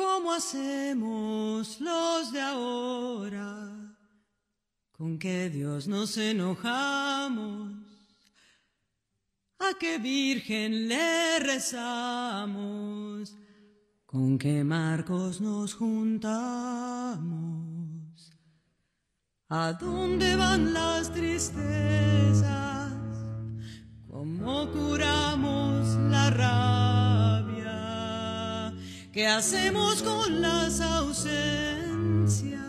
[0.00, 3.68] ¿Cómo hacemos los de ahora?
[4.92, 7.74] ¿Con qué Dios nos enojamos?
[9.58, 13.36] ¿A qué Virgen le rezamos?
[14.06, 17.20] ¿Con qué marcos nos juntamos?
[19.50, 22.94] ¿A dónde van las tristezas?
[24.08, 27.09] ¿Cómo curamos la rabia?
[29.12, 32.60] ¿Qué hacemos con las ausencias?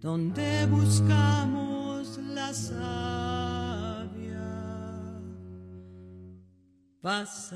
[0.00, 4.40] ¿Dónde buscamos la savia?
[7.02, 7.52] Vas.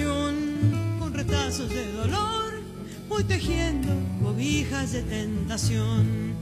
[0.00, 2.62] Con retazos de dolor,
[3.10, 3.90] voy tejiendo
[4.22, 6.34] cobijas de tentación.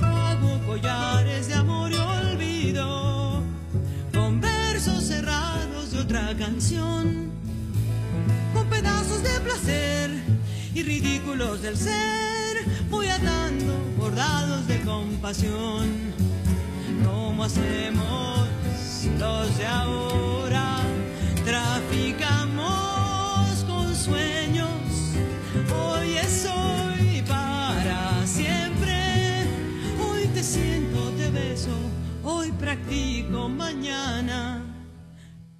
[0.00, 3.42] Hago collares de amor y olvido,
[4.12, 7.32] con versos cerrados de otra canción,
[8.52, 10.10] con pedazos de placer
[10.72, 15.88] y ridículos del ser, voy atando bordados de compasión.
[17.04, 18.46] ¿Cómo hacemos
[19.18, 20.93] los de ahora?
[21.44, 22.64] Traficamos
[23.66, 24.70] con sueños,
[25.74, 29.46] hoy es hoy para siempre.
[30.00, 31.76] Hoy te siento, te beso,
[32.22, 34.62] hoy practico mañana.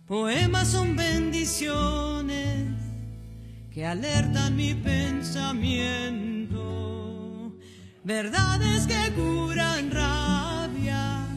[0.06, 2.66] Poemas son bendiciones
[3.70, 6.54] que alertan mi pensamiento.
[8.04, 11.28] Verdades que curan rabias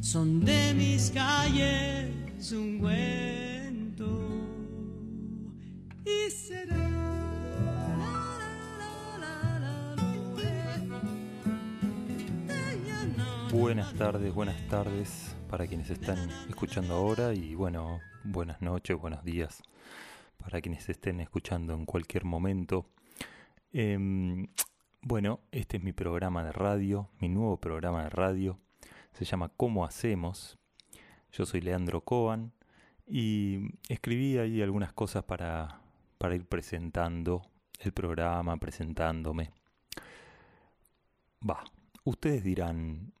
[0.00, 2.20] son de mis calles
[2.52, 3.39] un cuento.
[13.52, 19.62] Buenas tardes, buenas tardes para quienes están escuchando ahora y bueno, buenas noches, buenos días
[20.38, 22.86] para quienes estén escuchando en cualquier momento.
[23.72, 24.48] Em,
[25.02, 28.58] bueno, este es mi programa de radio, mi nuevo programa de radio.
[29.12, 30.58] Se llama ¿Cómo hacemos?
[31.32, 32.52] Yo soy Leandro Coan
[33.06, 35.79] y escribí ahí algunas cosas para,
[36.20, 37.42] para ir presentando
[37.78, 39.50] el programa, presentándome.
[41.48, 41.64] Va,
[42.04, 43.14] ustedes dirán,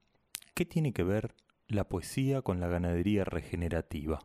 [0.54, 1.34] ¿qué tiene que ver
[1.66, 4.20] la poesía con la ganadería regenerativa?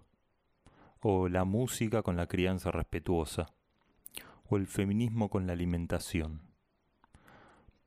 [1.07, 3.45] o la música con la crianza respetuosa,
[4.49, 6.41] o el feminismo con la alimentación.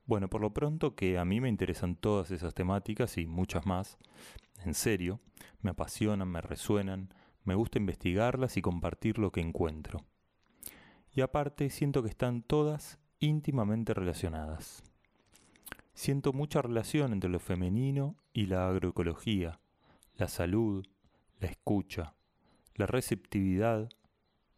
[0.05, 3.97] Bueno, por lo pronto que a mí me interesan todas esas temáticas y muchas más,
[4.63, 5.19] en serio,
[5.61, 7.13] me apasionan, me resuenan,
[7.43, 10.05] me gusta investigarlas y compartir lo que encuentro.
[11.13, 14.83] Y aparte siento que están todas íntimamente relacionadas.
[15.93, 19.59] Siento mucha relación entre lo femenino y la agroecología,
[20.15, 20.85] la salud,
[21.39, 22.15] la escucha,
[22.75, 23.89] la receptividad,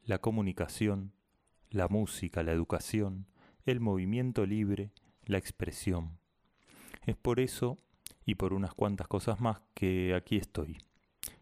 [0.03, 1.13] la comunicación,
[1.69, 3.27] la música, la educación,
[3.65, 4.91] el movimiento libre,
[5.25, 6.19] la expresión.
[7.05, 7.77] Es por eso
[8.25, 10.77] y por unas cuantas cosas más que aquí estoy,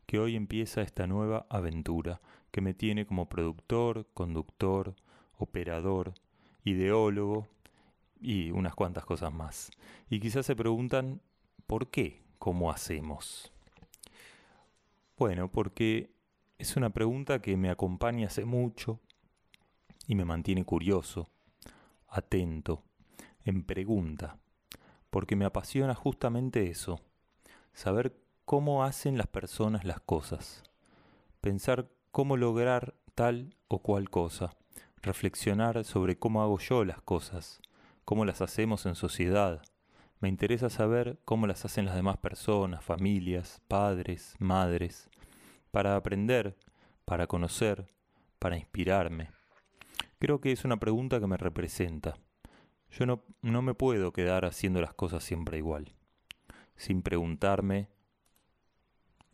[0.05, 2.21] que hoy empieza esta nueva aventura
[2.51, 4.95] que me tiene como productor, conductor,
[5.37, 6.13] operador,
[6.63, 7.47] ideólogo
[8.19, 9.71] y unas cuantas cosas más.
[10.09, 11.21] Y quizás se preguntan,
[11.67, 12.21] ¿por qué?
[12.37, 13.51] ¿Cómo hacemos?
[15.17, 16.11] Bueno, porque
[16.57, 18.99] es una pregunta que me acompaña hace mucho
[20.07, 21.29] y me mantiene curioso,
[22.07, 22.83] atento,
[23.43, 24.37] en pregunta,
[25.09, 26.99] porque me apasiona justamente eso,
[27.73, 30.63] saber cómo hacen las personas las cosas,
[31.41, 34.51] pensar cómo lograr tal o cual cosa,
[35.01, 37.61] reflexionar sobre cómo hago yo las cosas,
[38.05, 39.61] cómo las hacemos en sociedad.
[40.19, 45.09] Me interesa saber cómo las hacen las demás personas, familias, padres, madres,
[45.71, 46.57] para aprender,
[47.05, 47.87] para conocer,
[48.39, 49.29] para inspirarme?
[50.17, 52.17] Creo que es una pregunta que me representa.
[52.91, 55.93] Yo no, no me puedo quedar haciendo las cosas siempre igual,
[56.75, 57.87] sin preguntarme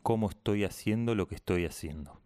[0.04, 2.25] cómo estoy haciendo lo que estoy haciendo.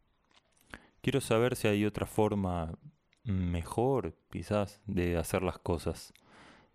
[1.02, 2.78] Quiero saber si hay otra forma
[3.24, 6.14] mejor, quizás, de hacer las cosas.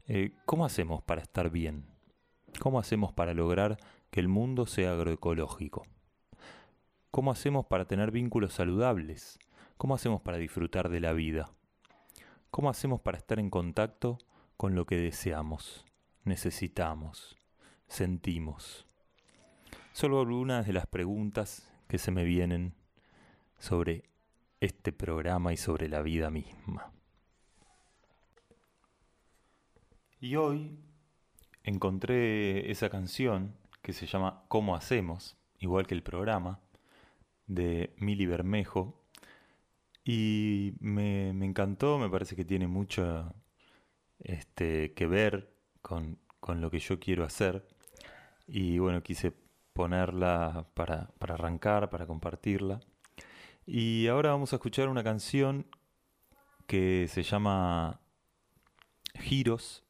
[0.06, 1.86] Eh, ¿Cómo hacemos para estar bien?
[2.58, 3.78] ¿Cómo hacemos para lograr
[4.10, 5.86] que el mundo sea agroecológico?
[7.10, 9.38] ¿Cómo hacemos para tener vínculos saludables?
[9.76, 11.52] ¿Cómo hacemos para disfrutar de la vida?
[12.50, 14.18] ¿Cómo hacemos para estar en contacto
[14.56, 15.84] con lo que deseamos,
[16.24, 17.36] necesitamos,
[17.88, 18.86] sentimos?
[19.92, 22.74] Solo algunas de las preguntas que se me vienen
[23.58, 24.04] sobre
[24.64, 26.92] este programa y sobre la vida misma.
[30.20, 30.78] Y hoy
[31.62, 35.36] encontré esa canción que se llama ¿Cómo hacemos?
[35.64, 36.60] igual que el programa,
[37.46, 39.00] de Mili Bermejo.
[40.04, 43.34] Y me, encantó, me parece que tiene mucho
[44.18, 47.66] este, que ver con, con, lo que yo quiero hacer.
[48.46, 49.32] Y bueno, quise
[49.72, 52.80] ponerla para, para arrancar, para compartirla.
[53.66, 55.66] Y ahora vamos a escuchar una canción
[56.66, 57.98] que se llama
[59.14, 59.84] Giros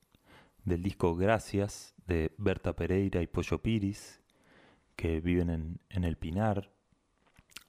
[0.64, 4.20] del disco Gracias de Berta Pereira y Pollo Piris,
[4.94, 6.70] que viven en, el Pinar,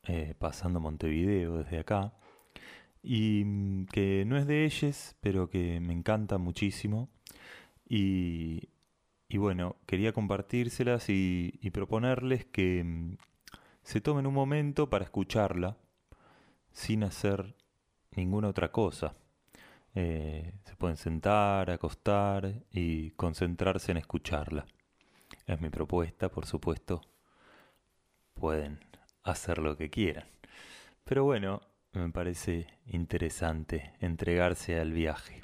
[0.03, 2.13] eh, pasando Montevideo desde acá,
[3.01, 7.09] y mm, que no es de ellos, pero que me encanta muchísimo.
[7.89, 8.69] Y,
[9.33, 13.17] bueno, quería compartírselas y, y proponerles que mm,
[13.81, 15.77] se tomen un momento para escucharla
[16.75, 17.55] sin hacer
[18.11, 19.15] ninguna otra cosa.
[19.95, 24.65] Eh, se pueden sentar, acostar y concentrarse en escucharla.
[25.47, 27.01] Es mi propuesta, por supuesto.
[28.33, 28.79] Pueden
[29.23, 30.25] hacer lo que quieran.
[31.05, 31.61] Pero bueno,
[31.93, 35.41] me parece interesante entregarse al viaje.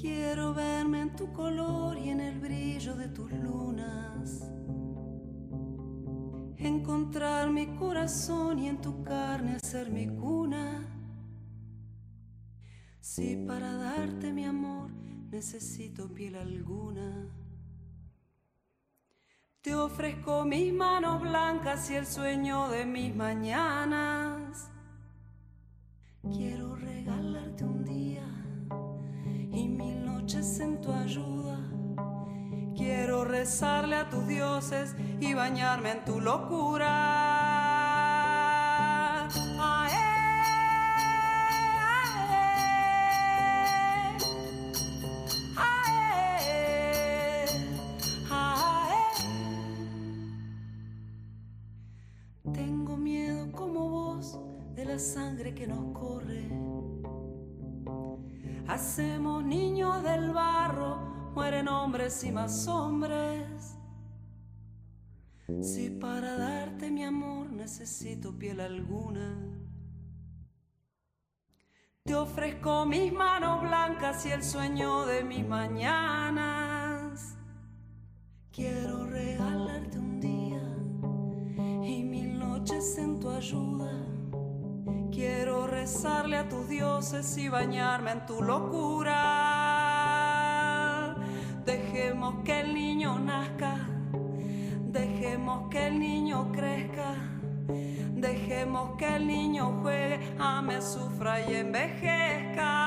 [0.00, 4.57] Quiero verme en tu color y en el brillo de tus lunas
[6.58, 10.84] encontrar mi corazón y en tu carne hacer mi cuna.
[13.00, 14.90] Si para darte mi amor
[15.30, 17.28] necesito piel alguna,
[19.60, 24.70] te ofrezco mis manos blancas y el sueño de mis mañanas.
[26.22, 28.26] Quiero regalarte un día
[29.52, 31.37] y mil noches en tu ayuda
[32.78, 36.86] Quiero rezarle a tus dioses y bañarme en tu locura.
[52.54, 54.38] Tengo miedo como vos
[54.76, 56.48] de la sangre que nos corre.
[58.68, 61.07] Hacemos niños del barro
[61.38, 63.76] mueren hombres y más hombres.
[65.62, 69.36] Si para darte mi amor necesito piel alguna,
[72.02, 77.36] te ofrezco mis manos blancas y el sueño de mis mañanas.
[78.50, 80.64] Quiero regalarte un día
[81.86, 83.92] y mil noches en tu ayuda.
[85.12, 89.47] Quiero rezarle a tus dioses y bañarme en tu locura.
[92.28, 93.88] Dejemos que el niño nazca,
[94.92, 97.14] dejemos que el niño crezca,
[98.16, 102.84] dejemos que el niño juegue, ame, sufra y envejezca.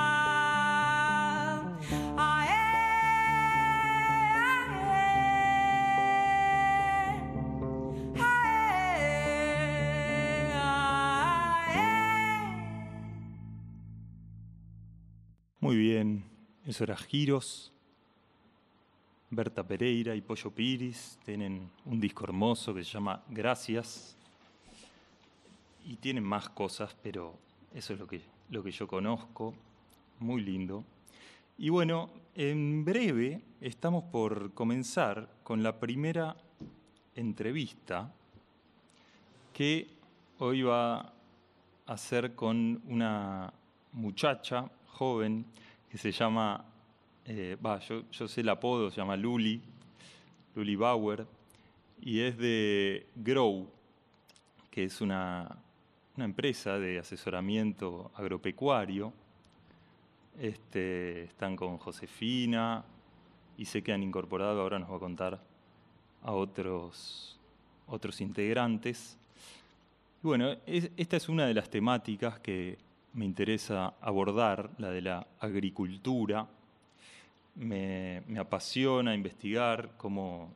[15.60, 16.26] Muy bien,
[16.64, 17.71] eso era Giros
[19.34, 24.18] Berta Pereira y Pollo Piris tienen un disco hermoso que se llama Gracias.
[25.86, 27.40] Y tienen más cosas, pero
[27.74, 29.56] eso es lo que, lo que yo conozco.
[30.20, 30.84] Muy lindo.
[31.58, 36.36] Y bueno, en breve estamos por comenzar con la primera
[37.16, 38.14] entrevista
[39.54, 39.88] que
[40.40, 41.14] hoy va
[41.86, 43.54] a ser con una
[43.94, 45.46] muchacha joven
[45.90, 46.66] que se llama
[47.34, 47.58] eh,
[48.12, 49.62] yo, sé el apodo, se llama Luli,
[50.54, 51.26] Luli Bauer,
[52.02, 53.70] y es de Grow,
[54.70, 55.58] que es una,
[56.18, 59.14] empresa de asesoramiento agropecuario.
[60.40, 62.84] Este, están con Josefina
[63.58, 65.40] y sé que han incorporado, ahora nos va a contar,
[66.24, 67.40] a otros,
[67.88, 69.18] otros integrantes.
[70.22, 72.78] bueno, esta es una de las temáticas que
[73.14, 76.48] me interesa abordar, la de la agricultura
[77.56, 80.54] me, apasiona investigar cómo,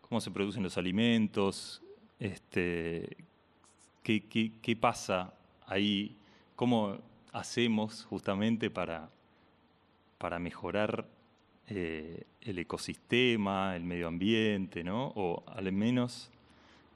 [0.00, 1.82] cómo, se producen los alimentos,
[2.18, 3.16] este,
[4.02, 5.34] qué, pasa
[5.66, 6.16] ahí,
[6.56, 6.98] cómo
[7.32, 9.10] hacemos justamente para,
[10.18, 11.06] para mejorar
[11.68, 15.12] eh, el ecosistema, el medio ambiente, ¿no?
[15.16, 16.30] o al menos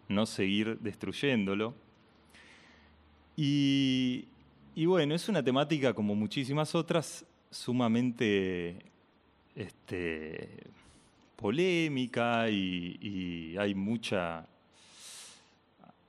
[0.09, 1.75] no seguir destruyéndolo.
[3.37, 4.27] Y,
[4.75, 8.85] y bueno, es una temática como muchísimas otras sumamente
[9.59, 10.71] este,
[11.35, 14.47] polémica y, hay mucha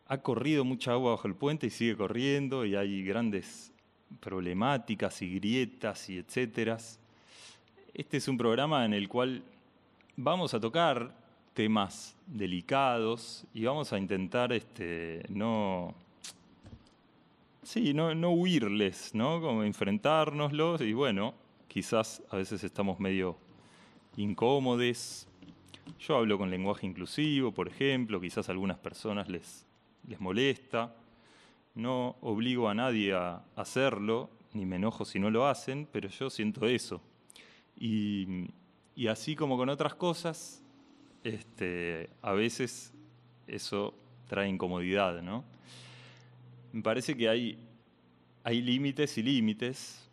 [0.06, 3.72] ha corrido mucha agua bajo el puente y sigue corriendo y hay grandes
[4.20, 6.78] problemáticas y grietas y etcétera.
[7.94, 9.44] Este es un programa en el cual
[10.16, 11.14] vamos a tocar
[11.54, 15.94] temas delicados y vamos a intentar este, no,
[17.62, 19.40] sí, no, no huirles, ¿no?
[19.42, 21.36] Como enfrentárnoslos y bueno,
[21.70, 23.38] quizás a veces estamos medio
[24.18, 25.28] incómodos.
[26.00, 29.66] Yo hablo con lenguaje inclusivo, por ejemplo, quizás a algunas personas les,
[30.08, 30.96] les molesta.
[31.76, 36.30] No obligo a nadie a hacerlo, ni me enojo si no lo hacen, pero yo
[36.30, 37.02] siento eso.
[37.78, 38.50] Y,
[38.96, 40.62] y así como con otras cosas,
[41.24, 42.94] este, a veces
[43.48, 43.94] eso
[44.28, 45.44] trae incomodidad, ¿no?
[46.74, 47.58] Me parece que hay,
[48.44, 50.09] hay límites y límites,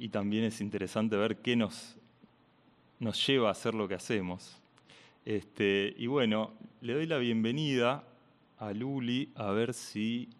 [0.00, 1.94] y también es interesante ver qué nos,
[2.98, 4.56] nos lleva a hacer lo que hacemos.
[5.26, 8.02] Este, y bueno, le doy la bienvenida
[8.56, 10.30] a Luli a ver si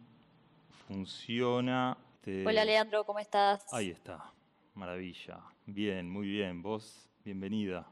[0.88, 1.98] funciona.
[2.46, 3.66] Hola Leandro, ¿cómo estás?
[3.70, 4.32] Ahí está,
[4.74, 5.40] maravilla.
[5.66, 6.62] Bien, muy bien.
[6.62, 7.86] Vos, bienvenida.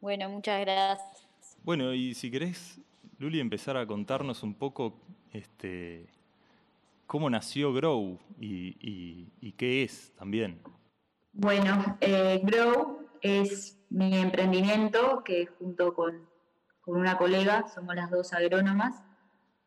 [0.00, 1.58] Bueno, muchas gracias.
[1.62, 2.80] Bueno, y si querés,
[3.18, 4.98] Luli, empezar a contarnos un poco
[5.30, 6.06] este,
[7.10, 10.62] cómo nació Grow y, qué es también.
[11.32, 16.28] Bueno, eh, Grow es mi emprendimiento que junto con,
[16.86, 19.02] una colega, somos las dos agrónomas,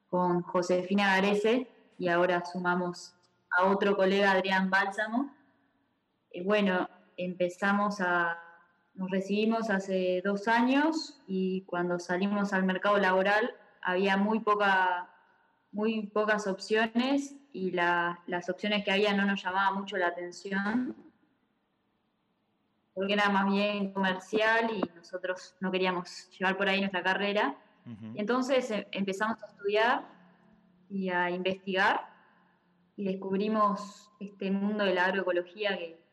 [0.08, 3.14] con Josefina Garese y ahora sumamos
[3.58, 5.36] a otro colega, Adrián Bálsamo.
[6.32, 8.40] Y bueno, empezamos a
[8.94, 15.13] nos recibimos hace dos años y cuando salimos al mercado laboral había muy, poca,
[15.74, 20.96] muy pocas opciones y las opciones que había no nos llamaban mucho la atención
[22.94, 27.58] porque era más bien comercial y nosotros no queríamos llevar por ahí nuestra carrera.
[28.14, 30.08] Y entonces eh, empezamos a estudiar
[30.90, 32.08] y a investigar
[32.96, 36.04] y descubrimos este mundo de la agroecología que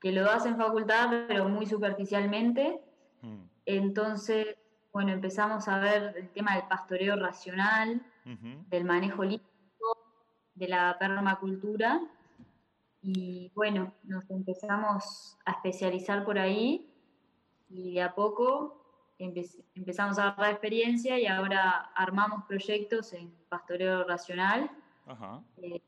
[0.00, 2.80] que lo das en facultad, pero muy superficialmente.
[3.22, 3.42] Mm.
[3.66, 4.56] Entonces,
[4.92, 8.02] bueno, empezamos a ver el tema del pastoreo racional,
[8.68, 9.48] del manejo líquido,
[10.54, 12.00] de la permacultura.
[13.00, 16.90] Y bueno, nos empezamos a especializar por ahí
[17.70, 18.78] y de a poco
[19.18, 24.70] empezamos a agarrar experiencia y ahora armamos proyectos en pastoreo racional.
[25.56, 25.82] Eh,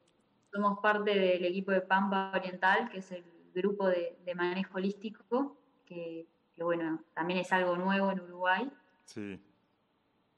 [0.52, 5.56] somos parte del equipo de Pampa Oriental, que es el grupo de, manejo holístico,
[5.86, 6.26] que,
[6.58, 8.70] bueno, también es algo nuevo en Uruguay.
[9.04, 9.40] Sí.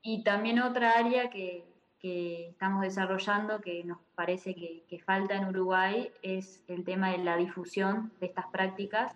[0.03, 1.72] Y también otra área que,
[2.03, 8.13] estamos desarrollando, que nos parece que, falta en Uruguay, es el tema de la difusión
[8.21, 9.15] de estas prácticas.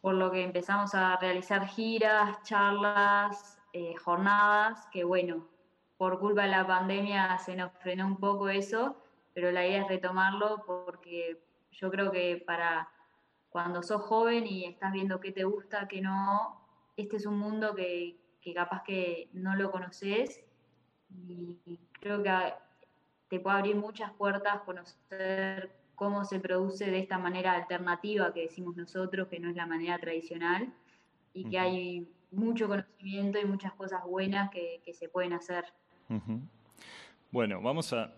[0.00, 5.48] Por lo que empezamos a realizar giras, charlas, eh, jornadas, que bueno,
[5.96, 9.02] por culpa de la pandemia se nos frenó un poco eso,
[9.34, 11.42] pero la idea es retomarlo porque
[11.72, 12.88] yo creo que para
[13.50, 16.60] cuando sos joven y estás viendo qué te gusta, qué no,
[16.96, 18.16] este es un mundo que,
[18.54, 20.40] capaz que no lo conoces
[21.10, 22.30] y, creo que
[23.28, 28.76] te puede abrir muchas puertas conocer cómo se produce de esta manera alternativa que decimos
[28.76, 30.72] nosotros, que no es la manera tradicional,
[31.34, 35.64] y que hay mucho conocimiento y muchas cosas buenas que, se pueden hacer.
[37.30, 38.14] Bueno, vamos a,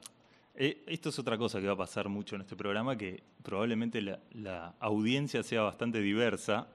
[0.54, 4.02] eh, esto es otra cosa que va a pasar mucho en este programa, que probablemente
[4.02, 6.68] la, audiencia sea bastante diversa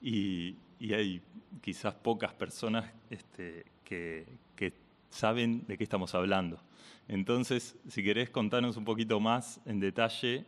[0.00, 1.22] y, hay
[1.60, 4.26] quizás pocas personas este, que,
[5.12, 6.58] saben de qué estamos hablando.
[7.06, 10.46] Entonces, si querés contarnos un poquito más en detalle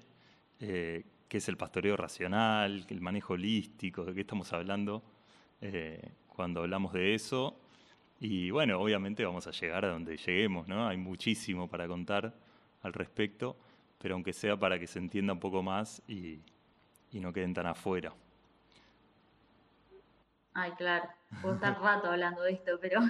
[0.59, 5.03] eh, qué es el pastoreo racional, el manejo holístico, de qué estamos hablando
[5.61, 7.61] eh, cuando hablamos de eso.
[8.21, 10.89] Y bueno, obviamente vamos a llegar a donde lleguemos, ¿no?
[10.89, 12.33] Hay muchísimo para contar
[12.83, 13.57] al respecto,
[13.99, 16.41] pero aunque sea para que se entienda un poco más y,
[17.13, 18.13] no queden tan afuera.
[20.53, 21.09] Ay, claro,
[21.41, 23.01] puedo estar rato hablando de esto, pero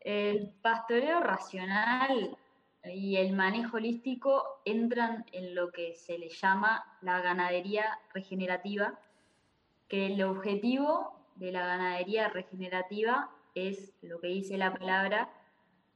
[0.00, 2.36] el pastoreo racional
[2.84, 8.98] y el manejo holístico entran en lo que se le llama la ganadería regenerativa,
[9.88, 15.30] que el objetivo de la ganadería regenerativa es lo que dice la palabra,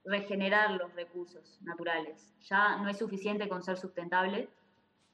[0.05, 2.35] regenerar los recursos naturales.
[2.41, 4.49] Ya no es suficiente con ser sustentable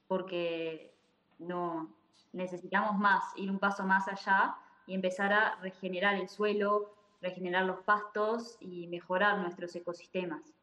[0.08, 0.92] porque
[1.38, 1.94] no
[2.32, 7.80] necesitamos más, ir un paso más allá y empezar a regenerar el suelo, regenerar los
[7.80, 10.54] pastos y mejorar nuestros ecosistemas.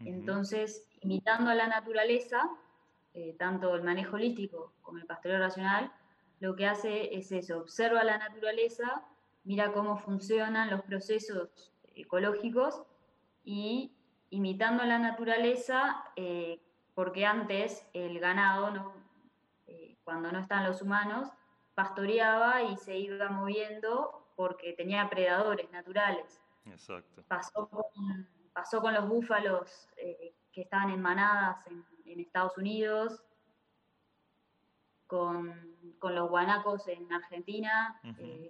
[0.00, 2.48] Entonces, imitando a la naturaleza,
[3.14, 5.92] eh, tanto el manejo holístico como el pastoreo racional,
[6.40, 9.02] lo que hace es eso, observa la naturaleza,
[9.42, 12.82] mira cómo funcionan los procesos ecológicos
[13.44, 13.92] y
[14.30, 16.60] imitando la naturaleza, eh,
[16.94, 18.92] porque antes el ganado,
[19.66, 21.28] eh, cuando no están los humanos,
[21.74, 26.40] pastoreaba y se iba moviendo porque tenía predadores naturales.
[26.64, 27.24] Exacto.
[27.26, 33.22] Pasó con, pasó con los búfalos eh, que estaban en manadas en, Estados Unidos,
[35.08, 38.00] con, los guanacos en Argentina,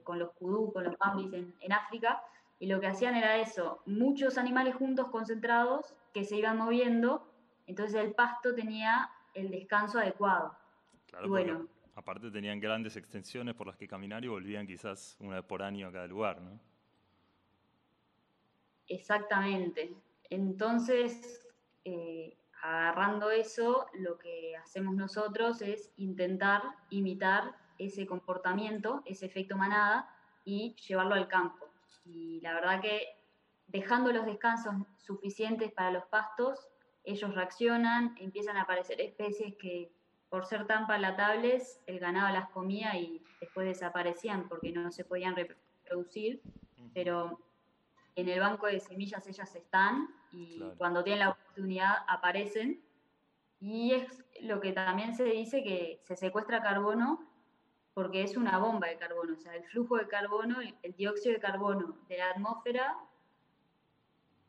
[0.04, 2.22] con los kudú, con los bambis en, en África
[2.58, 7.26] y lo que hacían era eso, muchos animales juntos concentrados que se iban moviendo,
[7.66, 10.56] entonces el pasto tenía el descanso adecuado.
[11.06, 11.66] Claro, bueno,
[11.98, 15.88] aparte tenían grandes extensiones por las que caminar y volvían quizás una vez por año
[15.88, 16.58] a cada lugar, ¿no?
[18.86, 19.92] Exactamente.
[20.30, 21.46] Entonces,
[21.84, 30.08] eh, agarrando eso, lo que hacemos nosotros es intentar imitar ese comportamiento, ese efecto manada,
[30.44, 31.68] y llevarlo al campo
[32.08, 33.02] y la verdad que
[33.66, 36.68] dejando los descansos suficientes para los pastos,
[37.04, 39.92] ellos reaccionan, empiezan a aparecer especies que
[40.30, 45.34] por ser tan palatables el ganado las comía y después desaparecían porque no se podían
[45.36, 46.42] reproducir,
[46.92, 47.40] pero
[48.14, 52.82] en el banco de semillas ellas están y cuando tienen la oportunidad aparecen.
[53.60, 57.24] Y es lo que también se dice que se secuestra carbono
[57.94, 61.40] porque es una bomba de carbono, o sea, el flujo de carbono, el dióxido de
[61.40, 62.96] carbono de la atmósfera,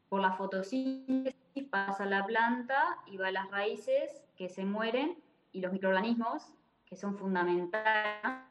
[0.10, 5.18] por la fotosíntesis pasa a la planta y va a las raíces que se mueren
[5.52, 6.54] y los microorganismos,
[6.86, 8.44] que son fundamentales,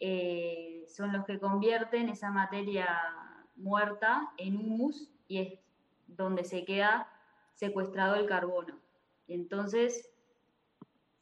[0.00, 2.88] eh, son los que convierten esa materia
[3.56, 5.58] muerta en humus y es
[6.06, 7.08] donde se queda
[7.54, 8.78] secuestrado el carbono.
[9.28, 10.10] Entonces,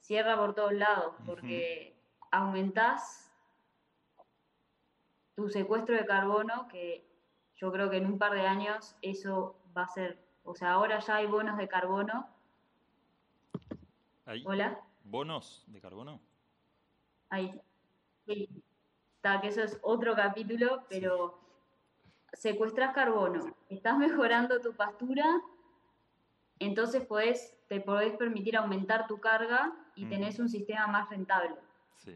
[0.01, 1.97] cierra por todos lados, porque
[2.31, 3.31] aumentás
[5.35, 7.07] tu secuestro de carbono, que
[7.57, 10.99] yo creo que en un par de años eso va a ser, o sea, ahora
[10.99, 12.29] ya hay bonos de carbono.
[14.45, 14.81] Hola.
[15.05, 16.21] ¿Bonos de carbono?
[17.29, 17.61] Ahí.
[18.27, 18.49] Sí.
[19.17, 21.39] Está, que eso es otro capítulo, pero
[22.33, 25.25] secuestras carbono, estás mejorando tu pastura,
[26.59, 31.57] entonces podés, te podés permitir aumentar tu carga y tenés un sistema más rentable.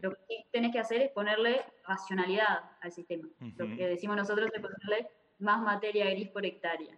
[0.01, 3.27] Lo que tenés que hacer es ponerle racionalidad al sistema.
[3.39, 6.97] Lo que decimos nosotros es ponerle más materia gris por hectárea.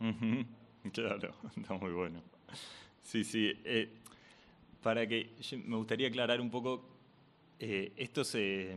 [0.92, 2.20] Claro, está muy bueno.
[3.02, 3.52] Sí, sí.
[3.64, 4.01] Eh,
[4.82, 5.30] para que
[5.64, 6.84] me gustaría aclarar un poco,
[7.58, 8.76] eh, esto se,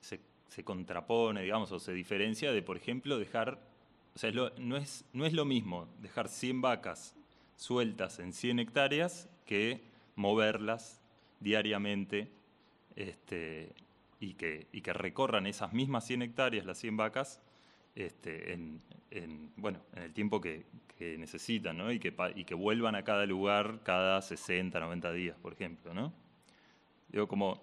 [0.00, 3.58] se, contrapone, digamos, o se diferencia de, por ejemplo, dejar,
[4.14, 7.16] o sea, no, es, no es lo mismo dejar 100 vacas
[7.56, 9.80] sueltas en 100 hectáreas que
[10.14, 11.00] moverlas
[11.40, 12.30] diariamente
[12.94, 13.72] este,
[14.20, 17.40] y, que, y, que, recorran esas mismas 100 hectáreas, las 100 vacas,
[17.94, 18.80] este, en,
[19.56, 20.64] bueno, en el tiempo que,
[21.18, 21.92] necesitan, ¿no?
[21.92, 26.14] Y que, y que vuelvan a cada lugar cada 60, 90 días, por ejemplo, ¿no?
[27.08, 27.62] Digo, como,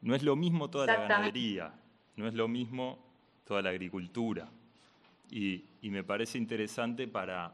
[0.00, 1.74] no es lo mismo toda la ganadería,
[2.16, 2.98] no es lo mismo
[3.44, 4.48] toda la agricultura.
[5.30, 7.52] Y, y me parece interesante para,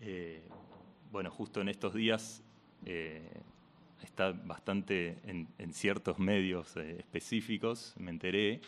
[0.00, 0.42] eh,
[1.12, 2.42] bueno, justo en estos días
[2.86, 3.28] eh,
[4.02, 8.60] está bastante en, ciertos medios eh, específicos, me enteré,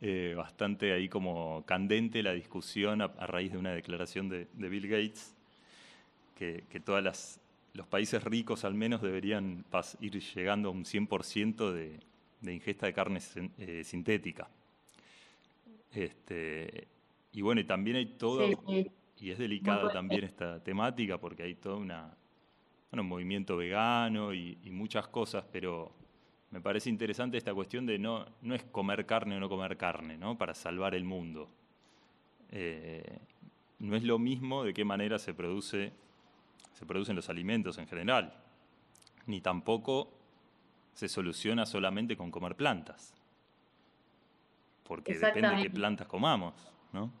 [0.00, 5.34] eh, bastante ahí como candente la discusión a, raíz de una declaración de, Bill Gates,
[6.36, 7.40] que, todos
[7.74, 9.64] los países ricos al menos deberían
[10.00, 12.00] ir llegando a un 100% de,
[12.40, 13.20] de, ingesta de carne
[13.84, 14.48] sintética.
[15.92, 16.88] Este,
[17.32, 18.48] y bueno, y también hay todo,
[19.20, 22.16] y es delicada también esta temática porque hay toda una
[22.90, 25.92] bueno, movimiento vegano y, muchas cosas, pero
[26.50, 30.16] me parece interesante esta cuestión de no, no es comer carne o no comer carne,
[30.16, 30.36] ¿no?
[30.36, 31.48] Para salvar el mundo.
[32.50, 33.18] Eh,
[33.78, 35.92] no es lo mismo de qué manera se, produce,
[36.72, 38.34] se producen los alimentos en general,
[39.26, 40.12] ni tampoco
[40.92, 43.14] se soluciona solamente con comer plantas,
[44.82, 46.54] porque depende de qué plantas comamos,
[46.92, 47.12] ¿no?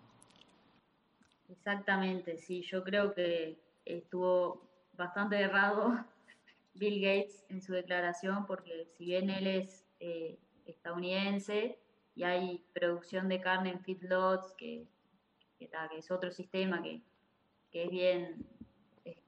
[1.48, 6.04] Exactamente, sí, yo creo que estuvo bastante errado
[6.80, 11.78] Bill Gates en su declaración, porque si bien él es eh, estadounidense
[12.16, 14.86] y hay producción de carne en feedlots, que,
[15.58, 17.02] que, es otro sistema que,
[17.72, 18.46] es bien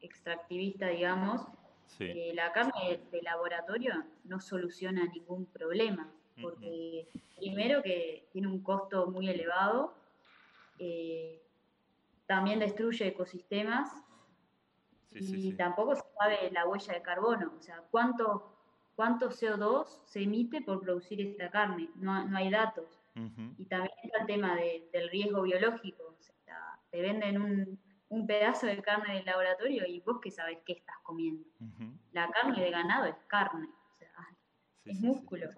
[0.01, 1.43] extractivista, digamos,
[2.01, 6.11] eh, la carne de, laboratorio no soluciona ningún problema,
[6.41, 9.95] porque primero que tiene un costo muy elevado,
[10.79, 11.43] eh,
[12.27, 13.91] también destruye ecosistemas
[15.11, 18.55] y tampoco sabe la huella de carbono, o sea, cuánto,
[18.95, 22.99] cuánto CO2 se emite por producir esta carne, no, no hay datos.
[23.59, 28.67] Y también está el tema del riesgo biológico, o sea, te venden un, un pedazo
[28.67, 31.47] de carne del laboratorio y vos que sabés qué estás comiendo.
[32.13, 34.11] La carne de ganado es carne, o sea,
[34.85, 35.51] es músculo.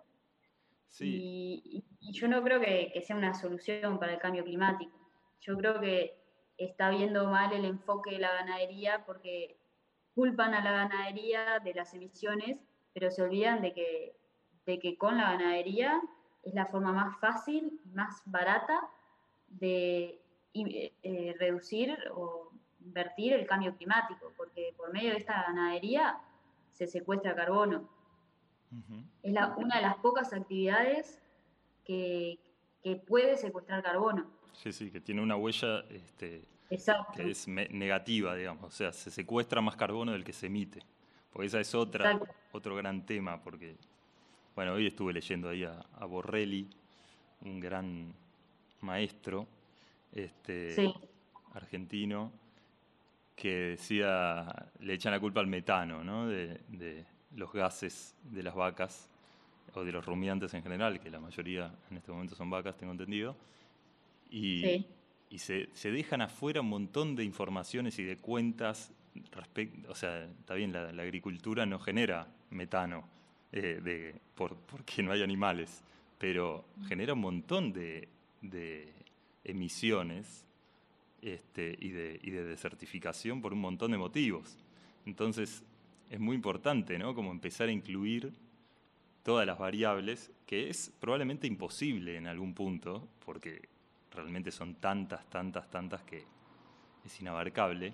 [1.01, 4.97] Y, yo no creo que, sea una solución para el cambio climático.
[5.41, 6.17] Yo creo que
[6.57, 9.59] está viendo mal el enfoque de la ganadería porque
[10.15, 12.59] culpan a la ganadería de las emisiones,
[12.93, 14.17] pero se olvidan de que,
[14.67, 16.01] de que con la ganadería
[16.43, 18.81] es la forma más fácil, más barata
[19.49, 20.21] de
[20.55, 22.51] eh, reducir o
[22.81, 26.19] invertir el cambio climático, porque por medio de esta ganadería
[26.73, 27.89] se secuestra carbono.
[29.23, 31.23] Es la, una de las pocas actividades
[31.85, 32.41] que,
[32.83, 34.29] que, puede secuestrar carbono.
[34.53, 36.45] Sí, sí, que tiene una huella este,
[37.15, 40.83] que es negativa, digamos, o sea, se secuestra más carbono del que se emite.
[41.33, 42.21] Porque esa es otra,
[42.53, 43.77] otro gran tema, porque,
[44.55, 46.69] bueno, hoy estuve leyendo ahí a, a Borrelli,
[47.41, 48.15] un gran
[48.81, 49.47] maestro,
[50.13, 50.95] este,
[51.55, 52.31] argentino,
[53.35, 54.47] que decía,
[54.81, 56.29] le echan la culpa al metano, ¿no?
[56.29, 59.11] de, de, los gases de las vacas,
[59.75, 62.93] o de los rumiantes en general, que la mayoría en este momento son vacas, tengo
[62.93, 63.35] entendido,
[64.31, 64.87] y,
[65.35, 68.93] y se, se, dejan afuera un montón de informaciones y de cuentas
[69.33, 73.09] respecto, o sea, está bien, la, agricultura no genera metano
[73.51, 75.83] eh, de, por, porque no hay animales,
[76.19, 78.07] pero genera un montón de,
[78.43, 78.93] de
[79.43, 80.47] emisiones
[81.21, 84.57] este, y, de, y de desertificación por un montón de motivos.
[85.05, 85.65] Entonces,
[86.11, 87.13] es muy importante, ¿no?
[87.13, 88.33] Como empezar a incluir
[89.25, 93.74] todas las variables, que es probablemente imposible en algún punto, porque
[94.15, 96.25] realmente son tantas, tantas, tantas que
[97.05, 97.93] es inabarcable,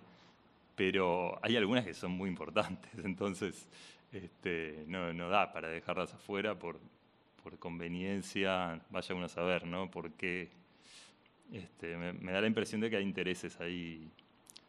[0.77, 3.69] pero hay algunas que son muy importantes, entonces
[4.13, 6.79] este, no, no da para dejarlas afuera por,
[7.43, 9.91] por conveniencia, vaya uno a saber, ¿no?
[9.91, 10.51] Por qué
[11.53, 14.09] este, me, da la impresión de que hay intereses ahí,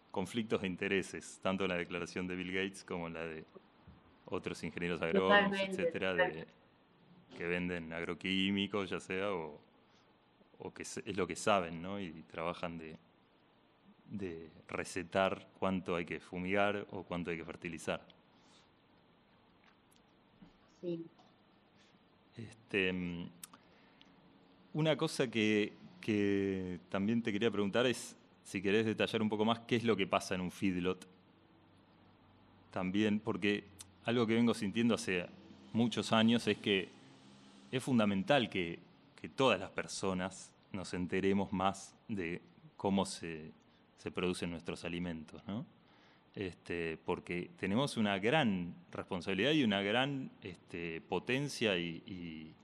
[0.09, 3.45] conflictos de intereses, tanto en la declaración de Bill Gates como en la de
[4.25, 6.15] otros ingenieros agrónomos, etcétera,
[7.37, 9.59] que venden agroquímicos, ya sea, o,
[10.69, 11.99] que es lo que saben, ¿no?
[11.99, 12.97] Y trabajan de,
[14.11, 18.01] de recetar cuánto hay que fumigar o cuánto hay que fertilizar.
[20.81, 21.05] Sí.
[22.37, 23.29] Este, mm,
[24.73, 29.59] una cosa que, que también te quería preguntar es si querés detallar un poco más
[29.61, 31.07] qué es lo que pasa en un feedlot.
[32.71, 33.63] También, porque
[34.05, 35.25] algo que vengo sintiendo hace
[35.73, 36.89] muchos años es que
[37.71, 38.79] es fundamental que,
[39.29, 42.41] todas las personas nos enteremos más de
[42.77, 43.53] cómo se,
[44.15, 45.65] producen nuestros alimentos, ¿no?
[46.33, 52.55] Este, porque tenemos una gran responsabilidad y una gran este, potencia y,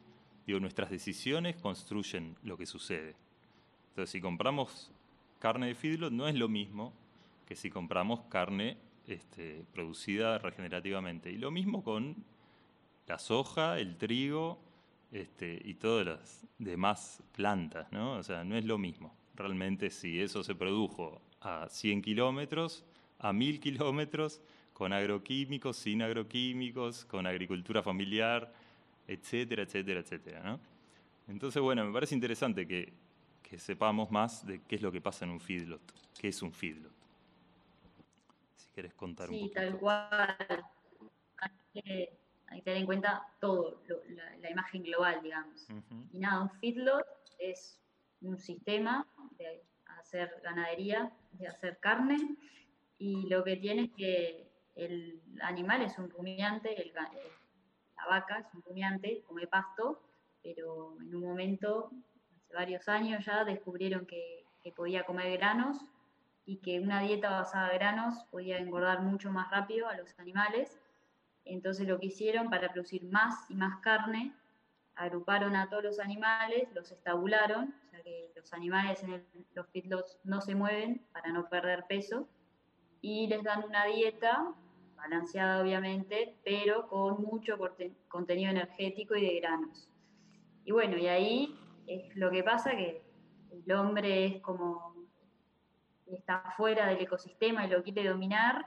[0.48, 3.15] nuestras decisiones construyen lo que sucede.
[3.89, 4.93] Entonces, si compramos
[5.39, 6.93] carne de feedlot, no es lo mismo
[7.46, 11.32] que si compramos carne este, producida regenerativamente.
[11.32, 12.15] Y lo mismo con
[13.08, 14.58] la soja, el trigo
[15.12, 18.13] este, y todas las demás plantas, ¿no?
[18.13, 19.15] O sea, no es lo mismo.
[19.36, 22.86] Realmente si eso se produjo a 100 kilómetros,
[23.20, 24.41] a 1000 kilómetros,
[24.74, 28.54] con agroquímicos, sin agroquímicos, con agricultura familiar,
[29.08, 30.60] etcétera, etcétera, etcétera, ¿no?
[31.28, 32.93] Entonces, bueno, me parece interesante que
[33.48, 35.82] que sepamos más de qué es lo que pasa en un feedlot,
[36.20, 36.91] qué es un feedlot.
[38.58, 39.48] Si quieres contar un poco.
[39.48, 40.65] Sí, tal cual.
[42.47, 43.81] Hay que, tener en cuenta todo,
[44.41, 45.67] la, imagen global, digamos.
[46.12, 47.05] Y nada, un feedlot
[47.39, 47.79] es
[48.21, 49.05] un sistema
[49.38, 49.63] de
[49.99, 52.38] hacer ganadería, de hacer carne,
[52.97, 58.62] y lo que tiene es que el animal es un rumiante, la vaca es un
[58.62, 60.01] rumiante, come pasto,
[60.41, 61.91] pero en un momento
[62.53, 65.77] varios años ya descubrieron que, podía comer granos
[66.45, 70.77] y que una dieta basada en granos podía engordar mucho más rápido a los animales.
[71.49, 74.33] Entonces lo que hicieron para producir más y más carne,
[74.95, 80.19] agruparon a todos los animales, los estabularon, o sea que los animales en los feedlots
[80.23, 82.27] no se mueven para no perder peso,
[83.01, 84.53] y les dan una dieta
[84.95, 87.57] balanceada obviamente, pero con mucho
[88.07, 89.89] contenido energético y de granos.
[90.65, 93.03] Y bueno, y ahí es lo que pasa que
[93.51, 94.95] el hombre es como
[96.07, 98.65] está fuera del ecosistema y lo quiere dominar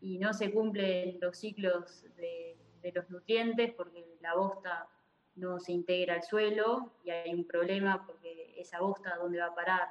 [0.00, 2.56] y no se cumplen los ciclos de,
[2.94, 4.88] los nutrientes porque la bosta
[5.36, 9.54] no se integra al suelo y hay un problema porque esa bosta donde va a
[9.54, 9.88] parar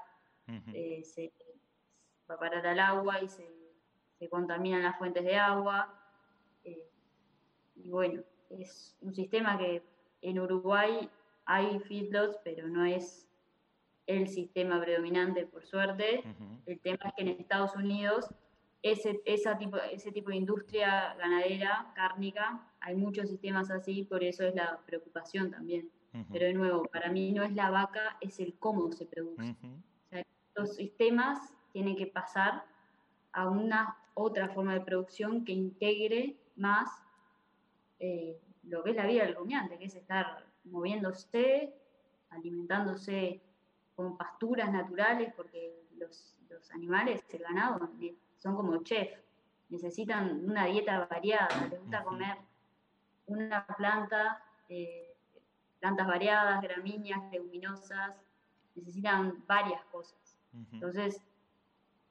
[0.73, 1.31] eh, se,
[2.29, 3.47] va a parar al agua y se,
[4.29, 5.97] contaminan las fuentes de agua.
[6.65, 6.89] Eh,
[7.75, 9.83] y bueno es un sistema que
[10.21, 11.09] en Uruguay
[11.45, 13.27] hay feedlots, pero no es
[14.07, 16.23] el sistema predominante, por suerte.
[16.65, 18.27] El tema es que en Estados Unidos
[18.81, 24.43] ese, esa tipo, ese tipo de industria ganadera, cárnica, hay muchos sistemas así, por eso
[24.43, 25.89] es la preocupación también.
[26.31, 29.55] Pero de nuevo, para mí no es la vaca, es el cómo se produce.
[30.55, 32.65] los sistemas tienen que pasar
[33.31, 36.89] a una otra forma de producción que integre más
[37.99, 41.73] eh, lo que es la vida del rumiante, que es estar moviéndose,
[42.31, 43.41] alimentándose
[43.95, 47.79] con pasturas naturales, porque los, los animales, el ganado,
[48.39, 49.09] son como chef,
[49.69, 52.37] necesitan una dieta variada, les gusta comer
[53.27, 55.15] una planta, eh,
[55.79, 58.15] plantas variadas, gramíneas, leguminosas,
[58.75, 60.37] necesitan varias cosas.
[60.71, 61.21] Entonces,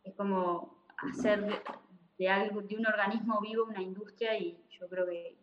[0.05, 1.63] es como hacer
[2.19, 5.37] de, algo, de un organismo vivo una industria y yo creo que,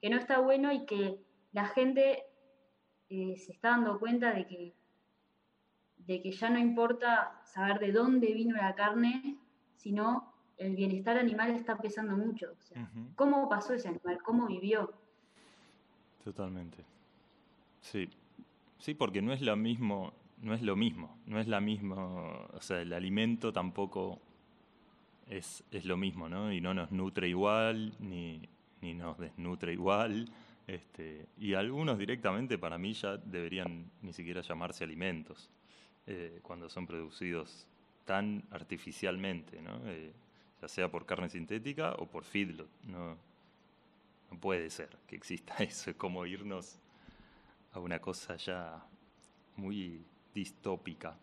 [0.00, 1.18] que no está bueno y que
[1.52, 2.24] la gente
[3.08, 4.74] eh, se está dando cuenta de que,
[5.98, 9.38] de que ya no importa saber de dónde vino la carne,
[9.76, 12.52] sino el bienestar animal está pesando mucho.
[12.58, 14.18] O sea, ¿Cómo pasó ese animal?
[14.22, 14.92] ¿Cómo vivió?
[16.24, 16.84] Totalmente.
[17.80, 18.08] Sí.
[18.78, 20.12] Sí, porque no es lo mismo,
[20.42, 21.96] no es lo mismo, no es la misma,
[22.52, 24.20] o sea, el alimento tampoco
[25.28, 26.52] es, es lo mismo, ¿no?
[26.52, 28.42] Y no nos nutre igual, ni,
[28.80, 30.28] ni nos desnutre igual.
[30.66, 35.50] Este, y algunos directamente para mí ya deberían ni siquiera llamarse alimentos,
[36.06, 37.66] eh, cuando son producidos
[38.06, 39.60] tan artificialmente.
[39.86, 40.12] Eh,
[40.62, 42.68] ya sea por carne sintética o por feedlot.
[42.84, 43.16] No,
[44.40, 46.78] puede ser que exista eso, es como irnos
[47.72, 48.82] a una cosa ya
[49.56, 50.02] muy
[50.34, 51.18] distópica.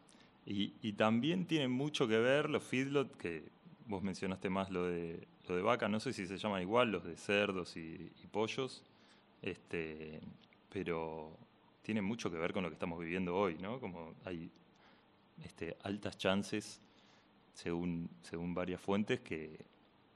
[0.45, 3.45] Y, también tiene mucho que ver los feedlot, que
[3.87, 7.05] vos mencionaste más lo de, lo de vaca, no sé si se llaman igual, los
[7.05, 8.83] de cerdos y, y pollos,
[9.41, 10.19] este,
[10.69, 11.37] pero
[11.81, 13.79] tiene mucho que ver con lo que estamos viviendo hoy, ¿no?
[13.79, 14.51] Como hay
[15.41, 16.81] este, altas chances,
[17.53, 19.65] según, según varias fuentes, que,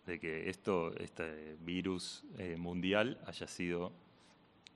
[0.06, 3.92] de que esto, este virus eh, mundial haya sido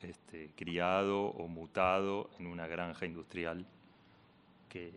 [0.01, 3.65] este, criado o mutado en una granja industrial
[4.69, 4.91] que,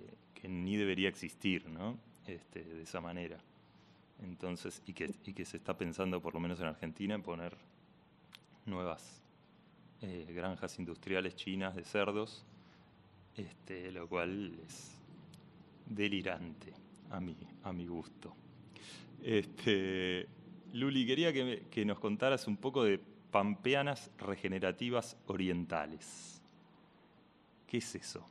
[0.46, 1.98] ni debería existir, ¿no?
[2.26, 3.38] Este, de esa manera.
[4.22, 7.56] Entonces, y que, y que se está pensando, por lo menos en Argentina, en poner
[8.66, 9.22] nuevas
[10.02, 12.44] eh, granjas industriales chinas de cerdos,
[13.36, 14.93] este, lo cual es
[15.86, 16.72] delirante
[17.10, 18.34] a mi, a mi gusto.
[19.22, 20.28] Este,
[20.72, 26.42] Luli, quería que, nos contaras un poco de pampeanas regenerativas orientales.
[27.66, 28.26] ¿Qué es eso?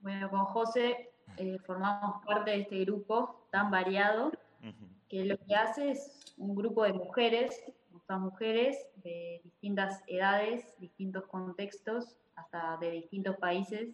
[0.00, 4.32] Bueno, con José eh, formamos parte de este grupo tan variado,
[5.08, 11.26] que lo que hace es un grupo de mujeres, muchas mujeres de distintas edades, distintos
[11.26, 13.90] contextos, hasta de distintos países,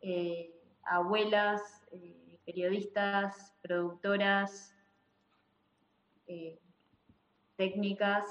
[0.00, 0.59] eh,
[0.90, 4.74] abuelas, eh, periodistas, productoras,
[6.26, 6.58] eh,
[7.56, 8.24] técnicas,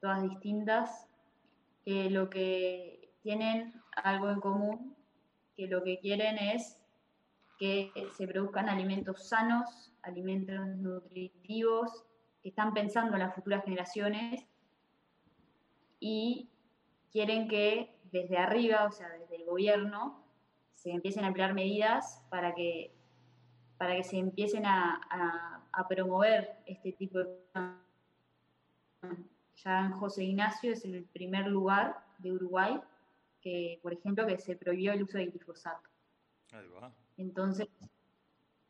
[0.00, 1.08] todas distintas,
[1.84, 4.96] que lo que tienen algo en común,
[5.56, 6.78] que lo que quieren es
[7.58, 12.04] que se produzcan alimentos sanos, alimentos nutritivos,
[12.42, 14.46] que están pensando en las futuras generaciones
[15.98, 16.50] y
[17.12, 20.24] quieren que desde arriba, o sea, desde el gobierno,
[20.80, 22.90] se empiecen a emplear medidas para que,
[23.76, 27.28] para que se empiecen a, promover este tipo de...
[29.62, 32.80] Ya en José Ignacio es el primer lugar de Uruguay
[33.42, 35.88] que, por ejemplo, que se prohibió el uso de glifosato.
[37.18, 37.68] Entonces,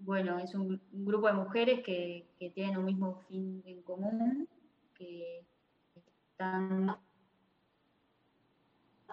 [0.01, 4.49] bueno, es un, grupo de mujeres que, que, tienen un mismo fin en común,
[4.95, 5.45] que
[5.95, 6.97] están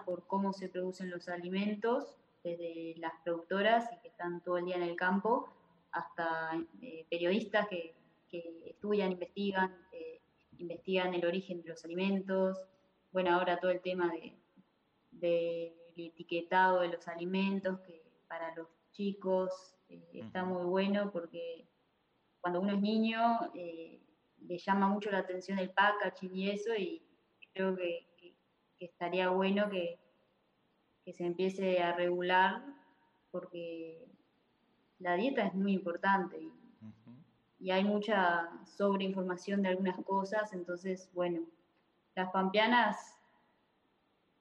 [0.04, 4.76] por cómo se producen los alimentos desde las productoras y que están todo el día
[4.76, 5.48] en el campo,
[5.92, 7.94] hasta eh, periodistas que,
[8.66, 10.20] estudian, investigan, eh,
[10.58, 12.58] investigan el origen de los alimentos.
[13.10, 14.36] Bueno, ahora todo el tema del
[15.12, 21.66] de, etiquetado de los alimentos, que para los chicos eh, está muy bueno porque
[22.40, 27.02] cuando uno es niño le llama mucho la atención el packaging y eso, y
[27.52, 28.06] creo que
[28.78, 29.98] estaría bueno que,
[31.08, 32.62] que se empiece a regular
[33.30, 34.06] porque
[34.98, 36.38] la dieta es muy importante
[37.58, 41.40] y, hay mucha sobreinformación de algunas cosas, entonces, bueno,
[42.14, 43.16] las pampeanas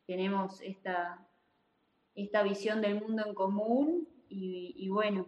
[0.06, 1.26] tenemos esta,
[2.16, 5.26] esta visión del mundo en común y, bueno,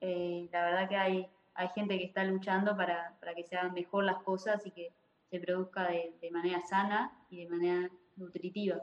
[0.00, 4.04] eh, la verdad que hay, hay gente que está luchando para, que se hagan mejor
[4.04, 4.92] las cosas y que
[5.30, 8.82] se produzca de, de manera sana y de manera nutritiva.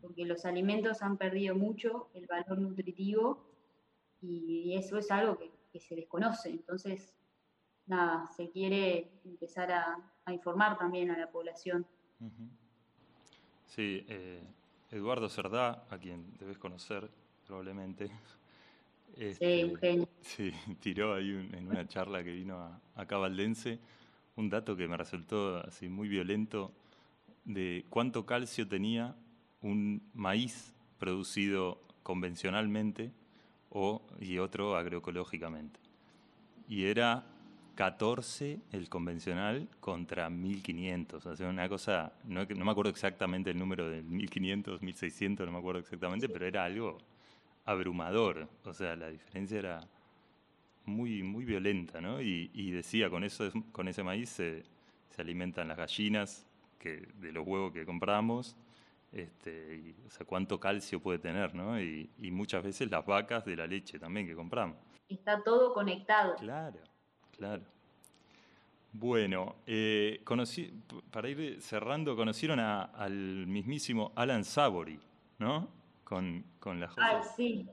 [0.00, 3.44] Porque los alimentos han perdido mucho el valor nutritivo
[4.20, 6.50] y eso es algo que, se desconoce.
[6.50, 7.14] Entonces,
[7.86, 9.96] nada, se quiere empezar a,
[10.32, 11.86] informar también a la población.
[13.66, 14.42] Sí, eh,
[14.90, 17.08] Eduardo Cerdá, a quien debes conocer
[17.46, 18.10] probablemente.
[19.16, 19.74] Este,
[20.20, 23.80] sí, tiró ahí en una charla que vino a, acá Valdense
[24.38, 26.72] un dato que me resultó así muy violento
[27.44, 29.16] de cuánto calcio tenía
[29.62, 33.12] un maíz producido convencionalmente
[33.70, 35.78] o, y otro agroecológicamente.
[36.68, 37.24] Y era
[37.74, 41.24] 14 el convencional contra 1500.
[41.24, 45.52] O sea, una cosa, no, no me acuerdo exactamente el número del 1500, 1600, no
[45.52, 46.98] me acuerdo exactamente, pero era algo
[47.64, 48.48] abrumador.
[48.64, 49.80] O sea, la diferencia era
[50.88, 52.20] muy, muy violenta, ¿no?
[52.20, 54.64] Y, decía, con, eso, con ese maíz se,
[55.18, 56.46] alimentan las gallinas
[56.78, 58.56] que, de los huevos que compramos.
[59.12, 61.80] Este, o sea, cuánto calcio puede tener, ¿no?
[61.80, 64.76] Y, y muchas veces las vacas de la leche también que compramos.
[65.08, 66.36] Está todo conectado.
[66.36, 66.78] Claro.
[67.38, 67.62] Claro.
[68.92, 70.72] Bueno, eh, conocí,
[71.10, 74.98] para ir cerrando, conocieron al mismísimo Alan Savory,
[75.38, 75.68] ¿no?
[76.04, 77.68] Con, con la Ay, sí.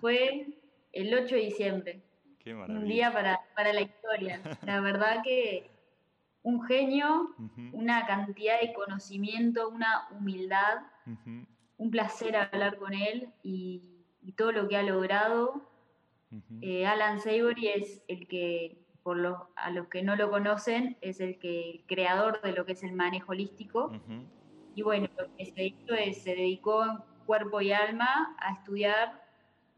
[0.00, 0.46] fue
[0.92, 2.02] el 8 de diciembre.
[2.38, 2.80] Qué maravilla.
[2.80, 4.40] Un día para, la historia.
[4.64, 5.70] La verdad que
[6.46, 7.34] un genio,
[7.72, 10.78] una cantidad de conocimiento, una humildad,
[11.76, 13.82] un placer hablar con él y
[14.36, 15.62] todo lo que ha logrado
[16.60, 21.20] eh, Alan Savory es el que, por los, a los que no lo conocen, es
[21.20, 23.92] el que el creador de lo que es el manejo holístico.
[24.74, 29.24] Y bueno, lo que se hizo es, se dedicó en cuerpo y alma a estudiar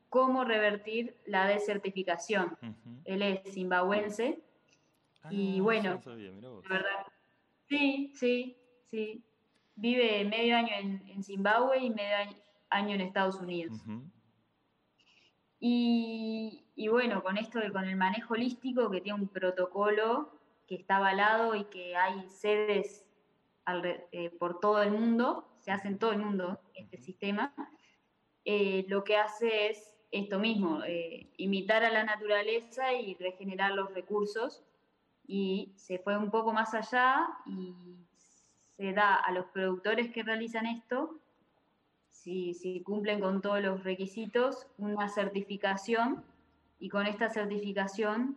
[0.08, 2.56] cómo revertir la desertificación.
[3.04, 4.40] Él es zimbabuense.
[5.30, 7.06] Y ah, bueno, la verdad,
[7.68, 9.24] sí, sí, sí.
[9.74, 12.34] Vive medio año en, Zimbabue y medio
[12.70, 13.80] año en Estados Unidos.
[15.60, 21.54] Y, bueno, con esto, con el manejo holístico, que tiene un protocolo que está avalado
[21.54, 23.04] y que hay sedes
[24.12, 27.54] eh, por todo el mundo, se hace en todo el mundo este sistema,
[28.44, 33.92] eh, lo que hace es esto mismo, eh, imitar a la naturaleza y regenerar los
[33.92, 34.64] recursos.
[35.28, 37.74] Y se fue un poco más allá y
[38.76, 41.20] se da a los productores que realizan esto
[42.54, 46.24] si, cumplen con todos los requisitos, una certificación
[46.78, 48.36] y con esta certificación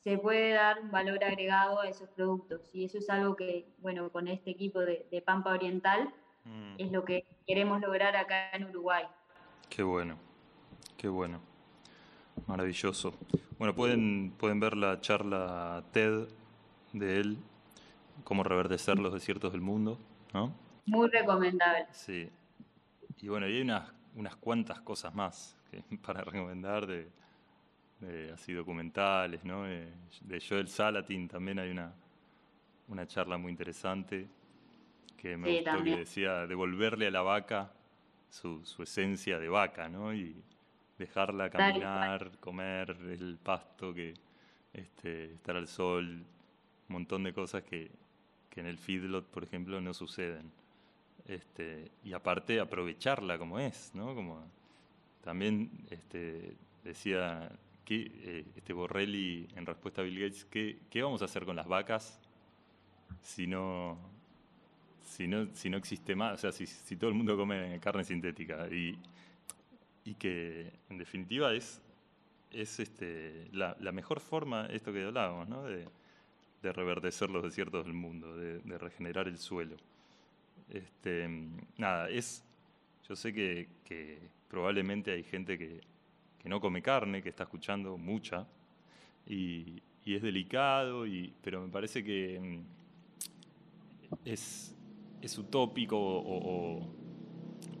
[0.00, 2.74] se puede dar un valor agregado a esos productos.
[2.74, 6.12] Y eso es algo que, bueno, con este equipo de, Pampa Oriental
[6.44, 6.74] mm.
[6.78, 9.04] es lo que queremos lograr acá en Uruguay.
[9.68, 10.16] Qué bueno,
[10.96, 11.40] qué bueno.
[12.46, 13.14] Maravilloso.
[13.58, 16.28] Bueno, pueden, pueden ver la charla TED
[16.92, 17.38] de él,
[18.24, 19.98] cómo reverdecer los desiertos del mundo,
[20.32, 20.52] ¿no?
[20.86, 21.86] Muy recomendable.
[21.92, 22.28] Sí,
[23.20, 25.56] y bueno, y hay unas, unas cuantas cosas más
[26.04, 27.08] para recomendar de,
[28.32, 29.66] así documentales, ¿no?
[29.68, 29.92] Eh,
[30.22, 31.94] de Joel Salatin también hay una,
[32.88, 34.28] una charla muy interesante
[35.16, 37.72] que me gustó que decía devolverle a la vaca
[38.28, 40.12] su, su esencia de vaca, ¿no?
[40.12, 40.42] Y
[40.98, 44.14] dejarla caminar, comer el pasto, que
[44.72, 46.24] este, estar al sol,
[46.88, 47.90] un montón de cosas que,
[48.50, 50.50] que en el feedlot, por ejemplo, no suceden.
[51.26, 54.14] Este, y aparte aprovecharla como es, ¿no?
[54.14, 54.42] Como
[55.22, 57.50] también este, decía
[57.84, 61.56] que, eh, este Borrelli en respuesta a Bill Gates, ¿qué, ¿qué, vamos a hacer con
[61.56, 62.20] las vacas
[63.20, 63.98] si no,
[65.02, 66.34] si no, si no existe más?
[66.34, 68.98] O sea, si, si todo el mundo come carne sintética y,
[70.04, 71.80] y que en definitiva es,
[72.50, 75.62] es este, la, mejor forma, esto que hablábamos, ¿no?
[75.64, 75.86] de,
[76.62, 79.76] de reverdecer los desiertos del mundo, de, regenerar el suelo.
[80.70, 81.28] Este,
[81.76, 82.44] nada, es.
[83.08, 85.80] Yo sé que, probablemente hay gente que,
[86.44, 88.46] no come carne, que está escuchando mucha,
[89.26, 94.74] y, es delicado, y, pero me parece que mm, es,
[95.20, 96.94] es utópico o,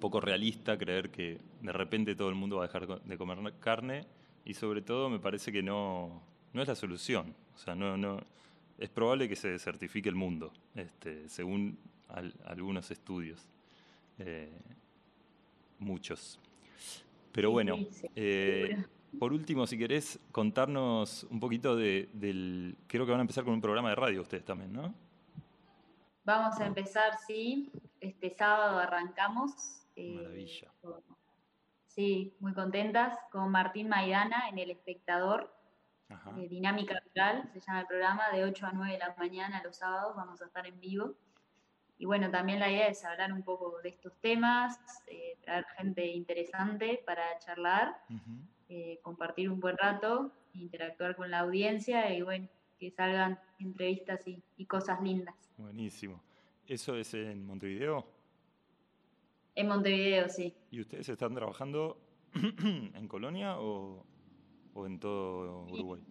[0.02, 4.04] poco realista creer que de repente todo el mundo va a dejar de comer carne,
[4.44, 6.20] y sobre todo me parece que no,
[6.52, 7.36] no es la solución.
[7.54, 8.18] O sea, no, no,
[8.78, 11.78] es probable que se desertifique el mundo, este, según
[12.44, 13.48] algunos estudios,
[14.18, 14.50] eh,
[15.78, 16.40] muchos.
[17.30, 17.78] Pero bueno,
[18.16, 18.84] eh,
[19.20, 22.76] por último, si querés contarnos un poquito de, del...
[22.88, 24.92] Creo que van a empezar con un programa de radio ustedes también, ¿no?
[26.24, 27.70] Vamos a empezar, sí.
[28.00, 29.81] Este sábado arrancamos.
[29.96, 30.72] Eh, Maravilla.
[31.86, 35.54] sí, muy contentas con Martín Maidana en El Espectador.
[36.50, 40.14] Dinámica Rural, se llama el programa, de 8 a 9 de la mañana los sábados,
[40.14, 41.14] vamos a estar en vivo
[42.02, 44.76] y bueno, también la idea es hablar un poco de estos temas,
[45.06, 47.96] eh, traer gente interesante para charlar,
[48.68, 52.48] eh, compartir un buen rato, interactuar con la audiencia y bueno,
[52.80, 55.36] que salgan entrevistas y, cosas lindas.
[55.56, 56.20] Buenísimo.
[56.66, 58.04] ¿Eso es en Montevideo?
[59.54, 60.54] En Montevideo, sí.
[60.70, 62.00] ¿Y ustedes están trabajando
[62.34, 64.04] en Colonia o,
[64.86, 66.02] en todo Uruguay?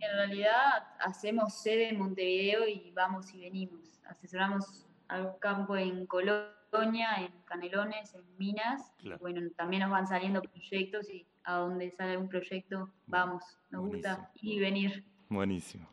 [0.00, 4.00] En realidad hacemos sede en Montevideo y vamos y venimos.
[4.04, 8.92] Asesoramos al campo en Colonia, en Canelones, en Minas.
[9.20, 13.42] bueno, también nos van saliendo proyectos y a donde sale un proyecto vamos.
[13.70, 15.04] Nos gusta ir y venir.
[15.28, 15.88] Buenísimo.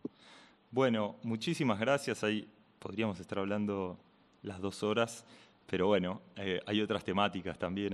[0.70, 2.24] Bueno, muchísimas gracias.
[2.24, 3.98] Ahí podríamos estar hablando
[4.42, 5.26] las dos horas,
[5.68, 7.94] pero bueno, eh, hay otras temáticas también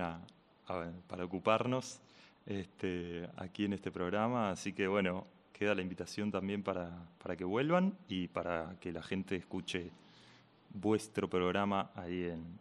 [1.08, 2.02] para ocuparnos
[2.46, 7.06] este, aquí en este programa, así que bueno, queda la invitación también para,
[7.38, 9.92] que vuelvan y para que la gente escuche
[10.70, 12.58] vuestro programa ahí en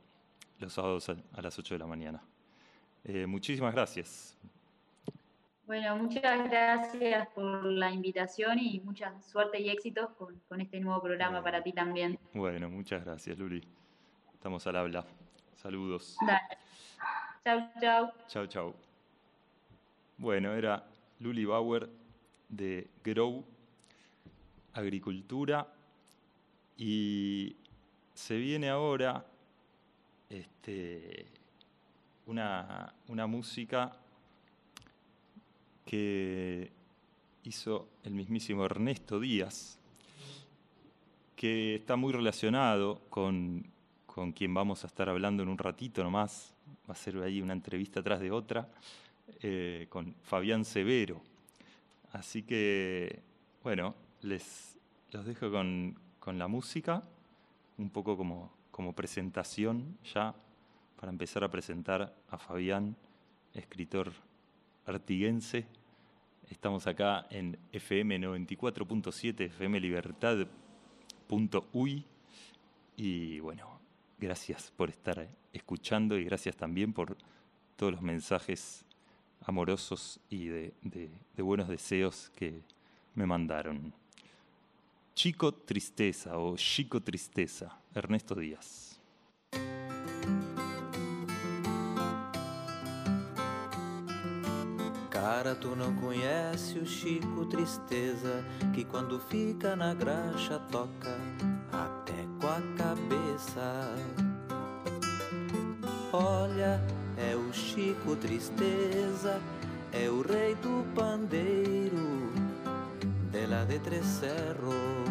[0.58, 2.22] los sábados a, las 8 de la mañana.
[3.04, 4.36] Eh, muchísimas gracias.
[5.66, 11.42] Bueno, muchas gracias por la invitación y mucha suerte y éxitos con, este nuevo programa
[11.42, 12.18] para ti también.
[12.34, 13.62] Bueno, muchas gracias, Luli.
[14.38, 15.04] Estamos al habla.
[15.56, 16.16] Saludos.
[16.24, 16.40] Dale.
[17.44, 18.12] Chau, chau.
[18.28, 18.74] Chau, chau.
[20.16, 20.86] Bueno, era
[21.18, 21.90] Luli Bauer
[22.48, 23.44] de Grow
[24.74, 25.66] Agricultura
[26.76, 27.56] y
[28.14, 29.26] se viene ahora
[30.30, 31.26] este,
[32.26, 33.90] una, una música
[35.84, 36.70] que
[37.42, 39.80] hizo el mismísimo Ernesto Díaz,
[41.34, 43.64] que está muy relacionado con,
[44.34, 46.54] quien vamos a estar hablando en un ratito nomás,
[46.88, 48.68] va a ser ahí una entrevista atrás de otra,
[49.42, 51.20] eh, con Fabián Severo.
[52.12, 53.20] Así que,
[53.62, 54.76] bueno, les
[55.12, 55.96] los dejo con,
[56.26, 57.02] la música,
[57.78, 60.34] un poco como, como presentación ya,
[61.00, 62.96] para empezar a presentar a Fabián,
[63.54, 64.12] escritor
[64.84, 65.66] artiguense
[66.50, 70.46] Estamos acá en FM 94.7, FM Libertad.uy.
[72.96, 73.77] Y bueno,
[74.18, 77.16] gracias por estar escuchando y gracias también por
[77.76, 78.84] todos los mensajes
[79.46, 80.72] amorosos y de,
[81.38, 82.62] buenos deseos que
[83.14, 83.92] me mandaron.
[85.14, 89.00] Chico Tristeza o Chico Tristeza, Ernesto Díaz.
[95.10, 98.44] Cara, tu não conhece o Chico Tristeza,
[98.74, 101.18] que quando fica na graxa toca
[102.76, 103.94] cabeça.
[106.12, 106.80] Olha,
[107.16, 109.40] é o Chico Tristeza,
[109.92, 112.32] é o rei do pandeiro,
[113.30, 115.08] dela de Três Cerros.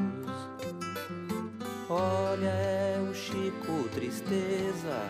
[1.89, 5.02] Olha, é o Chico Tristeza,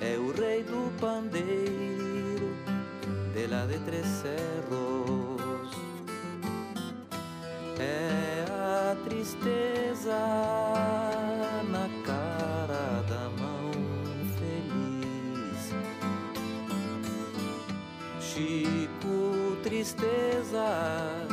[0.00, 2.54] é o rei do pandeiro
[3.34, 5.70] de la de Tres Cerros.
[7.78, 10.79] É a tristeza
[19.94, 21.26] tristeza,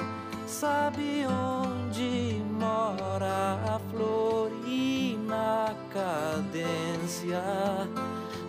[0.46, 7.42] sabe onde mora a flor e na cadência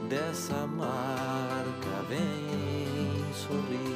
[0.09, 3.89] dessa marca vem sorrir.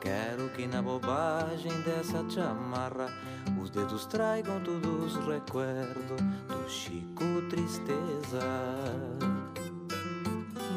[0.00, 3.12] Quero que na bobagem dessa chamarra
[3.60, 9.39] os dedos traigam todos os recuerdos do Chico Tristeza.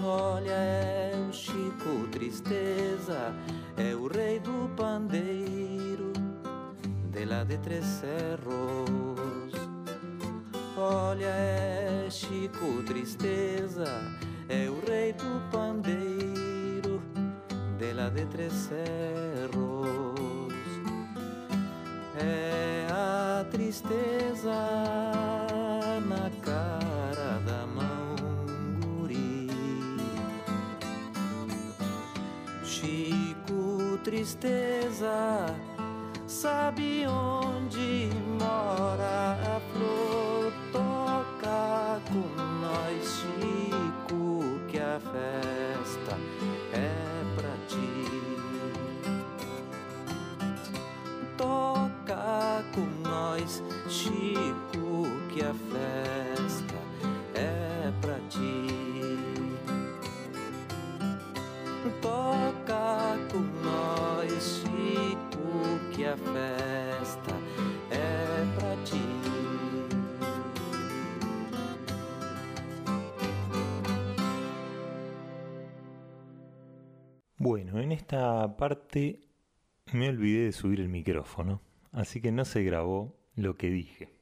[0.06, 3.34] Olha, é o Chico Tristeza,
[3.78, 6.12] é o rei do pandeiro,
[7.10, 9.54] de lá de Três Cerros.
[10.76, 13.86] Olha, é Chico Tristeza,
[14.50, 17.02] é o rei do pandeiro,
[17.78, 19.54] de lá de Três Cerros.
[22.20, 25.43] É a tristeza
[34.04, 35.56] Tristeza,
[36.28, 40.13] sabe onde mora a flor?
[77.44, 79.20] Bueno, en esta parte
[79.92, 84.14] me olvidé de subir el micrófono, así que no se grabó lo que dije.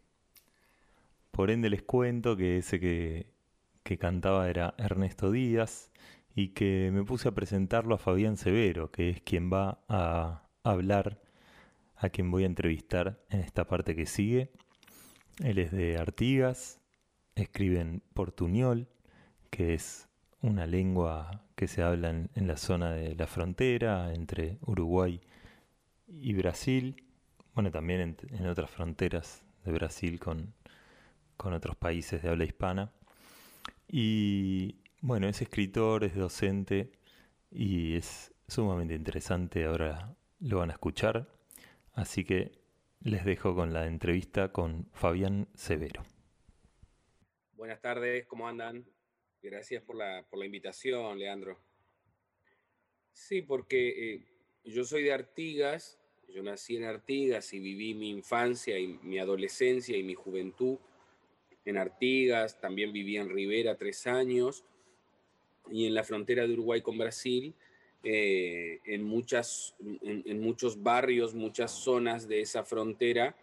[1.30, 3.28] Por ende les cuento que ese que,
[3.84, 5.92] que cantaba era Ernesto Díaz
[6.34, 11.22] y que me puse a presentarlo a Fabián Severo, que es quien va a hablar,
[11.98, 14.50] a quien voy a entrevistar en esta parte que sigue.
[15.44, 16.82] Él es de Artigas,
[17.36, 18.88] escribe en portuñol,
[19.52, 20.10] que es
[20.42, 25.22] una lengua que se habla en, la zona de la frontera entre Uruguay
[26.08, 27.04] y Brasil,
[27.54, 30.54] bueno, también en, otras fronteras de Brasil con,
[31.38, 32.92] con otros países de habla hispana.
[33.88, 36.92] Y bueno, es escritor, es docente
[37.52, 41.28] y es sumamente interesante, ahora lo van a escuchar,
[41.94, 42.52] así que
[43.02, 46.04] les dejo con la entrevista con Fabián Severo.
[47.54, 48.86] Buenas tardes, ¿cómo andan?
[49.44, 51.58] Gracias por la, por la invitación, Leandro.
[53.12, 54.22] Sí, porque eh,
[54.66, 59.98] yo soy de Artigas, yo nací en Artigas y viví mi infancia y mi adolescencia
[59.98, 60.78] y mi juventud
[61.66, 64.64] en Artigas, también viví en Rivera tres años
[65.72, 67.56] y en la frontera de Uruguay con Brasil,
[68.04, 73.36] eh, en, muchas, en, muchos barrios, muchas zonas de esa frontera,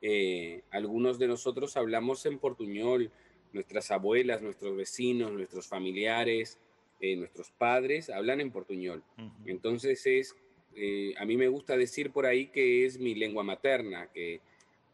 [0.00, 3.10] eh, algunos de nosotros hablamos en portuñol,
[3.52, 6.58] nuestras abuelas, nuestros vecinos, nuestros familiares,
[7.00, 9.02] eh, nuestros padres hablan en portuñol.
[9.46, 10.36] Entonces es,
[10.74, 14.40] eh, a mí me gusta decir por ahí que es mi lengua materna, que,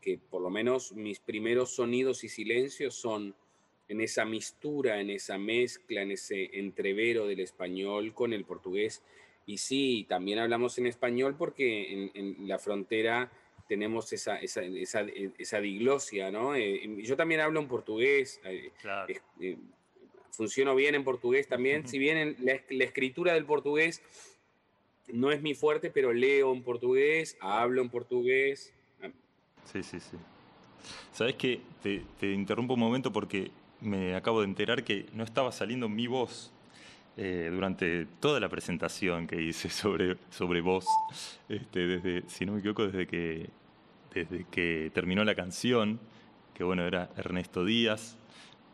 [0.01, 3.35] que por lo menos mis primeros sonidos y silencios son
[3.89, 9.03] en esa mistura, en esa mezcla, en ese entrevero del español con el portugués.
[9.47, 13.31] Y sí, también hablamos en español porque en la frontera
[13.67, 15.01] tenemos esa, esa, esa,
[15.39, 16.55] esa diglosia, ¿no?
[16.55, 18.71] Eh, yo también hablo en portugués, eh,
[19.41, 19.57] eh,
[20.31, 24.03] funciono bien en portugués también, si bien la, escritura del portugués
[25.13, 28.73] no es mi fuerte, pero leo en portugués, hablo en portugués.
[29.03, 29.11] Ah.
[29.65, 30.17] Sí, sí, sí.
[31.13, 31.61] ¿Sabes qué?
[31.83, 33.51] Te, te, interrumpo un momento porque
[33.81, 36.53] me acabo de enterar que no estaba saliendo mi voz
[37.17, 40.87] durante toda la presentación que hice sobre, sobre vos,
[41.49, 43.49] este, desde, si no me equivoco, desde que
[44.17, 46.01] desde que terminó la canción,
[46.55, 48.17] que bueno, era Ernesto Díaz,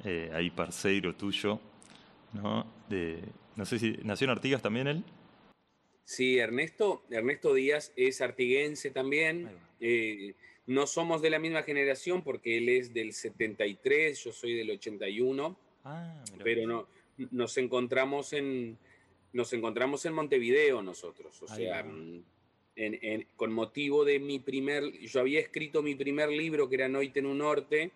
[0.04, 1.60] eh, ahí parceiro tuyo,
[2.32, 2.66] ¿no?
[2.88, 3.20] De,
[3.56, 5.04] no sé si nació en Artigas también él.
[6.04, 9.50] Sí, Ernesto, Ernesto Díaz es artiguense también.
[9.80, 10.34] Eh,
[10.66, 15.58] no somos de la misma generación porque él es del 73, yo soy del 81.
[15.84, 16.86] Ah, pero no,
[17.30, 18.78] nos encontramos en
[19.32, 21.84] nos encontramos en Montevideo nosotros, o sea,
[23.36, 27.26] con motivo de mi primer, yo había escrito mi primer libro que era Noite en
[27.26, 27.90] un Norte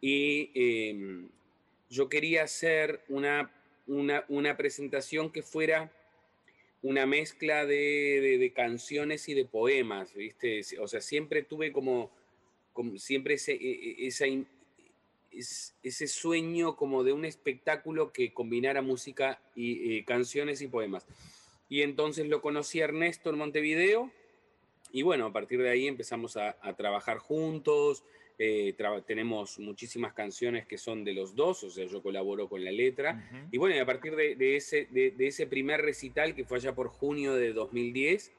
[0.00, 1.28] y em,
[1.90, 3.50] yo quería hacer una,
[3.86, 5.92] una, presentación que fuera
[6.82, 10.62] una mezcla de, canciones y de poemas, ¿viste?
[10.80, 12.10] O sea, siempre tuve como,
[12.72, 14.06] como siempre ese, e,
[15.36, 21.06] ese sueño como de un espectáculo que combinara música y eh, canciones y poemas
[21.68, 24.10] y entonces lo conocí a Ernesto en Montevideo
[24.94, 28.04] y bueno, a partir de ahí empezamos a, trabajar juntos,
[28.38, 28.76] eh,
[29.08, 33.28] tenemos muchísimas canciones que son de los dos, o sea, yo colaboro con la letra.
[33.50, 36.90] Y bueno, y a partir de, ese, de, ese primer recital, que fue allá por
[36.90, 38.30] junio de 2010,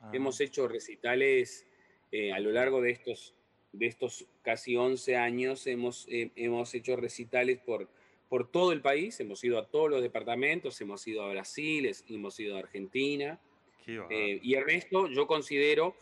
[0.00, 0.10] ah.
[0.12, 1.66] hemos hecho recitales
[2.10, 3.34] eh, a lo largo de estos,
[3.72, 7.88] de estos casi 11 años, hemos, eh, hemos hecho recitales por
[8.32, 12.40] por todo el país, hemos ido a todos los departamentos, hemos ido a Brasil, hemos
[12.40, 13.38] ido a Argentina.
[13.86, 15.94] Eh, y Ernesto, yo considero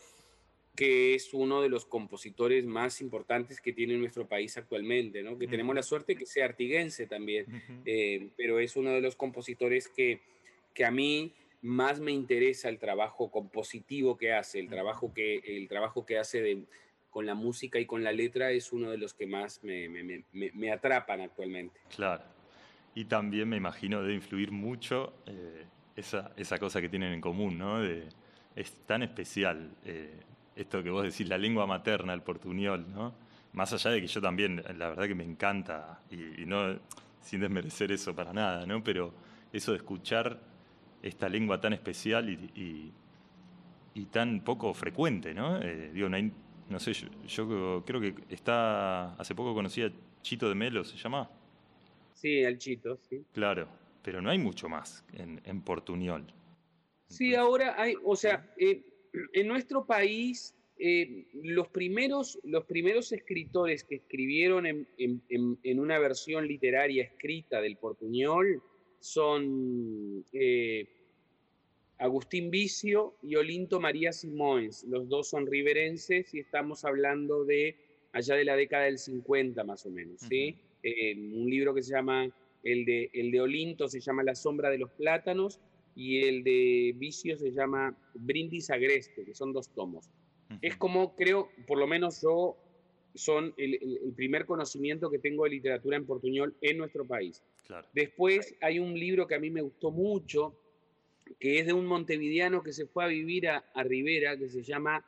[0.73, 5.37] que es uno de los compositores más importantes que tiene nuestro país actualmente, ¿no?
[5.37, 7.47] que tenemos la suerte que sea artiguense también,
[7.85, 10.21] eh, pero es uno de los compositores que,
[10.73, 15.67] que a mí más me interesa el trabajo compositivo que hace, el trabajo que, el
[15.67, 16.63] trabajo que hace de,
[17.11, 20.23] con la música y con la letra es uno de los que más me, me,
[20.31, 21.79] me, atrapan actualmente.
[21.93, 22.23] Claro.
[22.95, 27.57] Y también me imagino de influir mucho eh, esa, esa, cosa que tienen en común,
[27.57, 27.83] ¿no?
[27.83, 30.19] Es tan especial eh,
[30.55, 33.13] esto que vos decís, la lengua materna, el portuñol, ¿no?
[33.53, 36.79] Más allá de que yo también, la verdad que me encanta, y, no
[37.21, 38.83] sin desmerecer eso para nada, ¿no?
[38.83, 39.13] Pero
[39.51, 40.39] eso de escuchar
[41.03, 42.93] esta lengua tan especial y,
[43.93, 45.61] y, tan poco frecuente, ¿no?
[45.61, 46.31] Eh, digo, no hay
[46.71, 49.91] no sé, yo, creo que está, hace poco conocí a
[50.21, 51.29] Chito de Melo, ¿se llama?
[52.13, 53.23] Sí, el Chito, sí.
[53.33, 53.67] Claro,
[54.01, 56.25] pero no hay mucho más en, en Portuñol.
[57.07, 58.83] Sí, ahora hay, o sea, eh,
[59.33, 66.47] en nuestro país, eh, los, primeros, los primeros escritores que escribieron en, en, una versión
[66.47, 68.63] literaria escrita del portuñol
[68.99, 70.23] son...
[70.31, 71.00] Eh,
[72.01, 74.83] Agustín Vicio y Olinto María Simóns.
[74.85, 77.75] Los dos son riverenses y estamos hablando de
[78.11, 80.21] allá de la década del 50 más o menos.
[80.21, 80.57] ¿sí?
[80.81, 82.27] Eh, un libro que se llama,
[82.63, 85.59] el de, el de Olinto se llama La sombra de los plátanos
[85.95, 90.09] y el de Vicio se llama Brindis Agreste, que son dos tomos.
[90.61, 92.57] Es como creo, por lo menos yo,
[93.13, 97.43] son el, el, primer conocimiento que tengo de literatura en portuñol en nuestro país.
[97.67, 97.87] Claro.
[97.93, 100.55] Después hay un libro que a mí me gustó mucho,
[101.41, 105.03] que es de un montevideano que se fue a vivir a, Rivera, que se llama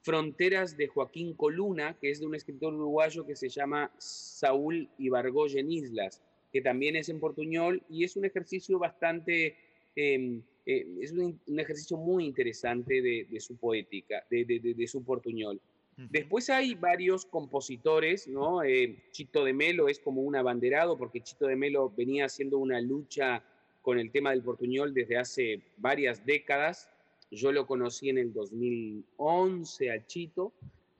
[0.00, 5.70] Fronteras de Joaquín Coluna, que es de un escritor uruguayo que se llama Saúl Ibargoyen
[5.72, 6.22] Islas,
[6.52, 9.56] que también es en portuñol y es un ejercicio bastante,
[9.96, 15.60] em, eh, es un, ejercicio muy interesante de, su poética, de, su portuñol.
[15.96, 18.62] Después hay varios compositores, ¿no?
[18.62, 22.80] Eh, Chito de Melo es como un abanderado porque Chito de Melo venía haciendo una
[22.80, 23.42] lucha
[23.82, 26.90] con el tema del portuñol desde hace varias décadas.
[27.30, 30.52] Yo lo conocí en el 2011 a Chito.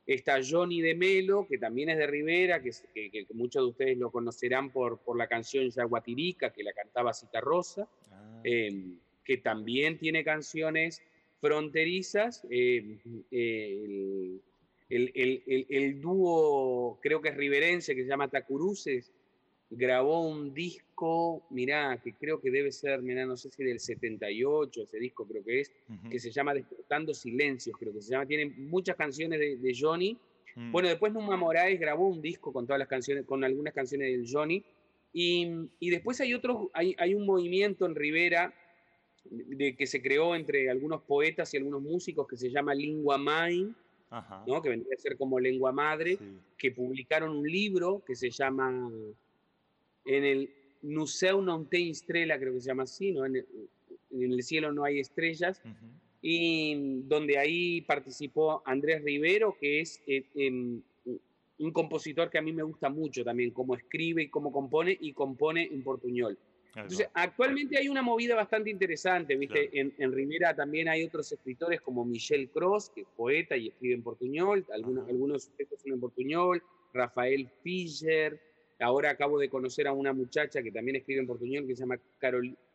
[0.07, 2.73] Está Johnny de Melo, que también es de Rivera, que,
[3.35, 7.89] muchos de ustedes lo conocerán por, por la canción Yaguatirica, que la cantaba Cita Rosa,
[8.11, 8.41] ah.
[8.43, 11.03] em, que también tiene canciones
[11.41, 12.45] fronterizas.
[12.51, 12.99] Em,
[14.91, 19.13] el, el, el, dúo, creo que es riverense, que se llama Tacuruces,
[19.71, 24.83] grabó un disco, mirá, que creo que debe ser, mirá, no sé si del 78,
[24.83, 25.73] ese disco creo que es,
[26.11, 30.19] que se llama Despertando Silencios, creo que se llama, tiene muchas canciones de, Johnny.
[30.57, 30.73] Mm.
[30.73, 34.29] Bueno, después Numa Moraes grabó un disco con todas las canciones, con algunas canciones de
[34.31, 34.65] Johnny.
[35.13, 35.49] Y,
[35.79, 38.53] y después hay otro, hay, hay, un movimiento en Rivera
[39.25, 43.75] de, que se creó entre algunos poetas y algunos músicos que se llama Lingua Main,
[44.47, 44.61] ¿no?
[44.61, 46.19] que vendría a ser como lengua madre,
[46.59, 48.91] que publicaron un libro que se llama
[50.05, 50.51] en el
[50.83, 53.27] Museo non tem estrella, creo que se llama así, ¿no?
[53.27, 55.61] en, el, cielo no hay estrellas,
[56.23, 60.83] y donde ahí participó Andrés Rivero, que es eh, em,
[61.59, 65.13] un compositor que a mí me gusta mucho también, cómo escribe y cómo compone, y
[65.13, 66.39] compone en portuñol.
[66.75, 69.69] Entonces, actualmente hay una movida bastante interesante, ¿viste?
[69.79, 73.95] En, en, Rivera también hay otros escritores como Michel Cross, que es poeta y escribe
[73.95, 78.41] en portuñol, algunos, algunos son en portuñol, Rafael Fischer,
[78.81, 81.99] Ahora acabo de conocer a una muchacha que también escribe en portuñol que se llama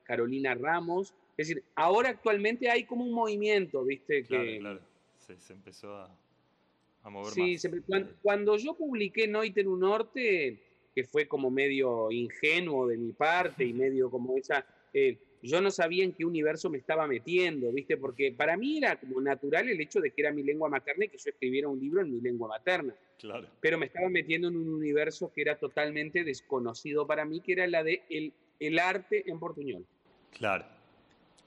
[0.04, 1.14] Carolina Ramos.
[1.38, 4.24] Es decir, ahora actualmente hay como un movimiento, ¿viste?
[4.24, 4.82] Claro, que, claro.
[5.18, 8.04] Se, empezó a, mover sí, más.
[8.22, 10.60] cuando, yo publiqué Noiter un Norte,
[10.94, 14.66] que fue como medio ingenuo de mi parte y medio como esa...
[14.94, 17.98] Eh, yo no sabía en qué universo me estaba metiendo, ¿viste?
[17.98, 21.10] Porque para mí era como natural el hecho de que era mi lengua materna y
[21.10, 22.96] que yo escribiera un libro en mi lengua materna.
[23.20, 23.48] Claro.
[23.60, 27.68] Pero me estaba metiendo en un universo que era totalmente desconocido para mí, que era
[27.68, 29.86] la de el, el arte en portuñol.
[30.32, 30.66] Claro,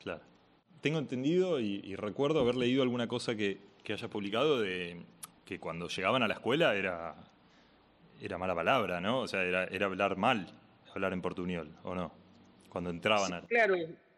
[0.03, 0.23] claro.
[0.81, 5.03] Tengo entendido y, recuerdo haber leído alguna cosa que, que hayas publicado de
[5.45, 7.17] que cuando llegaban a la escuela era,
[8.21, 9.21] era mala palabra, ¿no?
[9.21, 10.47] O sea, era, era hablar mal,
[10.95, 12.13] hablar en portuñol, ¿o no?
[12.79, 13.47] Cuando entraban a...
[13.47, 13.75] Claro,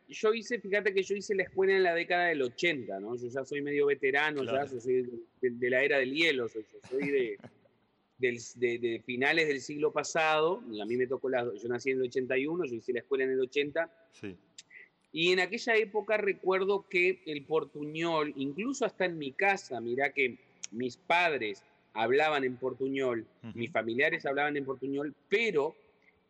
[0.06, 3.16] yo hice, fíjate que yo hice la escuela en la década del 80, ¿no?
[3.16, 5.08] Yo ya soy medio veterano, ya soy
[5.40, 7.08] de, la era del hielo, soy, soy
[8.18, 11.98] de, de, finales del siglo pasado, y a mí me tocó la, yo nací en
[11.98, 13.90] el 81, yo hice la escuela en el 80.
[14.12, 14.36] Sí.
[15.10, 20.38] Y en aquella época recuerdo que el portuñol, incluso hasta en mi casa, mirá que
[20.70, 25.74] mis padres hablaban en portuñol, mis familiares hablaban en portuñol, pero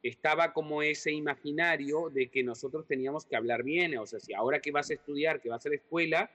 [0.03, 4.61] estaba como ese imaginario de que nosotros teníamos que hablar bien, o sea, si ahora
[4.61, 6.31] que vas a estudiar, que vas a la escuela,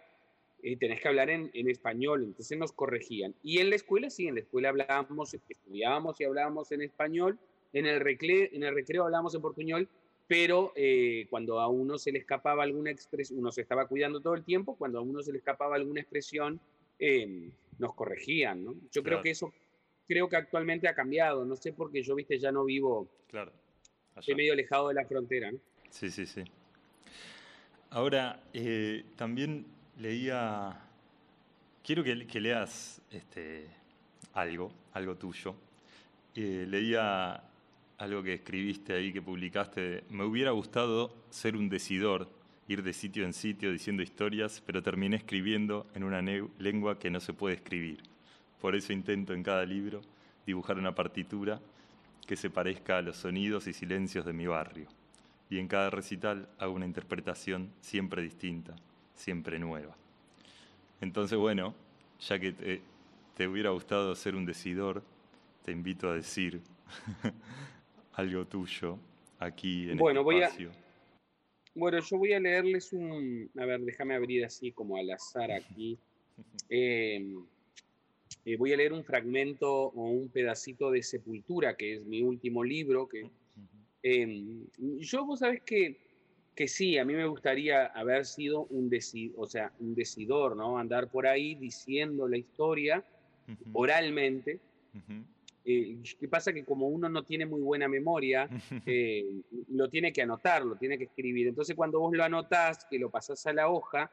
[0.61, 3.35] eh, tenés que hablar en, español, entonces nos corregían.
[3.43, 7.39] Y en la escuela, sí, en la escuela hablábamos, estudiábamos y hablábamos en español,
[7.73, 9.89] en el recreo, en el recreo hablábamos en portuñol,
[10.27, 14.33] pero eh, cuando a uno se le escapaba alguna expresión, uno se estaba cuidando todo
[14.33, 16.59] el tiempo, cuando a uno se le escapaba alguna expresión,
[16.97, 18.75] em, nos corregían, ¿no?
[18.91, 19.53] Yo creo que eso
[20.07, 21.45] creo que actualmente ha cambiado.
[21.45, 23.09] No sé por qué yo, viste, ya no vivo.
[23.27, 23.51] Claro.
[24.15, 25.51] Estoy medio alejado de la frontera.
[25.89, 26.43] Sí, sí, sí.
[27.89, 29.65] Ahora, eh, también
[29.99, 30.81] leía.
[31.83, 33.67] Quiero que, leas este,
[34.33, 35.55] algo, algo tuyo.
[36.33, 37.43] Eh, leía
[37.97, 40.03] algo que escribiste ahí, que publicaste.
[40.09, 42.27] Me hubiera gustado ser un decidor,
[42.67, 47.19] ir de sitio en sitio diciendo historias, pero terminé escribiendo en una lengua que no
[47.19, 48.14] se puede escribir.
[48.61, 50.01] Por eso intento en cada libro
[50.45, 51.59] dibujar una partitura
[52.25, 54.87] que se parezca a los sonidos y silencios de mi barrio.
[55.49, 58.75] Y en cada recital hago una interpretación siempre distinta,
[59.13, 59.95] siempre nueva.
[61.01, 61.75] Entonces, bueno,
[62.19, 62.81] ya que
[63.35, 65.03] te, hubiera gustado ser un decidor,
[65.63, 66.61] te invito a decir
[68.13, 68.97] algo tuyo
[69.39, 70.71] aquí en bueno, este voy espacio.
[70.71, 70.75] A,
[71.75, 75.99] Bueno, yo voy a leerles un, a ver, déjame abrir así como al azar aquí.
[76.69, 77.23] Eh,
[78.45, 82.63] eh, voy a leer un fragmento o un pedacito de Sepultura, que es mi último
[82.63, 83.07] libro.
[83.07, 83.29] Que,
[84.03, 84.65] em,
[84.99, 85.97] yo, vos sabés que,
[86.55, 88.91] que sí, a mí me gustaría haber sido un,
[89.35, 90.77] o sea, un decidor, ¿no?
[90.77, 93.03] Andar por ahí diciendo la historia
[93.73, 94.59] oralmente.
[95.65, 96.53] Eh, ¿Qué pasa?
[96.53, 98.47] Que como uno no tiene muy buena memoria,
[98.85, 101.47] eh, lo tiene que anotar, lo tiene que escribir.
[101.47, 104.11] Entonces cuando vos lo anotás, que lo pasás a la hoja,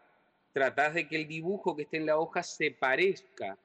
[0.52, 3.58] tratás de que el dibujo que esté en la hoja se parezca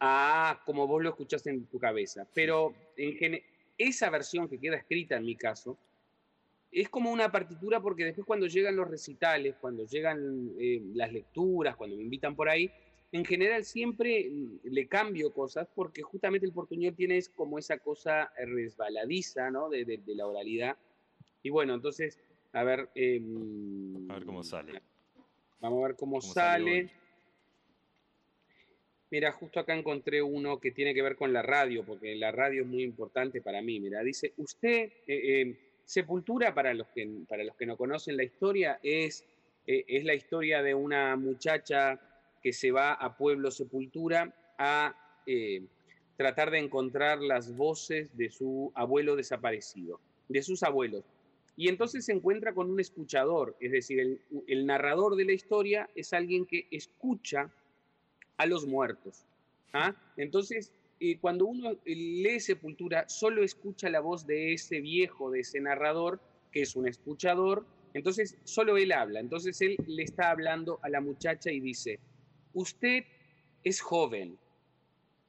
[0.00, 2.26] a como vos lo escuchás en tu cabeza.
[2.34, 3.40] Pero en
[3.78, 5.78] esa versión que queda escrita en mi caso,
[6.74, 11.76] es como una partitura porque después cuando llegan los recitales, cuando llegan eh, las lecturas,
[11.76, 12.70] cuando me invitan por ahí,
[13.12, 14.28] en general siempre
[14.64, 19.68] le cambio cosas porque justamente el portuñol tiene como esa cosa resbaladiza, ¿no?
[19.68, 20.76] De, la oralidad.
[21.42, 22.18] Y bueno, entonces,
[22.52, 22.88] a ver...
[22.96, 24.82] Em, a ver cómo sale.
[25.60, 26.90] Vamos a ver cómo, sale.
[29.14, 32.62] Mira, justo acá encontré uno que tiene que ver con la radio, porque la radio
[32.62, 33.78] es muy importante para mí.
[33.78, 38.24] Mira, dice, usted, eh, em, Sepultura, para los, que, para los que no conocen la
[38.24, 39.24] historia, es,
[39.68, 42.00] eh, es la historia de una muchacha
[42.42, 44.96] que se va a Pueblo Sepultura a
[45.28, 45.62] eh,
[46.16, 51.04] tratar de encontrar las voces de su abuelo desaparecido, de sus abuelos.
[51.56, 56.12] Y entonces se encuentra con un escuchador, es decir, el, narrador de la historia es
[56.12, 57.52] alguien que escucha
[58.36, 59.24] a los muertos.
[59.72, 59.94] ¿ah?
[60.16, 65.60] Entonces, eh, cuando uno lee Sepultura, solo escucha la voz de ese viejo, de ese
[65.60, 66.20] narrador,
[66.52, 69.20] que es un escuchador, entonces solo él habla.
[69.20, 71.98] Entonces él le está hablando a la muchacha y dice,
[72.52, 73.04] Usted
[73.64, 74.38] es joven,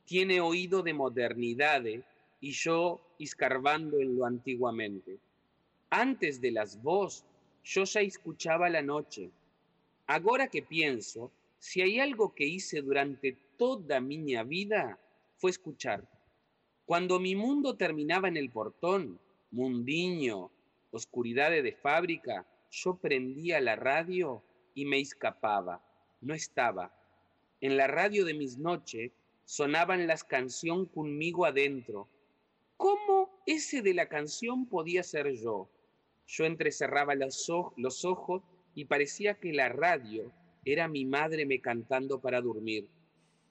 [0.05, 1.83] tiene oído de modernidad
[2.39, 5.17] y yo escarbando en lo antiguamente.
[5.89, 7.25] Antes de las voz,
[7.63, 9.31] yo ya escuchaba la noche.
[10.05, 11.31] Ahora que pienso,
[11.65, 14.99] si hay algo que hice durante toda mi vida,
[15.37, 16.07] fue escuchar.
[16.85, 20.51] Cuando mi mundo terminaba en el portón, mundiño,
[20.91, 24.43] oscuridad de fábrica, yo prendía la radio
[24.75, 25.83] y me escapaba.
[26.21, 26.93] No estaba,
[27.61, 29.11] en la radio de mis noches
[29.45, 32.07] sonaban las canciones conmigo adentro.
[32.77, 35.67] ¿Cómo ese de la canción podía ser yo?
[36.27, 38.43] Yo entrecerraba los ojos
[38.75, 40.31] y parecía que la radio
[40.65, 42.89] era mi madre me cantando para dormir.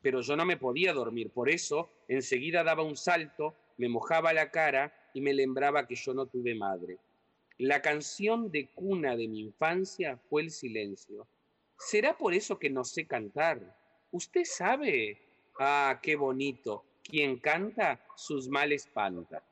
[0.02, 4.50] Pero yo no me podía dormir, por eso enseguida daba un salto, me mojaba la
[4.50, 6.98] cara y me lembraba que yo no tuve madre.
[7.58, 11.26] La canción de cuna de mi infancia fue el silencio.
[11.78, 13.76] ¿Será por eso que no sé cantar?
[14.10, 15.20] Usted sabe,
[15.58, 19.42] ah, qué bonito, quien canta sus males espanta.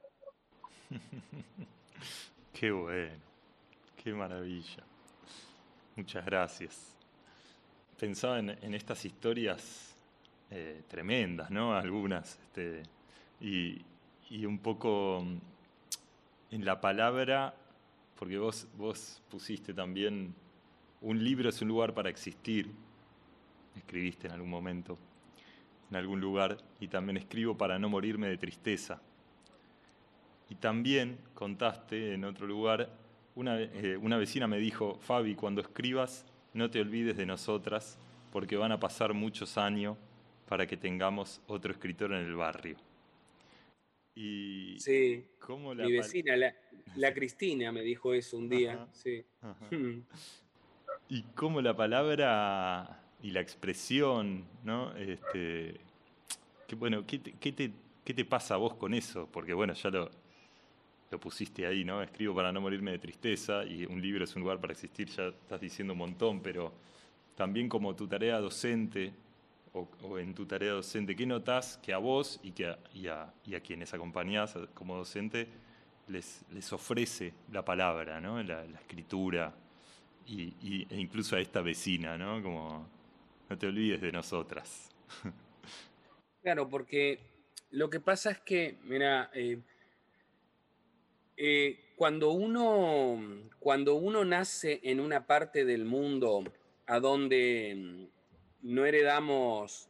[2.53, 3.23] qué bueno,
[4.03, 4.85] qué maravilla.
[5.97, 7.02] Muchas gracias.
[8.03, 9.95] Pensaba en, estas historias
[10.51, 11.73] eh, tremendas, ¿no?
[11.73, 12.83] Algunas, este,
[13.41, 13.81] y,
[14.45, 17.55] un poco mm, en la palabra,
[18.19, 20.35] porque vos, vos pusiste también,
[21.01, 22.73] un libro es un lugar para existir,
[23.77, 24.99] escribiste en algún momento,
[25.89, 29.01] en algún lugar, y también escribo para no morirme de tristeza.
[30.51, 32.91] Y también contaste en otro lugar,
[33.37, 37.99] una, eh, una vecina me dijo, Fabi, cuando escribas, no te olvides de nosotras,
[38.33, 39.97] porque van a pasar muchos años
[40.49, 42.77] para que tengamos otro escritor en el barrio.
[44.15, 46.55] Y sí, mi vecina, la,
[47.15, 48.87] Cristina, me dijo eso un día.
[48.93, 49.25] sí.
[51.09, 54.95] y cómo la palabra y la expresión, ¿no?
[54.97, 55.81] Este,
[56.67, 57.71] que, bueno, ¿qué te, qué, te,
[58.05, 59.29] ¿qué te, pasa a vos con eso?
[59.31, 60.11] Porque bueno, ya lo,
[61.13, 62.03] lo pusiste ahí, ¿no?
[62.03, 65.27] Escribo para no morirme de tristeza y un libro es un lugar para existir, ya
[65.29, 66.73] estás diciendo un montón, pero
[67.37, 69.13] también como tu tarea docente
[69.75, 73.61] o, en tu tarea docente, ¿qué notas que a vos y, que a, y, a,
[73.61, 75.49] quienes acompañás como docente
[76.09, 78.43] les, les ofrece la palabra, ¿no?
[78.43, 79.55] la, escritura
[80.27, 82.43] y, e incluso a esta vecina, ¿no?
[82.43, 82.89] Como,
[83.51, 84.91] no te olvides de nosotras.
[86.43, 87.21] Claro, porque
[87.71, 89.61] lo que pasa es que, mira, eh,
[91.37, 96.45] eh, cuando, uno, cuando uno nace en una parte del mundo
[96.87, 98.09] a donde
[98.63, 99.89] no heredamos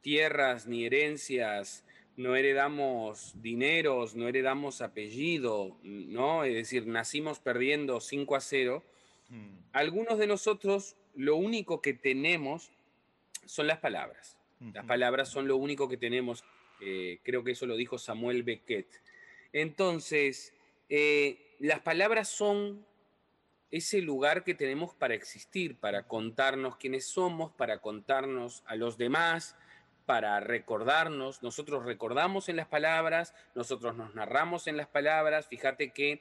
[0.00, 1.84] tierras ni herencias,
[2.16, 6.44] no heredamos dineros, no heredamos apellido, ¿no?
[6.44, 8.82] Es decir, nacimos perdiendo 5 a 0.
[9.30, 9.56] Mm.
[9.72, 12.70] Algunos de nosotros lo único que tenemos
[13.46, 14.36] son las palabras.
[14.72, 16.44] Las palabras son lo único que tenemos.
[16.80, 18.86] Eh, creo que eso lo dijo Samuel Beckett.
[19.52, 20.54] Entonces,
[20.94, 22.84] eh, las palabras son
[23.70, 29.56] ese lugar que tenemos para existir, para contarnos quiénes somos, para contarnos a los demás,
[30.04, 31.42] para recordarnos.
[31.42, 35.46] Nosotros recordamos en las palabras, nosotros nos narramos en las palabras.
[35.46, 36.20] Fíjate que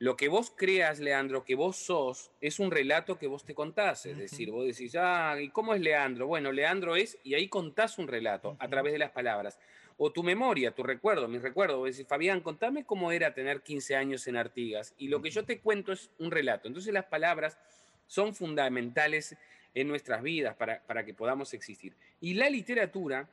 [0.00, 4.04] lo que vos creas, Leandro, que vos sos, es un relato que vos te contás.
[4.04, 6.26] Es decir, vos decís, ah, ¿y cómo es Leandro?
[6.26, 9.60] Bueno, Leandro es, y ahí contás un relato a través de las palabras.
[9.98, 11.78] O tu memoria, tu recuerdo, mi recuerdo.
[11.78, 14.94] Vos decís, Fabián, contame cómo era tener 15 años en Artigas.
[14.96, 16.68] Y lo que yo te cuento es un relato.
[16.68, 17.58] Entonces las palabras
[18.06, 19.36] son fundamentales
[19.74, 21.94] en nuestras vidas para, para que podamos existir.
[22.20, 23.28] Y la literatura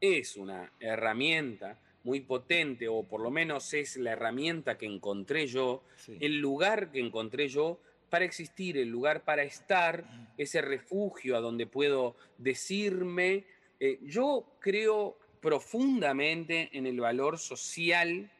[0.00, 5.82] es una herramienta muy potente, o por lo menos es la herramienta que encontré yo,
[6.20, 7.78] el lugar que encontré yo
[8.08, 10.04] para existir, el lugar para estar,
[10.38, 13.44] ese refugio a donde puedo decirme.
[13.78, 18.30] Eh, yo creo profundamente en el valor social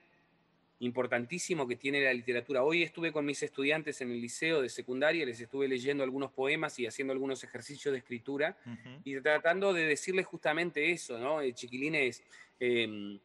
[0.81, 2.63] importantísimo que tiene la literatura.
[2.63, 6.79] Hoy estuve con mis estudiantes en el liceo de secundaria, les estuve leyendo algunos poemas
[6.79, 8.57] y haciendo algunos ejercicios de escritura
[9.05, 11.43] y tratando de decirles justamente eso, ¿no?
[11.43, 12.23] Eh, chiquilines,
[12.59, 13.19] em,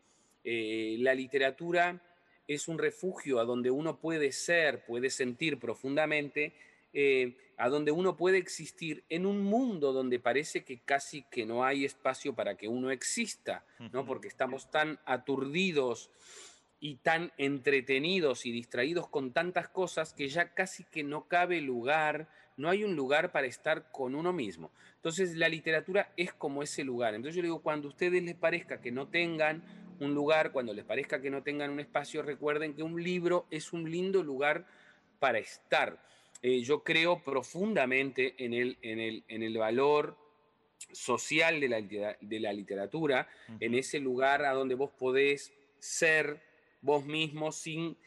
[0.43, 2.01] eh, la literatura
[2.45, 6.53] es un refugio a donde uno puede ser, puede sentir profundamente,
[6.97, 11.65] eh, a donde uno puede existir en un mundo donde parece que casi que no
[11.65, 14.05] hay espacio para que uno exista, ¿no?
[14.05, 16.09] Porque estamos tan aturdidos
[16.79, 22.29] y tan entretenidos y distraídos con tantas cosas que ya casi que no cabe lugar,
[22.55, 24.71] no hay un lugar para estar con uno mismo.
[24.95, 27.13] Entonces la literatura es como ese lugar.
[27.13, 29.63] Entonces yo digo, cuando a ustedes les parezca que no tengan
[29.99, 33.73] un lugar, cuando les parezca que no tengan un espacio, recuerden que un libro es
[33.73, 34.65] un lindo lugar
[35.19, 35.99] para estar.
[36.47, 40.15] Eh, yo creo profundamente en el, en el, en el valor
[40.91, 43.27] social de la, de la literatura,
[43.59, 46.39] en ese lugar a donde vos podés ser
[46.81, 47.97] vos mismo sin,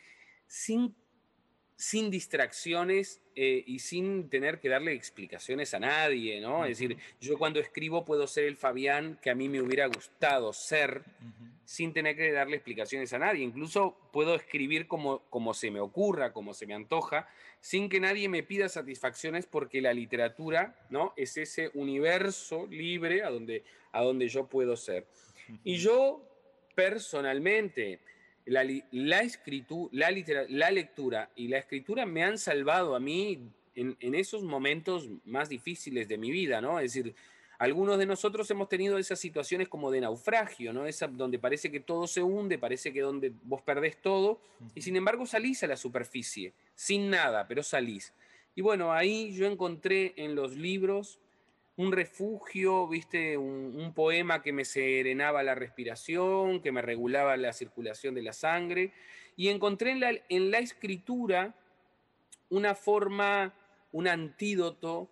[0.46, 0.94] sin,
[1.78, 6.64] sin distracciones eh, y sin tener que darle explicaciones a nadie, ¿no?
[6.64, 10.52] Es decir, yo cuando escribo puedo ser el Fabián que a mí me hubiera gustado
[10.52, 11.04] ser
[11.64, 13.44] sin tener que darle explicaciones a nadie.
[13.44, 17.28] Incluso puedo escribir como, como se me ocurra, como se me antoja,
[17.60, 21.14] sin que nadie me pida satisfacciones porque la literatura, ¿no?
[21.16, 23.62] Es ese universo libre a donde,
[23.92, 25.06] a donde yo puedo ser.
[25.62, 26.24] Y yo
[26.74, 28.00] personalmente,
[28.48, 29.22] la, la,
[29.92, 30.10] la,
[30.48, 33.38] la, lectura y la escritura me han salvado a mí
[33.74, 36.80] en, en, esos momentos más difíciles de mi vida, ¿no?
[36.80, 37.14] Es decir,
[37.58, 40.86] algunos de nosotros hemos tenido esas situaciones como de naufragio, ¿no?
[40.86, 44.40] Esa, donde parece que todo se hunde, parece que donde vos perdés todo,
[44.74, 48.14] y sin embargo salís a la superficie, sin nada, pero salís.
[48.54, 51.18] Y bueno, ahí yo encontré en los libros
[51.78, 58.14] un refugio, viste, un, poema que me serenaba la respiración, que me regulaba la circulación
[58.14, 58.92] de la sangre,
[59.36, 61.54] y encontré en la, en la escritura
[62.50, 63.54] una forma,
[63.92, 65.08] un antídoto,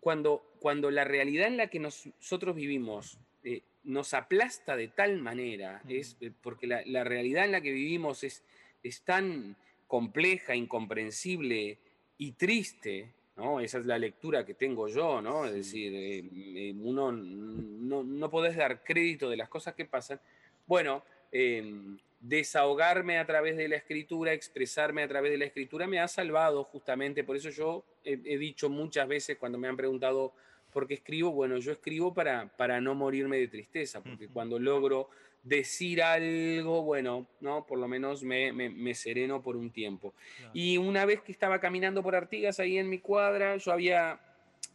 [0.00, 5.82] cuando cuando la realidad en la que nosotros vivimos eh, nos aplasta de tal manera,
[5.88, 8.44] es eh, porque la, realidad en la que vivimos es,
[8.82, 9.56] es tan
[9.88, 11.78] compleja, incomprensible
[12.18, 13.08] y triste,
[13.40, 13.60] ¿no?
[13.60, 15.46] Esa es la lectura que tengo yo, ¿no?
[15.46, 20.20] Es decir, eh, uno no, no podés dar crédito de las cosas que pasan.
[20.66, 26.00] Bueno, em, desahogarme a través de la escritura, expresarme a través de la escritura, me
[26.00, 27.24] ha salvado justamente.
[27.24, 30.34] Por eso yo he, he dicho muchas veces cuando me han preguntado
[30.72, 35.08] porque escribo, bueno, yo escribo para, para no morirme de tristeza, porque cuando logro
[35.42, 37.66] decir algo, bueno, ¿no?
[37.66, 40.14] Por lo menos me, me, sereno por un tiempo.
[40.52, 44.20] Y una vez que estaba caminando por Artigas ahí en mi cuadra, yo había,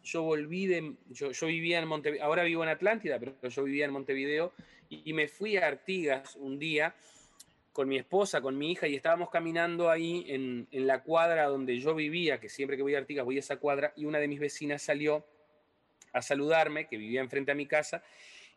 [0.04, 3.86] yo volví de, yo, yo vivía en Montevideo, ahora vivo en Atlántida, pero yo vivía
[3.86, 4.54] en Montevideo,
[4.90, 6.96] y, me fui a Artigas un día
[7.74, 11.80] con mi esposa, con mi hija, y estábamos caminando ahí en, en la cuadra donde
[11.80, 14.28] yo vivía, que siempre que voy a Artigas voy a esa cuadra, y una de
[14.28, 15.26] mis vecinas salió
[16.14, 18.04] a saludarme, que vivía enfrente a mi casa,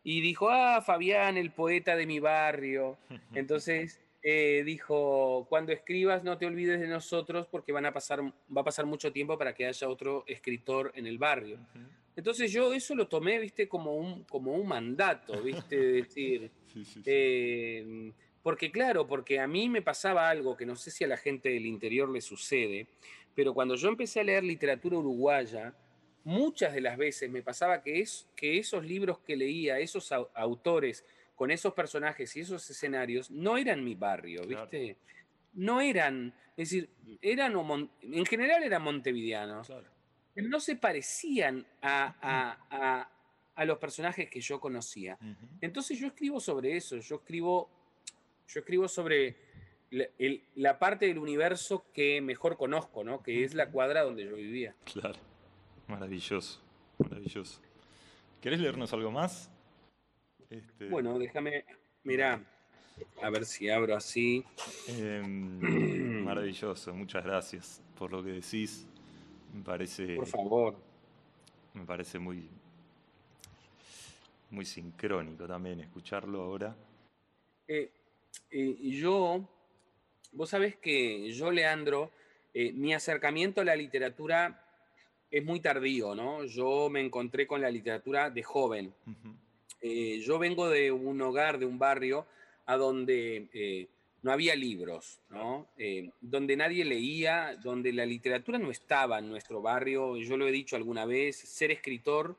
[0.03, 2.99] y dijo, ah, Fabián, el poeta de mi barrio.
[3.35, 8.63] Entonces eh, dijo, cuando escribas no te olvides de nosotros porque van a pasar, va
[8.63, 11.59] a pasar mucho tiempo para que haya otro escritor en el barrio.
[12.17, 16.51] Entonces yo eso lo tomé, viste, como un, como un mandato, viste, decir,
[17.05, 21.17] eh, porque claro, porque a mí me pasaba algo que no sé si a la
[21.17, 22.89] gente del interior le sucede,
[23.37, 25.75] pero cuando yo empecé a leer literatura uruguaya,
[26.25, 31.05] muchas de las veces me pasaba que, es, que esos libros que leía, esos autores,
[31.35, 34.97] con esos personajes y esos escenarios, no eran mi barrio, ¿viste?
[35.55, 36.89] No eran, es decir,
[37.23, 37.55] eran,
[38.03, 39.73] en general eran montevideanos,
[40.35, 43.09] pero no se parecían a,
[43.65, 45.19] los personajes que yo conocía.
[45.61, 47.71] Entonces yo escribo sobre eso, yo escribo,
[48.47, 49.37] yo escribo sobre
[49.91, 53.23] la, parte del universo que mejor conozco, ¿no?
[53.23, 54.75] Que es la cuadra donde yo vivía.
[54.85, 55.19] Claro,
[55.89, 56.61] maravilloso,
[56.99, 57.61] maravilloso.
[58.41, 59.51] ¿Querés leernos algo más?
[60.49, 61.65] Este, bueno, déjame,
[62.05, 62.41] mira,
[63.23, 64.45] a ver si abro así.
[64.87, 68.87] Em, maravilloso, muchas gracias por lo que decís.
[69.53, 70.17] Me parece.
[70.17, 70.77] Por favor.
[71.75, 72.49] Me parece muy.
[74.51, 76.75] Muy sincrónico también escucharlo ahora.
[77.67, 77.91] Eh,
[78.51, 79.47] eh, yo,
[80.33, 82.11] vos sabés que yo, Leandro,
[82.55, 84.68] eh, mi acercamiento a la literatura
[85.31, 86.45] es muy tardío, ¿no?
[86.45, 88.95] Yo me encontré con la literatura de joven.
[89.83, 92.27] yo vengo de un hogar, de un barrio,
[92.67, 93.89] a donde
[94.23, 95.69] no había libros, ¿no?
[96.21, 100.17] donde nadie leía, donde la literatura no estaba en nuestro barrio.
[100.17, 102.37] Yo lo he dicho alguna vez, ser escritor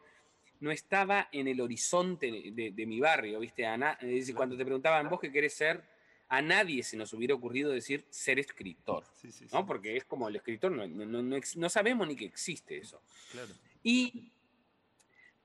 [0.60, 3.66] no estaba en el horizonte de, mi barrio, ¿viste?
[4.36, 5.82] cuando te preguntaban, ¿vos qué querés ser?
[6.30, 9.04] A nadie se nos hubiera ocurrido decir ser escritor,
[9.52, 9.66] ¿no?
[9.66, 13.02] Porque es como el escritor, no, no, sabemos ni que existe eso.
[13.84, 14.32] Y,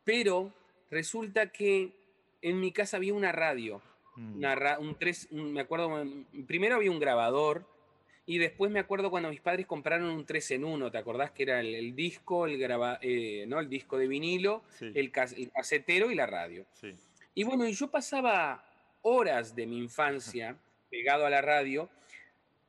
[0.04, 0.52] pero
[0.90, 1.92] resulta que
[2.42, 3.80] en mi casa había una radio,
[4.16, 4.44] mm.
[4.78, 6.04] un tres, me acuerdo,
[6.46, 7.66] primero había un grabador,
[8.26, 11.42] y después me acuerdo cuando mis padres compraron un 3 en 1, ¿te acordás que
[11.42, 13.60] era el, disco, el, graba, eh, ¿no?
[13.60, 16.64] el disco de vinilo, el, casetero y la radio?
[17.34, 18.64] Y bueno, y yo pasaba
[19.02, 20.56] horas de mi infancia
[20.94, 21.90] pegado a la radio,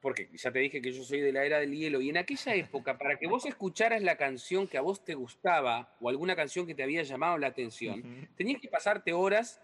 [0.01, 2.55] porque ya te dije que yo soy de la era del hielo, y en aquella
[2.55, 6.65] época, para que vos escucharas la canción que a vos te gustaba o alguna canción
[6.65, 9.61] que te había llamado la atención, tenías que pasarte horas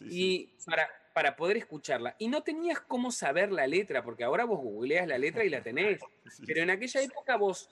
[0.00, 0.88] y para
[1.18, 2.14] para poder escucharla.
[2.20, 5.64] Y no tenías cómo saber la letra, porque ahora vos googleas la letra y la
[5.64, 6.00] tenés.
[6.46, 7.68] Pero en aquella época vos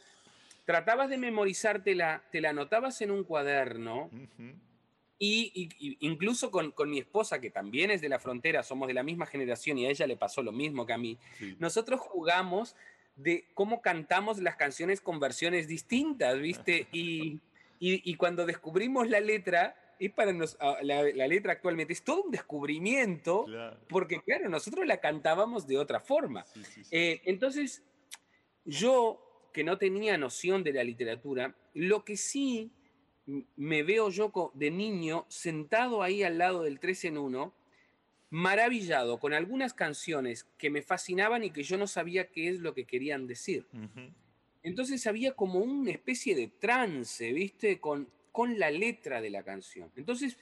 [0.65, 4.11] tratabas de memorizártela, te la anotabas en un cuaderno.
[5.19, 9.27] Y, incluso con, mi esposa, que también es de la frontera, somos de la misma
[9.27, 11.19] generación y a ella le pasó lo mismo que a mí,
[11.59, 12.77] nosotros jugamos
[13.17, 16.87] de cómo cantamos las canciones con versiones distintas, ¿viste?
[16.93, 17.41] y,
[17.79, 23.47] y cuando descubrimos la letra, es para ah, la, letra actualmente, es todo un descubrimiento,
[23.89, 26.45] porque claro, nosotros la cantábamos de otra forma.
[26.91, 27.83] Eh, entonces,
[28.65, 32.71] yo, que no tenía noción de la literatura, lo que sí
[33.57, 37.53] me veo yo de niño sentado ahí al lado del 3 en 1,
[38.31, 42.75] maravillado con algunas canciones que me fascinaban y que yo no sabía qué es lo
[42.75, 43.67] que querían decir.
[44.63, 47.79] Entonces había como una especie de trance, ¿viste?
[47.81, 49.91] Con con la letra de la canción.
[49.97, 50.37] Entonces,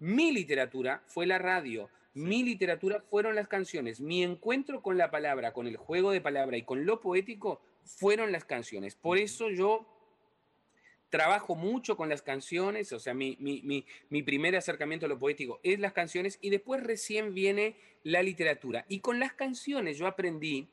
[0.00, 5.54] mi literatura fue la radio, mi literatura fueron las canciones, mi encuentro con la palabra,
[5.54, 8.96] con el juego de palabra y con lo poético fueron las canciones.
[8.96, 9.86] Por eso yo
[11.10, 15.78] trabajo mucho con las canciones, o sea, mi, mi, primer acercamiento a lo poético es
[15.78, 18.84] las canciones y después recién viene la literatura.
[18.88, 20.68] Y con las canciones yo aprendí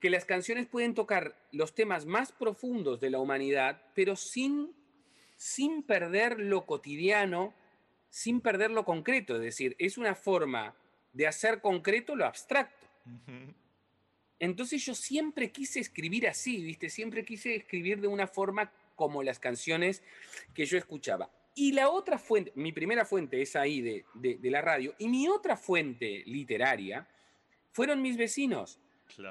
[0.00, 4.74] que las canciones pueden tocar los temas más profundos de la humanidad, pero sin
[5.36, 7.54] sin perder lo cotidiano,
[8.08, 9.36] sin perder lo concreto.
[9.36, 10.74] Es decir, es una forma
[11.12, 12.86] de hacer concreto lo abstracto.
[14.38, 16.88] Entonces yo siempre quise escribir así, ¿viste?
[16.88, 20.02] Siempre quise escribir de una forma como las canciones
[20.54, 21.30] que yo escuchaba.
[21.54, 25.28] Y la otra fuente, mi primera fuente es ahí de, de, la radio, y mi
[25.28, 27.06] otra fuente literaria
[27.70, 28.80] fueron mis vecinos.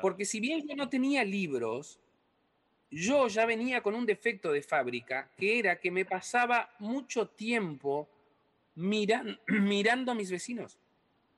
[0.01, 1.99] Porque si bien yo no tenía libros,
[2.89, 8.07] yo ya venía con un defecto de fábrica, que era que me pasaba mucho tiempo
[8.75, 10.77] mirando a mis vecinos.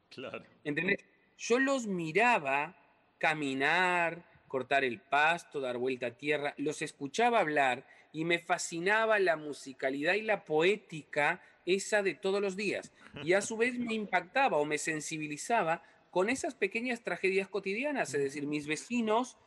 [0.10, 0.44] Claro.
[0.64, 1.04] ¿Entendés?
[1.38, 2.78] Yo los miraba
[3.18, 9.36] caminar, cortar el pasto, dar vuelta a tierra, los escuchaba hablar y me fascinaba la
[9.36, 12.94] musicalidad y la poética esa de todos los días.
[13.26, 18.24] Y a su vez me impactaba o me sensibilizaba con esas pequeñas tragedias cotidianas, es
[18.24, 19.38] decir, mis vecinos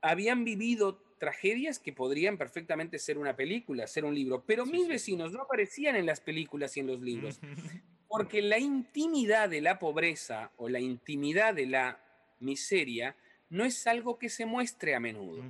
[0.00, 5.32] habían vivido tragedias que podrían perfectamente ser una película, ser un libro, pero mis vecinos
[5.32, 7.38] no aparecían en las películas y en los libros,
[8.08, 12.00] porque la intimidad de la pobreza o la intimidad de la
[12.40, 13.14] miseria
[13.50, 15.44] no es algo que se muestre a menudo.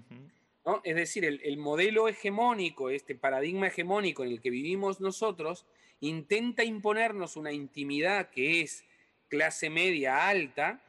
[0.68, 0.80] ¿No?
[0.84, 5.64] Es decir, el, el, modelo hegemónico, este paradigma hegemónico en el que vivimos nosotros,
[6.00, 8.84] intenta imponernos una intimidad que es
[9.28, 10.82] clase media alta,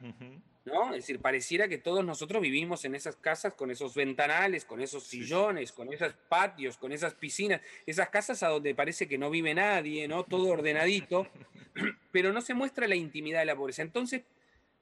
[0.64, 5.04] es decir, pareciera que todos nosotros vivimos en esas casas con esos ventanales, con esos
[5.04, 9.54] sillones, con esos patios, con esas piscinas, esas casas a donde parece que no vive
[9.54, 10.24] nadie, ¿no?
[10.24, 11.26] Todo ordenadito,
[12.12, 13.82] pero no se muestra la intimidad de la pobreza.
[13.82, 14.22] Entonces,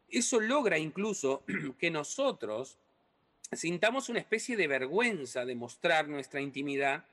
[0.09, 1.45] eso logra incluso
[1.79, 2.79] que nosotros
[3.53, 7.05] sintamos una especie de vergüenza de mostrar nuestra intimidad.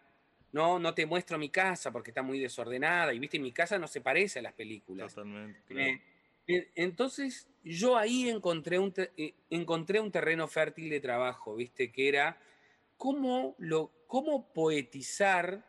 [0.52, 3.88] No, no te muestro mi casa porque está muy desordenada y viste, mi casa no
[3.88, 5.14] se parece a las películas.
[5.14, 6.02] Totalmente.
[6.48, 11.92] Eh, Entonces, yo ahí encontré un, eh, encontré un terreno fértil de trabajo, ¿viste?
[11.92, 12.40] Que era
[12.98, 15.66] cómo, lo, cómo poetizar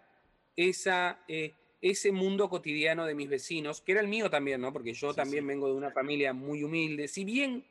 [0.54, 4.72] esa, eh, ese mundo cotidiano de mis vecinos, que era el mío también, ¿no?
[4.72, 7.08] Porque yo también vengo de una familia muy humilde.
[7.08, 7.64] Si bien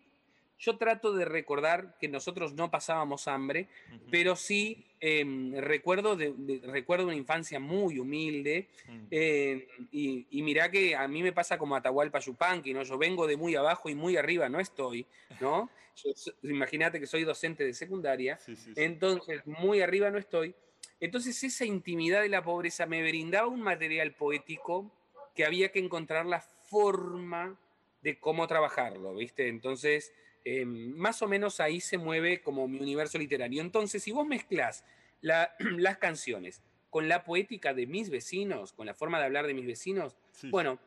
[0.58, 3.68] yo trato de recordar que nosotros no pasábamos hambre,
[4.10, 8.70] pero sí em, recuerdo, de, recuerdo una infancia muy humilde.
[9.12, 12.84] Em, y, y, mirá que a mí me pasa como Atahualpa Yupanqui, ¿no?
[12.84, 15.06] Yo vengo de muy abajo y muy arriba no estoy,
[15.42, 15.70] ¿no?
[16.44, 18.40] Imagínate que soy docente de secundaria,
[18.76, 20.56] entonces muy arriba no estoy.
[21.00, 24.92] Entonces esa intimidad de la pobreza me brindaba un material poético
[25.36, 27.60] que había que encontrar la forma
[28.02, 29.48] de cómo trabajarlo, ¿viste?
[29.48, 30.14] Entonces
[30.48, 33.62] Em, más o menos ahí se mueve como mi universo literario.
[33.62, 34.86] Entonces, si vos mezclas
[35.22, 39.66] las canciones con la poética de mis vecinos, con la forma de hablar de mis
[39.66, 40.16] vecinos,
[40.52, 40.80] bueno,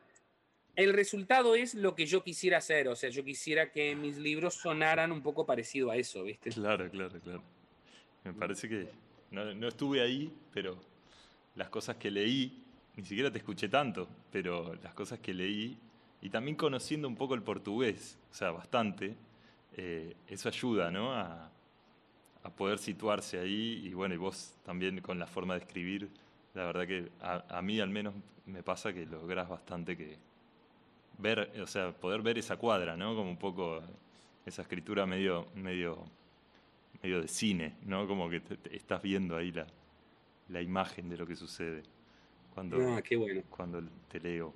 [0.77, 2.87] el resultado es lo que yo quisiera hacer.
[2.87, 6.51] O sea, yo quisiera que mis libros sonaran un poco parecido a eso, ¿viste?
[6.51, 7.43] Claro, claro, claro.
[8.23, 8.89] Me parece que
[9.33, 10.79] no, no estuve ahí, pero
[11.57, 12.63] las cosas que leí,
[12.97, 15.77] ni siquiera te escuché tanto, pero las cosas que leí,
[16.23, 19.17] y también conociendo un poco el portugués, o sea, bastante,
[19.81, 21.15] eh, eso ayuda ¿no?
[21.15, 21.53] a,
[22.57, 26.09] poder situarse ahí y bueno, y vos también con la forma de escribir,
[26.55, 28.15] la verdad que a, mí al menos
[28.47, 30.17] me pasa que lográs bastante que
[31.19, 33.15] ver, o sea, poder ver esa cuadra, ¿no?
[33.15, 33.83] Como un poco
[34.47, 36.03] esa escritura medio, medio,
[37.03, 38.09] medio de cine, ¿no?
[38.09, 38.41] Como que
[38.73, 39.67] estás viendo ahí la,
[40.49, 41.83] la imagen de lo que sucede
[42.55, 43.43] cuando, ah, qué bueno.
[43.51, 44.55] cuando te leo.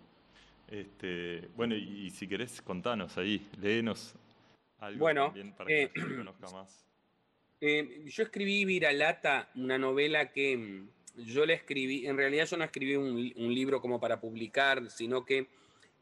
[0.67, 4.17] Este, bueno, y, y, si querés, contanos ahí, léenos
[4.97, 5.33] bueno,
[5.69, 5.91] eh,
[7.61, 10.89] eh, yo escribí Viralata, una novela que mm,
[11.25, 15.47] yo la escribí, en realidad yo no escribí un, libro como para publicar, sino que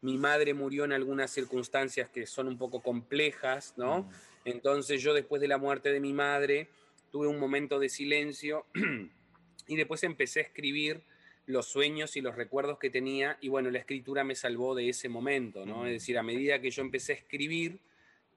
[0.01, 4.03] mi madre murió en algunas circunstancias que son un poco complejas, ¿no?
[4.03, 4.09] Mm.
[4.45, 6.67] Entonces yo después de la muerte de mi madre
[7.11, 8.65] tuve un momento de silencio
[9.67, 11.03] y después empecé a escribir
[11.45, 15.09] los sueños y los recuerdos que tenía y bueno, la escritura me salvó de ese
[15.09, 15.85] momento, ¿no?
[15.85, 17.79] Es decir, a medida que yo empecé a escribir,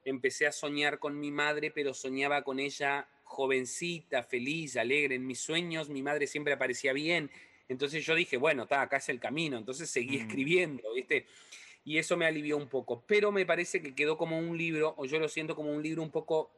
[0.05, 5.15] empecé a soñar con mi madre, pero soñaba con ella jovencita, feliz, alegre.
[5.15, 7.29] En mis sueños mi madre siempre aparecía bien.
[7.67, 9.57] Entonces yo dije, bueno, está, acá es el camino.
[9.57, 10.21] Entonces seguí mm.
[10.21, 11.25] escribiendo, ¿viste?
[11.83, 13.03] Y eso me alivió un poco.
[13.05, 16.01] Pero me parece que quedó como un libro, o yo lo siento como un libro
[16.01, 16.51] un poco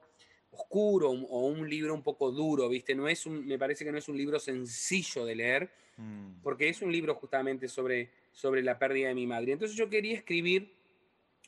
[0.51, 2.95] oscuro o un libro un poco duro, ¿viste?
[2.95, 6.41] No es un, me parece que no es un libro sencillo de leer, mm.
[6.41, 9.53] porque es un libro justamente sobre, sobre la pérdida de mi madre.
[9.53, 10.76] Entonces yo quería escribir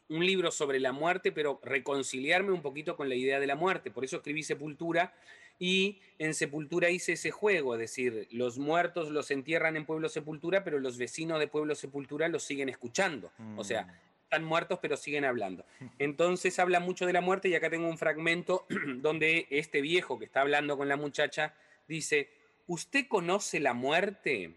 [0.09, 3.91] un libro sobre la muerte, pero reconciliarme un poquito con la idea de la muerte.
[3.91, 5.13] Por eso escribí Sepultura
[5.59, 10.63] y en Sepultura hice ese juego, es decir, los muertos los entierran en Pueblo Sepultura,
[10.63, 13.31] pero los vecinos de Pueblo Sepultura los siguen escuchando.
[13.57, 14.23] O sea, mm.
[14.23, 15.65] están muertos, pero siguen hablando.
[15.99, 18.65] Entonces habla mucho de la muerte y acá tengo un fragmento
[19.01, 21.53] donde este viejo que está hablando con la muchacha
[21.87, 22.29] dice,
[22.65, 24.55] ¿usted conoce la muerte?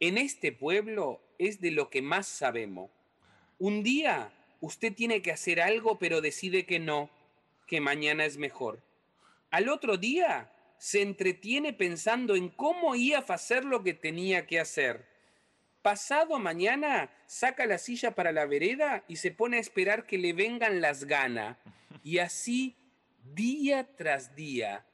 [0.00, 2.90] En este pueblo es de lo que más sabemos.
[3.58, 4.32] Un día
[4.66, 7.10] usted tiene que hacer algo pero decide que no,
[7.66, 8.82] que mañana es mejor.
[9.50, 14.60] Al otro día se entretiene pensando en cómo iba a hacer lo que tenía que
[14.60, 15.06] hacer.
[15.82, 20.32] Pasado mañana saca la silla para la vereda y se pone a esperar que le
[20.32, 21.56] vengan las ganas.
[22.02, 22.76] Y así
[23.34, 24.84] día tras día.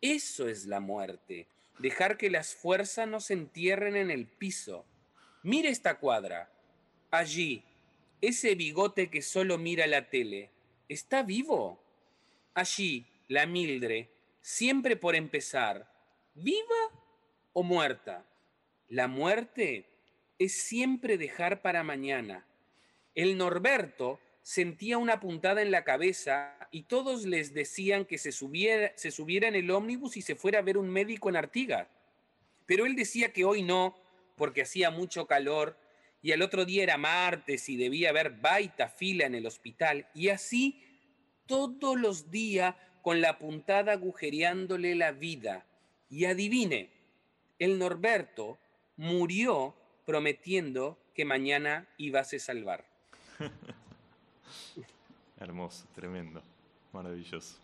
[0.00, 1.46] Eso es la muerte.
[1.78, 4.84] Dejar que las fuerzas no se entierren en el piso.
[5.42, 6.50] Mire esta cuadra.
[7.10, 7.64] Allí,
[8.22, 10.50] ese bigote que solo mira la tele,
[10.88, 11.82] ¿está vivo?
[12.54, 15.92] Allí, la Mildre, siempre por empezar,
[16.34, 16.90] ¿viva
[17.52, 18.24] o muerta?
[18.88, 19.86] La muerte
[20.38, 22.46] es siempre dejar para mañana.
[23.14, 28.92] El Norberto sentía una puntada en la cabeza y todos les decían que se subiera,
[28.96, 31.88] se subiera en el ómnibus y se fuera a ver un médico en Artigas.
[32.66, 33.96] Pero él decía que hoy no,
[34.36, 35.76] porque hacía mucho calor
[36.22, 40.28] y al otro día era martes y debía haber baita fila en el hospital, y
[40.28, 40.82] así
[41.46, 45.66] todos los días con la puntada agujereándole la vida.
[46.08, 46.90] Y adivine,
[47.58, 48.58] el Norberto
[48.96, 49.74] murió
[50.06, 52.86] prometiendo que mañana iba a salvar.
[55.40, 56.42] Hermoso, tremendo,
[56.92, 57.58] maravilloso.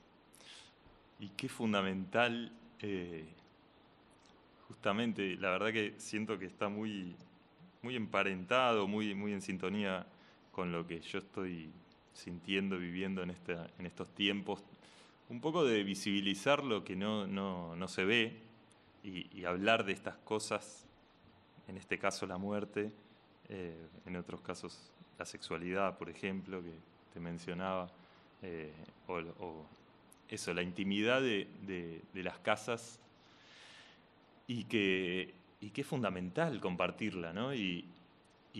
[1.20, 3.24] Y qué fundamental, eh,
[4.66, 7.14] justamente, la verdad que siento que está muy
[7.82, 10.06] muy emparentado, muy, muy en sintonía
[10.52, 11.70] con lo que yo estoy
[12.12, 14.64] sintiendo, viviendo en, esta, en estos tiempos.
[15.28, 18.48] Un poco de visibilizar lo que no, no, no se ve
[19.04, 20.86] y, hablar de estas cosas,
[21.68, 22.92] en este caso la muerte,
[23.48, 26.72] eh, en otros casos la sexualidad, por ejemplo, que
[27.12, 27.90] te mencionaba,
[28.42, 28.72] eh,
[29.06, 29.64] o,
[30.28, 33.00] eso, la intimidad de, las casas
[34.46, 37.54] y que, y que, es fundamental compartirla, ¿no?
[37.54, 37.84] Y,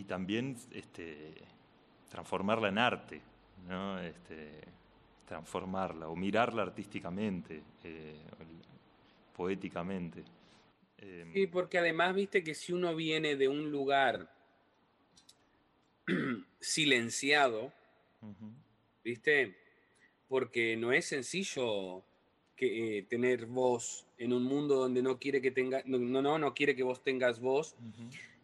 [0.07, 1.35] también este,
[2.09, 3.21] transformarla en arte,
[3.67, 3.99] ¿no?
[3.99, 4.61] Este,
[5.27, 8.15] transformarla o mirarla artísticamente, eh,
[9.37, 10.23] poéticamente.
[10.99, 14.33] Em, sí, porque además, viste que si uno viene de un lugar
[16.61, 17.73] silenciado,
[19.05, 19.57] ¿viste?
[20.29, 22.05] Porque no es sencillo
[22.57, 26.55] que, eh, tener voz en un mundo donde no quiere que tenga, no, no, no
[26.55, 27.77] quiere que vos tengas voz.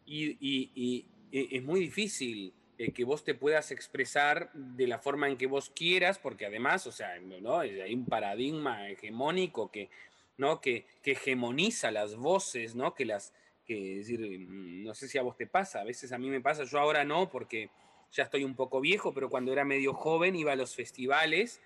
[0.06, 5.46] y, es muy difícil eh, que vos te puedas expresar de la forma en que
[5.46, 7.58] vos quieras, porque además, o sea, ¿no?
[7.60, 9.90] hay un paradigma hegemónico que,
[10.38, 10.60] ¿no?
[10.60, 12.92] que, que hegemoniza las voces, ¿no?
[12.94, 13.32] que las,
[13.64, 16.40] que decir, mm, no sé si a vos te pasa, a veces a mí me
[16.40, 17.70] pasa, yo ahora no, porque
[18.10, 21.60] ya estoy un poco viejo, pero cuando era medio joven iba a los festivales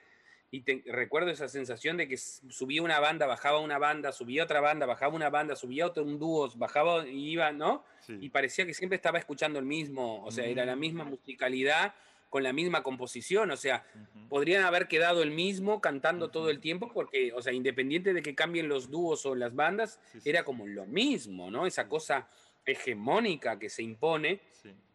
[0.50, 4.86] y recuerdo esa sensación de que subía una banda, bajaba una banda, subía otra banda,
[4.86, 7.84] bajaba una banda, subía otro, un dúo, bajaba y iba, ¿no?
[8.08, 11.10] Y parecía que siempre estaba escuchando el mismo, o sea, era la misma mm.
[11.10, 11.94] musicalidad
[12.30, 13.84] con la misma composición, o sea,
[14.28, 18.34] podrían haber quedado el mismo cantando todo el tiempo porque, o sea, independiente de que
[18.34, 21.66] cambien los dúos o las bandas, era como lo mismo, ¿no?
[21.66, 22.28] Esa cosa
[22.64, 24.40] hegemónica que se impone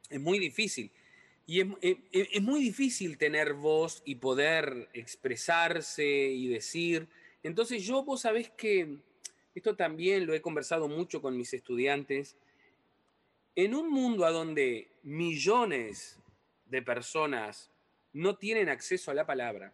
[0.09, 0.91] es muy difícil.
[1.45, 7.07] Y es, muy difícil tener voz y poder expresarse y decir.
[7.43, 8.99] Entonces yo, vos sabés que
[9.53, 12.37] esto también lo he conversado mucho con mis estudiantes.
[13.55, 16.17] En un mundo a donde millones
[16.65, 17.71] de personas
[18.13, 19.73] no tienen acceso a la palabra,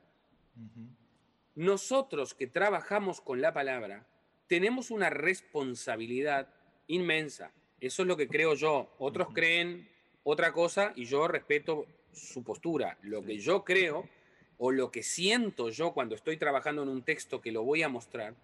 [1.55, 4.07] nosotros que trabajamos con la palabra,
[4.47, 6.53] tenemos una responsabilidad
[6.87, 7.51] inmensa.
[7.79, 8.95] Eso es lo que creo yo.
[8.97, 9.87] Otros creen
[10.23, 12.97] otra cosa y yo respeto su postura.
[13.01, 14.07] Lo que yo creo
[14.57, 17.89] o lo que siento yo cuando estoy trabajando en un texto que lo voy a
[17.89, 18.35] mostrar,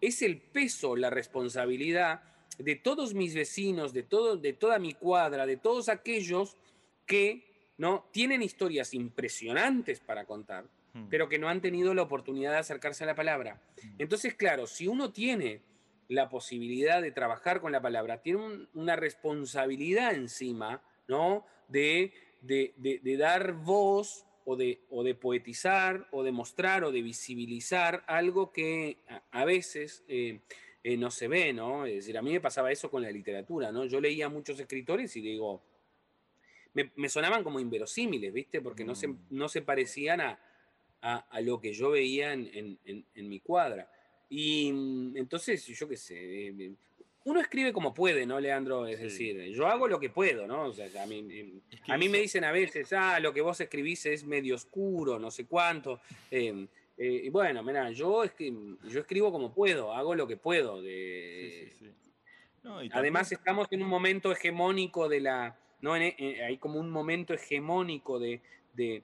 [0.00, 2.22] es el peso, la responsabilidad
[2.58, 6.56] de todos mis vecinos, de, todo, de toda mi cuadra, de todos aquellos
[7.06, 7.44] que
[7.78, 8.06] ¿no?
[8.12, 11.06] tienen historias impresionantes para contar, hmm.
[11.08, 13.60] pero que no han tenido la oportunidad de acercarse a la palabra.
[13.82, 13.94] Hmm.
[13.98, 15.60] Entonces, claro, si uno tiene
[16.08, 21.44] la posibilidad de trabajar con la palabra, tiene una responsabilidad encima ¿no?
[21.68, 28.02] De, de, dar voz o de, o de, poetizar o de mostrar o de visibilizar
[28.06, 28.96] algo que
[29.30, 30.40] a, veces eh,
[30.82, 31.84] eh, no se ve, ¿no?
[31.84, 33.84] Es decir, a mí me pasaba eso con la literatura, ¿no?
[33.84, 35.62] Yo leía a muchos escritores y digo,
[36.74, 38.62] me, sonaban como inverosímiles, ¿viste?
[38.62, 39.18] Porque no, se, mm.
[39.30, 40.40] no se parecían a,
[41.02, 43.90] a, lo que yo veía en, en, mi cuadra.
[44.30, 46.72] Y mm, entonces, yo qué sé, eh,
[47.24, 48.86] uno escribe como puede, ¿no, Leandro?
[48.86, 50.64] Es decir, yo hago lo que puedo, ¿no?
[50.64, 54.06] O sea, a mí, a mí me dicen a veces, ah, lo que vos escribís
[54.06, 56.00] es medio oscuro, no sé cuánto.
[56.30, 56.66] Em,
[56.98, 58.52] eh, y bueno, mira, yo, es que,
[58.84, 60.82] yo escribo como puedo, hago lo que puedo.
[60.82, 61.72] De...
[62.92, 65.56] Además, estamos en un momento hegemónico de la.
[65.80, 65.94] ¿no?
[65.94, 68.40] hay como un momento hegemónico de,
[68.74, 69.02] de,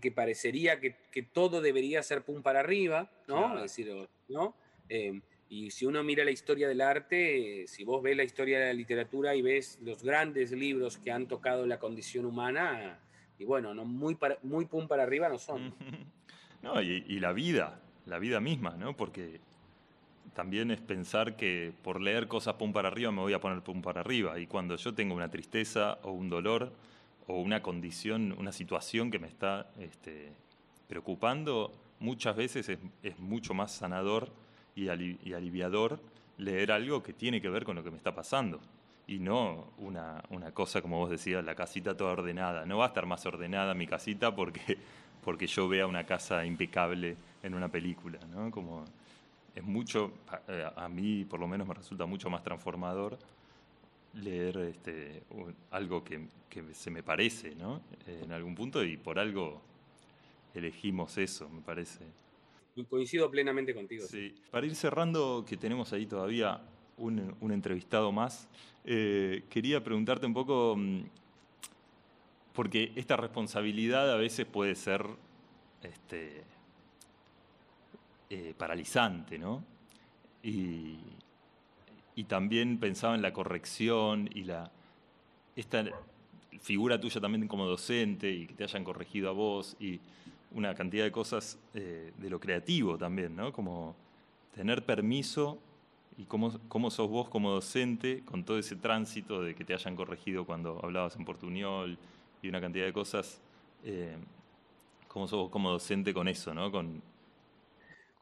[0.00, 3.56] que parecería que, que, todo debería ser pum para arriba, ¿no?
[3.56, 4.54] Es decir, ¿no?
[4.88, 5.20] Em,
[5.52, 8.72] y si uno mira la historia del arte, si vos ves la historia de la
[8.72, 12.98] literatura y ves los grandes libros que han tocado la condición humana,
[13.38, 15.74] y bueno, no muy, muy pum para arriba no son.
[16.62, 18.96] No, y, y, la vida, la vida misma, ¿no?
[18.96, 19.40] Porque
[20.32, 23.82] también es pensar que por leer cosas pum para arriba me voy a poner pum
[23.82, 24.38] para arriba.
[24.38, 26.72] Y cuando yo tengo una tristeza o un dolor
[27.26, 30.32] o una condición, una situación que me está este,
[30.86, 34.30] preocupando, muchas veces es, es mucho más sanador
[34.74, 36.00] y, aliviador
[36.38, 38.60] leer algo que tiene que ver con lo que me está pasando
[39.06, 40.22] y no una,
[40.54, 42.64] cosa, como vos decías, la casita toda ordenada.
[42.64, 44.78] No va a estar más ordenada mi casita porque,
[45.24, 48.50] porque yo vea una casa impecable en una película, ¿no?
[48.50, 48.84] Como
[49.54, 50.12] es mucho,
[50.76, 53.18] a, mí por lo menos me resulta mucho más transformador
[54.14, 55.22] leer este,
[55.70, 57.80] algo que, que, se me parece, ¿no?
[58.06, 59.60] En algún punto y por algo
[60.54, 62.04] elegimos eso, me parece
[62.88, 64.06] coincido plenamente contigo.
[64.06, 64.34] Sí.
[64.50, 66.60] Para ir cerrando, que tenemos ahí todavía
[66.96, 68.48] un, entrevistado más,
[68.84, 71.02] eh, quería preguntarte un poco, mm,
[72.52, 75.04] porque esta responsabilidad a veces puede ser
[75.82, 76.42] este,
[78.30, 79.64] eh, paralizante, ¿no?
[80.42, 80.96] Y,
[82.16, 84.70] y, también pensaba en la corrección y la
[85.54, 85.84] esta
[86.60, 90.00] figura tuya también como docente y que te hayan corregido a vos y
[90.54, 93.52] una cantidad de cosas eh, de lo creativo también, ¿no?
[93.52, 93.94] Como
[94.54, 95.58] tener permiso
[96.18, 99.96] y cómo, cómo, sos vos como docente con todo ese tránsito de que te hayan
[99.96, 101.98] corregido cuando hablabas en portuñol
[102.42, 103.40] y una cantidad de cosas.
[103.84, 104.16] Eh,
[105.08, 106.70] ¿Cómo sos como docente con eso, no?
[106.70, 107.02] Con...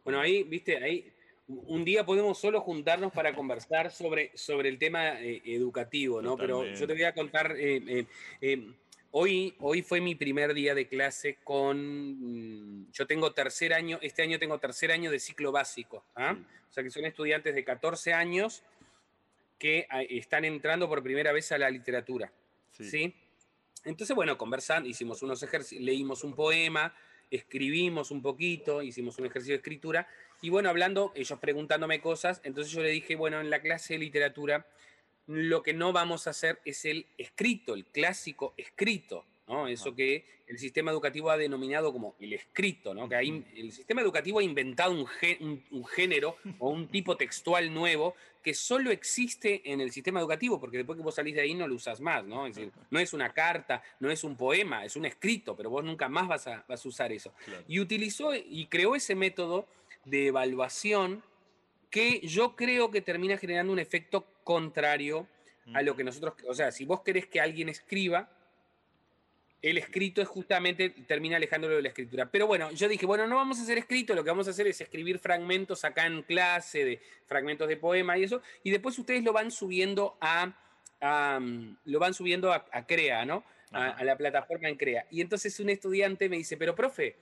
[0.04, 1.12] Bueno, ahí, viste, ahí
[1.46, 6.36] un día podemos solo juntarnos para conversar sobre, sobre el tema eh, educativo, ¿no?
[6.36, 7.56] Pero yo te voy a contar,
[9.12, 14.22] hoy, hoy fue mi primer día de clase con, mm, yo tengo tercer año, este
[14.22, 16.36] año tengo tercer año de ciclo básico, ¿ah?
[16.68, 18.62] o sea que son estudiantes de 14 años
[19.58, 22.32] que ah, están entrando por primera vez a la literatura,
[22.72, 23.14] ¿sí?
[23.84, 26.94] Entonces, bueno, conversando, hicimos unos ejercicios, leímos un poema,
[27.30, 30.06] escribimos un poquito, hicimos un ejercicio de escritura,
[30.42, 34.00] y bueno, hablando, ellos preguntándome cosas, entonces yo le dije, bueno, en la clase de
[34.00, 34.66] literatura
[35.30, 39.68] lo que no vamos a hacer es el escrito, el clásico escrito, ¿no?
[39.68, 43.08] Eso que el sistema educativo ha denominado como el escrito, ¿no?
[43.08, 48.16] Que hay, el sistema educativo ha inventado un, un, género o un tipo textual nuevo
[48.42, 51.68] que solo existe en el sistema educativo, porque después que vos salís de ahí no
[51.68, 52.48] lo usas más, ¿no?
[52.48, 55.84] Es decir, no es una carta, no es un poema, es un escrito, pero vos
[55.84, 57.32] nunca más vas a, vas a usar eso.
[57.68, 59.68] Y utilizó y creó ese método
[60.04, 61.22] de evaluación
[61.90, 65.26] que yo creo que termina generando un efecto contrario
[65.74, 68.28] a lo que nosotros, o sea, si vos querés que alguien escriba,
[69.62, 72.30] el escrito es justamente, termina alejándolo de la escritura.
[72.30, 74.66] Pero bueno, yo dije, bueno, no vamos a hacer escrito, lo que vamos a hacer
[74.66, 79.22] es escribir fragmentos acá en clase, de fragmentos de poema y eso, y después ustedes
[79.22, 80.54] lo van subiendo a,
[81.84, 83.44] lo van subiendo a, Crea, ¿no?
[83.72, 85.06] A, a, la plataforma en Crea.
[85.10, 87.16] Y entonces un estudiante me dice, pero profe,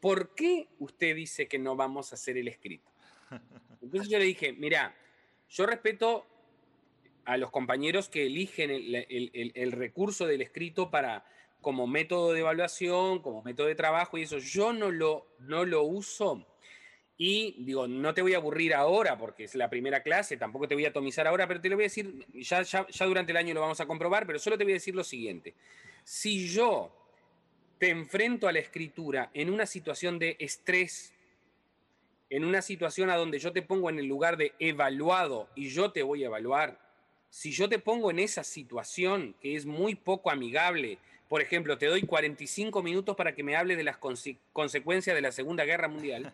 [0.00, 2.90] ¿por qué usted dice que no vamos a hacer el escrito?
[3.88, 4.94] Entonces yo le dije, mira,
[5.48, 6.26] yo respeto
[7.24, 11.24] a los compañeros que eligen el, recurso del escrito para
[11.62, 14.36] como método de evaluación, como método de trabajo y eso.
[14.36, 16.46] Yo no lo, no lo uso
[17.16, 20.74] y digo, no te voy a aburrir ahora porque es la primera clase, tampoco te
[20.74, 23.38] voy a atomizar ahora, pero te lo voy a decir, ya, ya, ya durante el
[23.38, 25.54] año lo vamos a comprobar, pero solo te voy a decir lo siguiente.
[26.04, 26.94] Si yo
[27.78, 31.14] te enfrento a la escritura en una situación de estrés,
[32.30, 35.92] en una situación a donde yo te pongo en el lugar de evaluado y yo
[35.92, 36.78] te voy a evaluar,
[37.30, 40.98] si yo te pongo en esa situación que es muy poco amigable,
[41.28, 45.32] por ejemplo, te doy 45 minutos para que me hables de las consecuencias de la
[45.32, 46.32] Segunda Guerra Mundial,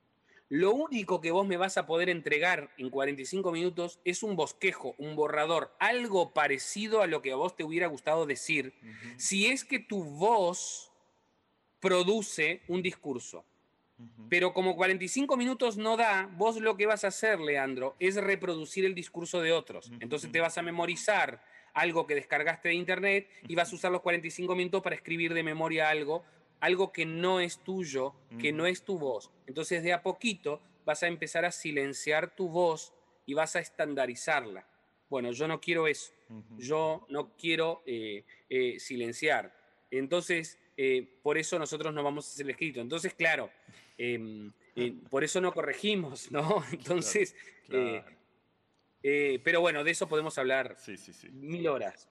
[0.48, 4.94] lo único que vos me vas a poder entregar en 45 minutos es un bosquejo,
[4.98, 8.72] un borrador, algo parecido a lo que a vos te hubiera gustado decir,
[9.16, 10.92] si es que tu voz
[11.80, 13.44] produce un discurso.
[14.28, 18.84] Pero como 45 minutos no da, vos lo que vas a hacer, Leandro, es reproducir
[18.84, 19.90] el discurso de otros.
[20.00, 21.42] Entonces te vas a memorizar
[21.72, 25.42] algo que descargaste de internet y vas a usar los 45 minutos para escribir de
[25.42, 26.24] memoria algo
[26.60, 29.30] algo que no es tuyo, que no es tu voz.
[29.46, 32.94] Entonces de a poquito vas a empezar a silenciar tu voz
[33.26, 34.66] y vas a estandarizarla.
[35.08, 36.12] Bueno, yo no quiero eso.
[36.58, 39.54] Yo no quiero eh, eh, silenciar.
[39.90, 42.80] Entonces, eh, por eso nosotros no vamos a hacer el escrito.
[42.80, 43.50] Entonces, claro,
[43.98, 44.52] em,
[45.10, 46.62] por eso no corregimos, ¿no?
[46.72, 47.34] Entonces,
[49.02, 50.76] pero bueno, de eso podemos hablar
[51.32, 52.08] mil horas.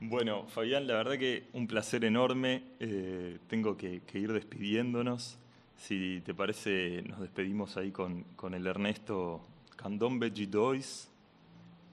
[0.00, 2.62] Bueno, Fabián, la verdad que un placer enorme.
[2.80, 5.38] Eh, tengo que, ir despidiéndonos.
[5.76, 9.40] Si te parece, nos despedimos ahí con, el Ernesto
[9.76, 11.10] Candombe Gidois,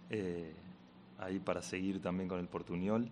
[0.10, 0.54] eh,
[1.20, 3.10] ahí para seguir también con el Portuñol.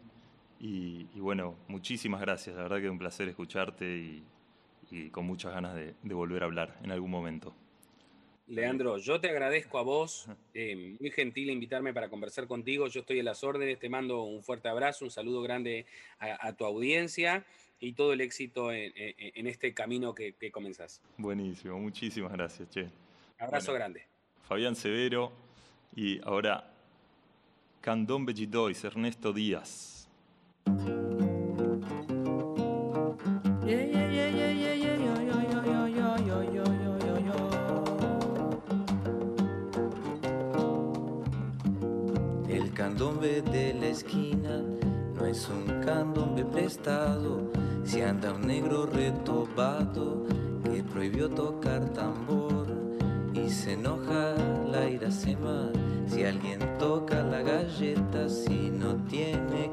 [0.59, 2.55] Y, bueno, muchísimas gracias.
[2.55, 4.23] La verdad que un placer escucharte y,
[5.11, 7.53] con muchas ganas de volver a hablar en algún momento.
[8.49, 12.87] Leandro, yo te agradezco a vos, eh, muy gentil invitarme para conversar contigo.
[12.87, 15.85] Yo estoy a las órdenes, te mando un fuerte abrazo, un saludo grande
[16.17, 17.45] a, tu audiencia
[17.79, 20.99] y todo el éxito en, este camino que, que, comenzás.
[21.17, 22.89] Buenísimo, muchísimas gracias, Che.
[23.37, 24.07] Abrazo grande.
[24.41, 25.31] Fabián Severo
[25.95, 26.73] y ahora
[27.81, 30.09] Candón Bellidois, Ernesto Díaz.
[30.65, 31.79] candombe
[45.15, 47.51] no es un candombe prestado.
[47.83, 50.25] Si anda un negro retobado
[50.63, 52.67] que prohibió tocar tambor
[53.33, 54.35] y se enoja
[54.71, 55.71] la iracema
[56.07, 59.69] si alguien toca la galleta si no tiene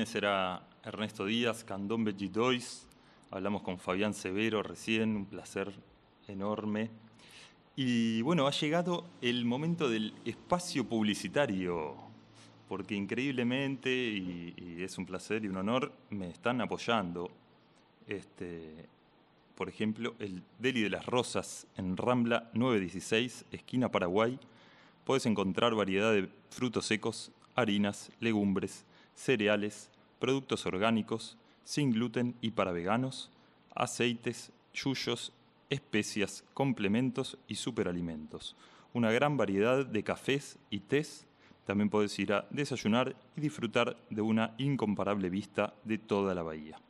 [0.00, 2.86] ese era Ernesto Díaz, Candombe Gidois.
[3.30, 5.72] Hablamos con Fabián Severo recién, un placer
[6.26, 6.90] enorme.
[7.76, 11.94] Y bueno, ha llegado el momento del espacio publicitario,
[12.68, 17.30] porque increíblemente, y, es un placer y un honor, me están apoyando.
[18.06, 18.88] Este,
[19.54, 24.38] por ejemplo, el Deli de las Rosas en Rambla 916, esquina Paraguay.
[25.04, 28.84] Puedes encontrar variedad de frutos secos, harinas, legumbres,
[29.20, 33.30] cereales, productos orgánicos, sin gluten y para veganos,
[33.74, 35.32] aceites, yuyos,
[35.68, 38.56] especias, complementos y superalimentos.
[38.94, 41.26] Una gran variedad de cafés y tés.
[41.66, 46.80] También puedes ir a desayunar y disfrutar de una incomparable vista de toda la bahía.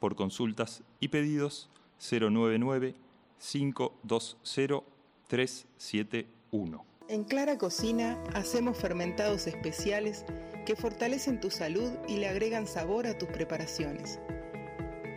[0.00, 2.94] Por consultas y pedidos 099
[3.38, 4.84] 520
[5.28, 6.84] 371.
[7.08, 10.24] En Clara Cocina hacemos fermentados especiales
[10.64, 14.18] que fortalecen tu salud y le agregan sabor a tus preparaciones.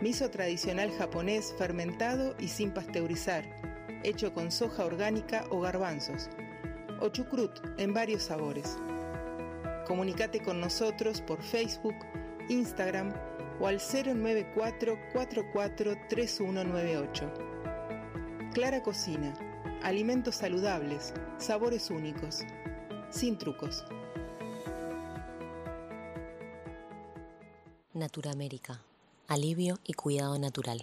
[0.00, 3.44] Miso tradicional japonés fermentado y sin pasteurizar,
[4.02, 6.28] hecho con soja orgánica o garbanzos.
[7.00, 8.76] O chucrut en varios sabores.
[9.86, 11.94] Comunicate con nosotros por Facebook,
[12.48, 13.12] Instagram
[13.60, 17.32] o al 094 44 3198.
[18.54, 19.34] Clara Cocina.
[19.82, 22.40] Alimentos saludables, sabores únicos,
[23.10, 23.84] sin trucos.
[28.02, 28.82] Naturamérica.
[29.28, 30.82] Alivio y cuidado natural.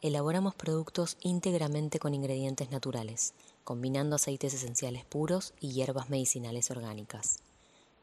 [0.00, 3.34] Elaboramos productos íntegramente con ingredientes naturales,
[3.64, 7.40] combinando aceites esenciales puros y hierbas medicinales orgánicas.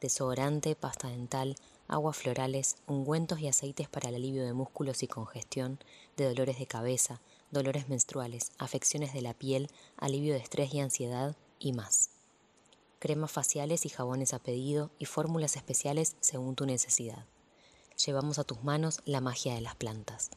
[0.01, 1.55] Desodorante, pasta dental,
[1.87, 5.79] aguas florales, ungüentos y aceites para el alivio de músculos y congestión,
[6.17, 11.37] de dolores de cabeza, dolores menstruales, afecciones de la piel, alivio de estrés y ansiedad
[11.59, 12.09] y más.
[12.99, 17.25] Cremas faciales y jabones a pedido y fórmulas especiales según tu necesidad
[18.05, 20.31] llevamos a tus manos la magia de las plantas.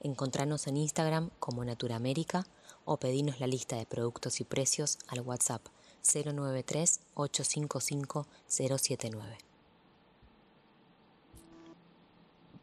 [0.00, 2.44] Encontranos en Instagram como Naturamérica
[2.84, 5.62] o pedinos la lista de productos y precios al WhatsApp
[6.02, 9.38] 093 855 079.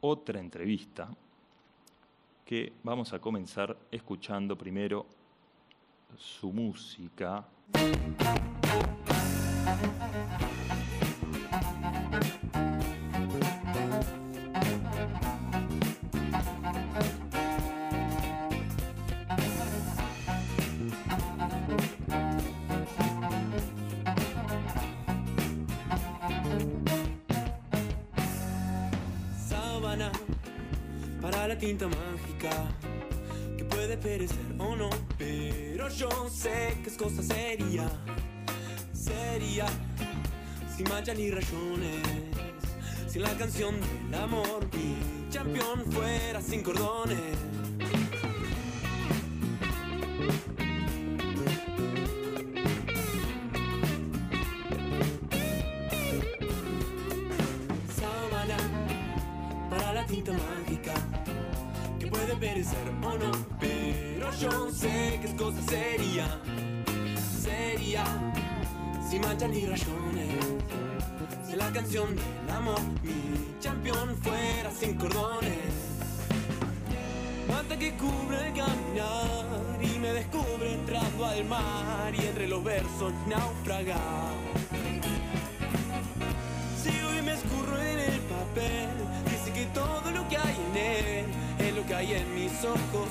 [0.02, 1.10] otra entrevista
[2.46, 5.08] que vamos a comenzar escuchando primero
[6.16, 7.46] su música.
[31.58, 32.52] Tinta mágica
[33.58, 37.90] que puede perecer o no, pero yo sé que es cosa seria,
[38.94, 39.66] seria,
[40.76, 42.02] sin mancha ni rayones,
[43.08, 43.76] si la canción
[44.12, 47.55] del amor, mi campeón fuera sin cordones.
[69.56, 70.28] Ni rayones.
[71.56, 75.74] La canción del amor, mi campeón fuera sin cordones.
[77.58, 79.46] Hasta que cubre el caminar
[79.82, 84.34] y me descubre entrando al mar y entre los versos naufragar.
[86.84, 88.90] Sigo y me escurro en el papel,
[89.32, 91.26] dice que todo lo que hay en él
[91.60, 93.08] es lo que hay en mis ojos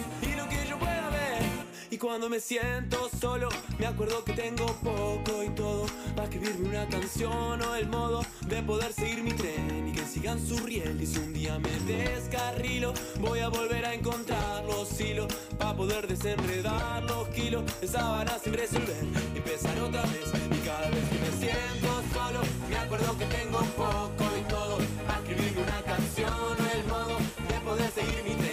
[1.94, 3.48] Y cuando me siento solo,
[3.78, 8.64] me acuerdo que tengo poco y todo para escribirme una canción o el modo de
[8.64, 11.00] poder seguir mi tren y que sigan su riel.
[11.00, 16.08] Y si un día me descarrilo, voy a volver a encontrar los hilos para poder
[16.08, 20.32] desenredar los kilos de sábanas sin resolver y empezar otra vez.
[20.50, 25.20] Y cada vez que me siento solo, me acuerdo que tengo poco y todo para
[25.20, 27.18] escribirme una canción o el modo
[27.48, 28.43] de poder seguir mi tren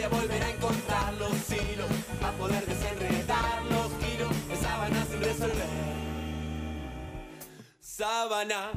[0.00, 1.86] voy a volver a encontrar los hilos
[2.20, 5.66] para poder desenredar los kilos de sábanas sin resolver.
[7.80, 8.70] Sábana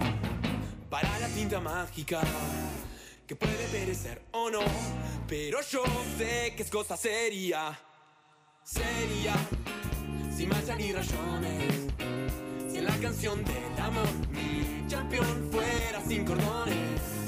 [0.89, 2.21] para la tinta mágica
[3.25, 4.63] que puede perecer o no,
[5.27, 5.83] pero yo
[6.17, 7.79] sé que es cosa seria,
[8.63, 9.33] seria,
[10.35, 11.73] sin mancha ni rayones.
[12.69, 17.22] Si en la canción del amor mi campeón fuera sin cordones.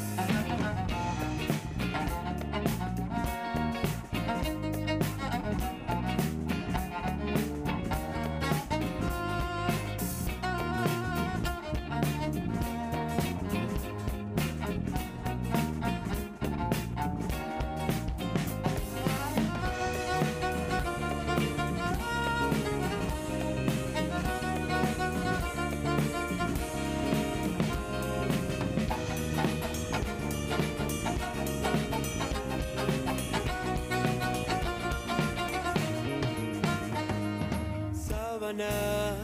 [38.46, 39.16] Sábana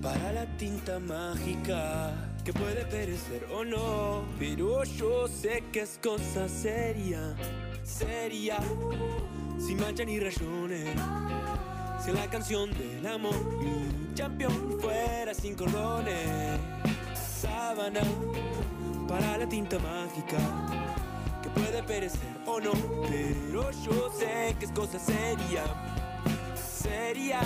[0.00, 2.14] para la tinta mágica
[2.44, 7.34] que puede perecer o no, pero yo sé que es cosa seria,
[7.82, 8.58] seria,
[9.58, 10.88] sin mancha ni rayones.
[12.04, 16.60] Si la canción del amor mi campeón fuera sin cordones,
[17.42, 18.02] sábana
[19.08, 20.38] para la tinta mágica
[21.42, 22.72] que puede perecer o no,
[23.08, 25.64] pero yo sé que es cosa seria,
[26.54, 27.40] seria,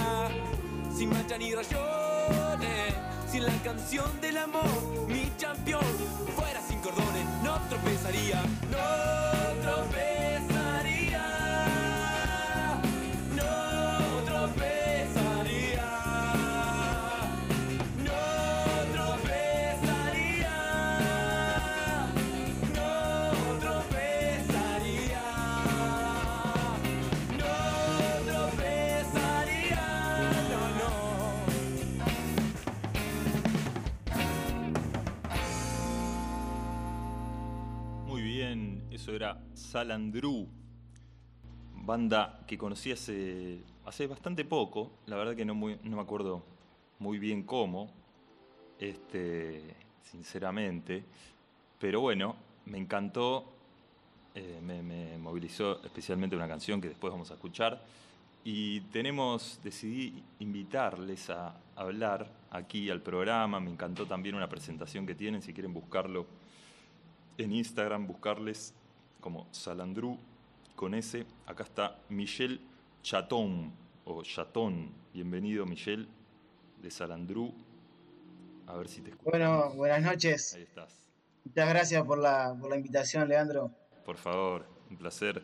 [0.96, 2.94] sin mancha ni rayones.
[3.30, 4.64] Si en la canción del amor
[5.08, 5.82] mi campeón
[6.36, 10.13] fuera sin cordones, no tropezaría, no tropezaría,
[39.74, 40.46] era Salandru,
[41.84, 43.60] banda que conocí hace,
[44.08, 46.44] bastante poco, la verdad que no me acuerdo
[47.00, 47.90] muy bien cómo,
[48.78, 51.04] este, sinceramente,
[51.80, 52.36] pero bueno,
[52.66, 53.52] me encantó,
[54.34, 57.82] eh, me, me movilizó especialmente una canción que después vamos a escuchar,
[58.44, 65.14] y tenemos, decidí invitarles a hablar aquí al programa, me encantó también una presentación que
[65.14, 66.26] tienen, si quieren buscarlo
[67.38, 68.74] en Instagram, buscarles
[69.24, 70.18] como Salandru
[70.76, 71.24] con S.
[71.46, 72.60] Acá está Michelle
[73.02, 73.72] Chatón
[74.04, 74.92] o Chatón.
[75.14, 76.06] Bienvenido, Michelle,
[76.82, 77.54] de Salandru.
[78.66, 79.30] A ver si te escucho.
[79.30, 80.52] Bueno, buenas noches.
[80.52, 81.08] Ahí estás.
[81.42, 83.70] Muchas gracias por la, por la invitación, Leandro.
[84.04, 85.42] Por favor, un placer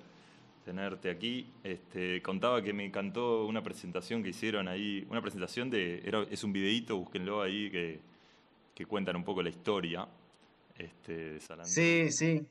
[0.63, 1.51] tenerte aquí.
[1.65, 6.45] Este, contaba que me encantó una presentación que hicieron ahí, una presentación de, era- es
[6.45, 7.99] un videíto, búsquenlo ahí, que,
[8.75, 10.07] que cuentan un poco la historia
[10.77, 11.73] este, de Salandru.
[11.73, 12.47] Sí, sí.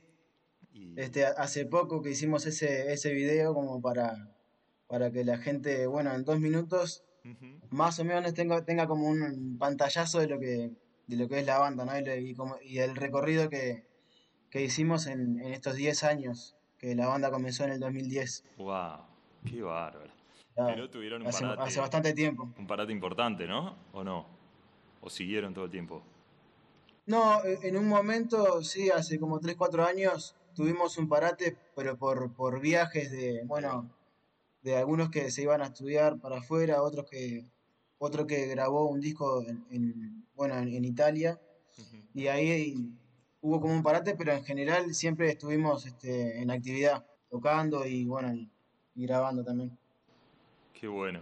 [0.96, 4.36] Este, hace poco que hicimos ese, ese video como para,
[4.88, 7.04] para que la gente, bueno, en dos minutos
[7.70, 10.72] más o menos tenga, tenga como un pantallazo de lo que,
[11.08, 11.98] de lo que es la banda, ¿no?
[11.98, 13.86] Y, lo- y como- y el recorrido que,
[14.50, 18.44] que hicimos en, en estos 10 años que la banda comenzó en el 2010.
[18.58, 19.02] ¡Wow!
[19.46, 20.12] ¡Qué bárbaro!
[20.56, 21.62] Pero tuvieron un hace, parate.
[21.70, 22.50] hace bastante tiempo.
[22.58, 23.78] Un parate importante, ¿no?
[23.94, 24.26] ¿O no?
[25.02, 26.02] ¿O siguieron todo el tiempo?
[27.06, 31.98] No, e, en un momento, sí, hace como 3, 4 años tuvimos un parate, pero
[31.98, 33.90] por, por viajes de, bueno,
[34.62, 37.46] de algunos que se iban a estudiar para afuera, otros que,
[37.98, 41.40] otro que grabó un disco en, bueno, en, Italia,
[42.14, 42.76] y ahí
[43.42, 48.34] hubo como un parate, pero en general siempre estuvimos este, en actividad, tocando y bueno,
[48.34, 48.50] y,
[48.96, 49.78] grabando también.
[50.74, 51.22] Qué bueno.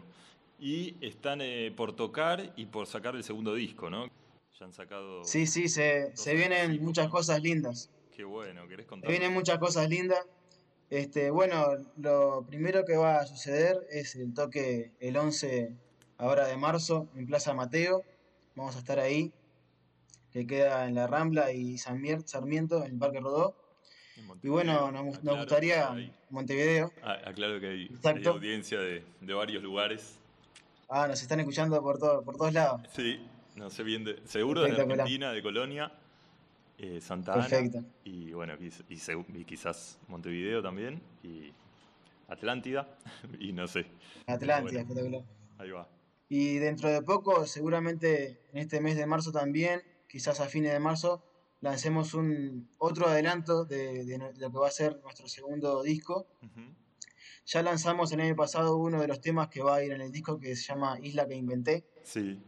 [0.59, 4.07] Y están eh, por tocar y por sacar el segundo disco, ¿no?
[4.59, 5.23] Ya han sacado.
[5.23, 7.91] Sí, sí, se, se vienen muchas cosas lindas.
[8.17, 9.11] Qué bueno, ¿querés contar?
[9.11, 10.25] Vienen muchas cosas lindas.
[10.89, 11.67] Este, bueno,
[11.97, 15.71] lo primero que va a suceder es el toque el 11
[16.17, 18.01] ahora de marzo en Plaza Mateo.
[18.55, 19.31] Vamos a estar ahí,
[20.31, 23.55] que queda en la Rambla y Sarmiento, en el Parque Rodó.
[24.41, 25.95] Y bueno, nos, gustaría
[26.31, 26.91] Montevideo.
[27.03, 30.17] Ah, aclaro que hay, audiencia de, varios lugares.
[30.89, 32.81] Ah, nos están escuchando por, todo, por todos lados.
[32.95, 33.23] Sí,
[33.55, 35.91] no sé bien, de, seguro de Argentina, de Colonia,
[36.77, 37.83] eh, Santa Ana.
[38.03, 41.51] Y bueno, y, quizás Montevideo también, y
[42.27, 42.97] Atlántida,
[43.39, 43.85] y no sé.
[44.25, 45.23] Atlántida, espectacular.
[45.57, 45.89] Ahí va.
[46.29, 50.79] Y dentro de poco, seguramente en este mes de marzo también, quizás a fines de
[50.79, 51.23] marzo,
[51.61, 56.27] lancemos un otro adelanto de, lo que va a ser nuestro segundo disco.
[57.45, 60.11] Ya lanzamos el año pasado uno de los temas que va a ir en el
[60.11, 61.85] disco que se llama Isla que Inventé.
[62.03, 62.41] Sí.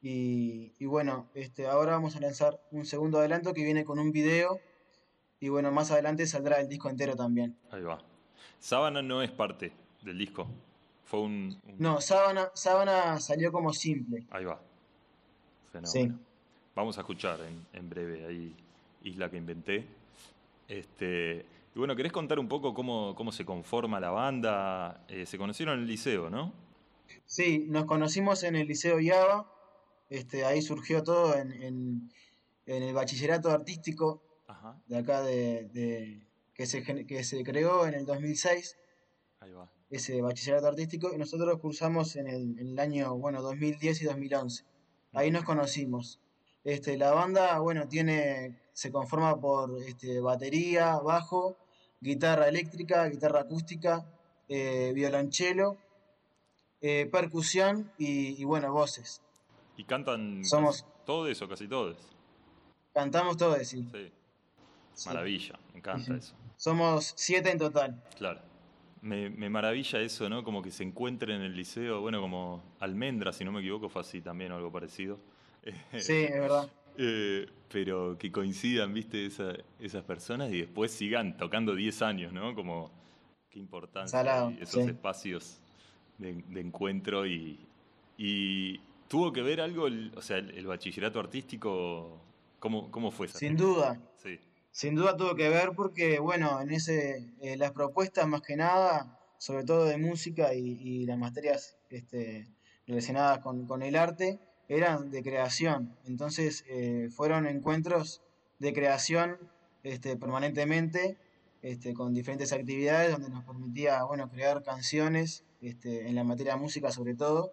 [0.00, 4.12] Y, y, bueno, este, ahora vamos a lanzar un segundo adelanto que viene con un
[4.12, 4.60] video.
[5.40, 7.56] Y bueno, más adelante saldrá el disco entero también.
[7.70, 7.98] Ahí va.
[8.58, 9.72] Sábana no es parte
[10.02, 10.48] del disco.
[11.04, 11.60] Fue un.
[11.78, 14.26] No, Sábana, Sábana salió como simple.
[14.30, 14.60] Ahí va.
[15.84, 16.12] Sí.
[16.74, 17.38] Vamos a escuchar
[17.72, 18.54] en, breve ahí
[19.02, 19.84] Isla que inventé.
[20.66, 21.44] Este,
[21.74, 25.04] y bueno, ¿querés contar un poco cómo, cómo se conforma la banda?
[25.08, 26.52] Eh, se conocieron en el liceo, ¿no?
[27.24, 29.46] Sí, nos conocimos en el Liceo Yava.
[30.08, 32.10] Este, ahí surgió todo en,
[32.66, 34.22] el bachillerato artístico
[34.86, 38.76] de acá de, que, se, que se creó en el 2006.
[39.40, 39.70] Ahí va.
[39.90, 44.64] Ese bachillerato artístico y nosotros cursamos en el, en el año bueno 2010 y 2011.
[45.12, 46.20] Ahí nos conocimos.
[46.64, 51.56] Este, la banda, bueno, tiene, se conforma por este, batería, bajo,
[52.00, 54.06] guitarra eléctrica, guitarra acústica,
[54.48, 55.78] eh, violonchelo,
[56.80, 59.22] eh, percusión y, bueno, voces.
[59.78, 61.96] ¿Y cantan Somos, todo eso, casi todos?
[62.92, 63.88] Cantamos todos, sí.
[65.06, 66.34] Maravilla, me encanta eso.
[66.56, 68.02] Somos siete en total.
[68.16, 68.40] Claro.
[69.00, 70.42] Me, me, maravilla eso, ¿no?
[70.42, 74.02] Como que se encuentren en el liceo, bueno, como Almendra, si no me equivoco, fue
[74.02, 75.18] así también o algo parecido.
[75.98, 76.68] Sí, es verdad.
[76.96, 82.56] Eh, pero que coincidan, viste, esas personas y después sigan tocando 10 años, ¿no?
[82.56, 82.90] Como
[83.48, 85.60] qué importancia esos espacios
[86.18, 87.60] de, encuentro y,
[88.16, 92.20] y, tuvo que ver algo, o sea, el, bachillerato artístico,
[92.58, 94.00] ¿cómo, cómo fue Sin duda.
[94.22, 94.38] Sí.
[94.70, 99.18] Sin duda tuvo que ver porque, bueno, en ese, eh, las propuestas más que nada,
[99.38, 102.46] sobre todo de música y, las materias este,
[102.86, 105.96] relacionadas con, con el arte, eran de creación.
[106.04, 108.22] Entonces eh, fueron encuentros
[108.58, 109.38] de creación
[109.82, 111.16] este, permanentemente,
[111.62, 116.60] este, con diferentes actividades donde nos permitía bueno, crear canciones este, en la materia de
[116.60, 117.52] música sobre todo.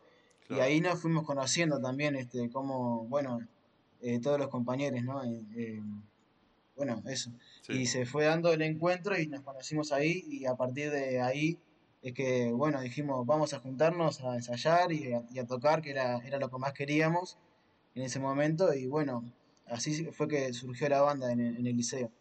[0.49, 3.39] Y ahí nos fuimos conociendo también este, como, bueno,
[4.01, 5.23] eh, todos los compañeros, ¿no?
[5.23, 5.81] Eh,
[6.75, 7.31] bueno, eso.
[7.69, 11.57] Y se fue dando el encuentro y nos conocimos ahí y a partir de ahí
[12.01, 16.37] es que, bueno, dijimos, vamos a juntarnos a ensayar y a, tocar, que era, era
[16.37, 17.37] lo que más queríamos
[17.95, 19.23] en ese momento, y bueno,
[19.65, 22.11] así fue que surgió la banda en el, liceo.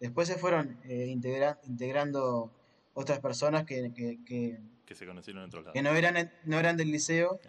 [0.00, 2.50] Después se fueron eh, integrando
[2.94, 4.58] otras personas que, que,
[4.94, 5.72] se conocieron en otro lado.
[5.72, 7.40] Que no eran, no eran del liceo,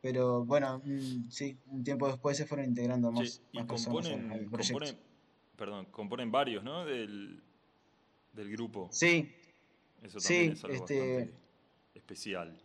[0.00, 4.98] pero bueno, mm, sí, un tiempo después se fueron integrando más, y componen, componen,
[5.56, 6.84] perdón, componen varios, ¿no?
[6.84, 7.42] Del,
[8.32, 8.88] del grupo.
[8.90, 9.34] Sí,
[10.02, 11.34] eso también es algo este,
[11.94, 12.60] especial.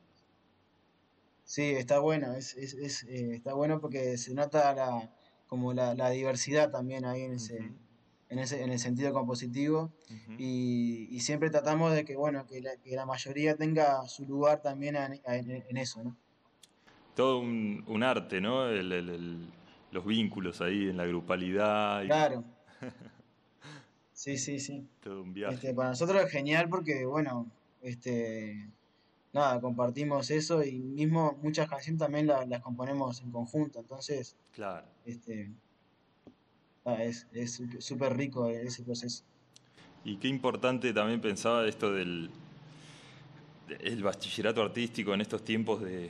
[1.43, 5.13] Sí, está bueno, es, es, es eh, está bueno porque se nota la,
[5.47, 7.71] como la, la diversidad también ahí en ese,
[8.29, 9.91] en ese, en el sentido compositivo
[10.37, 14.61] y, y, siempre tratamos de que bueno, que la, que la mayoría tenga su lugar
[14.61, 16.15] también en, en, eso, ¿no?
[17.15, 18.69] Todo un, un arte, ¿no?
[18.69, 19.47] El, el,
[19.91, 22.03] los vínculos ahí en la grupalidad.
[22.05, 22.43] Claro.
[24.17, 24.83] Sí, sí, sí.
[25.03, 25.53] Todo un viaje.
[25.53, 27.45] Este, para nosotros es genial porque, bueno,
[27.83, 28.67] este,
[29.31, 34.87] nada, compartimos eso y mismo muchas canciones también las, componemos en conjunto, entonces, claro.
[35.05, 35.51] Este,
[36.95, 39.23] es súper rico ese proceso.
[40.03, 42.29] Y qué importante también pensaba esto del
[43.79, 46.09] el bachillerato artístico en estos tiempos de,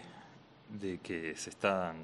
[1.02, 1.96] que se están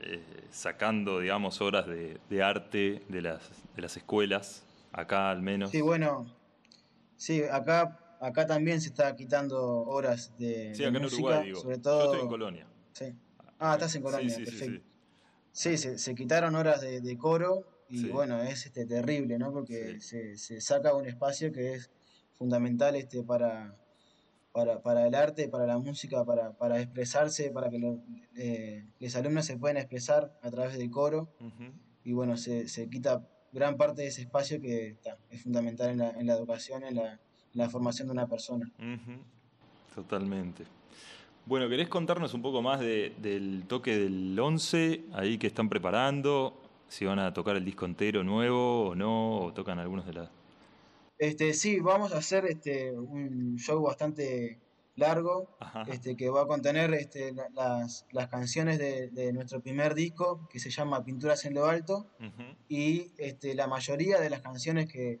[0.00, 3.40] eh, sacando, digamos, horas de, arte de las,
[3.74, 5.70] de las escuelas, acá al menos.
[5.70, 6.26] Sí, bueno,
[7.16, 11.60] sí, acá, acá también se está quitando horas de, sí, acá en Uruguay, digo.
[11.60, 12.66] Sobre todo, Yo estoy en Colonia.
[12.92, 13.14] Sí.
[13.58, 14.86] Ah, estás en Colonia, sí, perfecto.
[15.52, 19.52] Sí, se, quitaron horas de, coro y bueno, es este, terrible, ¿no?
[19.52, 21.90] Porque se, se saca un espacio que es
[22.34, 23.76] fundamental este, para,
[24.52, 27.98] para, para el arte, para la música, para, para expresarse, para que
[28.36, 31.28] eh, los alumnos se puedan expresar a través del coro.
[32.04, 34.96] Y bueno, se, se, quita gran parte de ese espacio que
[35.30, 37.20] es fundamental en la, en la educación, en la,
[37.52, 38.70] la, formación de una persona.
[39.94, 40.64] Totalmente.
[41.46, 46.59] Bueno, ¿querés contarnos un poco más de, del toque del 11, ahí que están preparando?
[46.90, 50.30] Si van a tocar el disco entero nuevo o no, o tocan algunos de las
[51.20, 54.58] este, sí, vamos a hacer este, un show bastante
[54.96, 55.54] largo,
[55.86, 60.70] este, que va a contener este, las, las canciones de, nuestro primer disco, que se
[60.70, 62.06] llama Pinturas en lo Alto,
[62.70, 65.20] y este, la mayoría de las canciones que,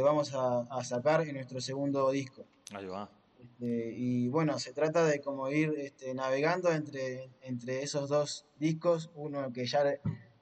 [0.00, 2.44] vamos a, sacar en nuestro segundo disco.
[2.72, 3.10] Ahí va.
[3.42, 9.10] Este, y bueno, se trata de como ir este, navegando entre, entre esos dos discos,
[9.16, 9.82] uno que ya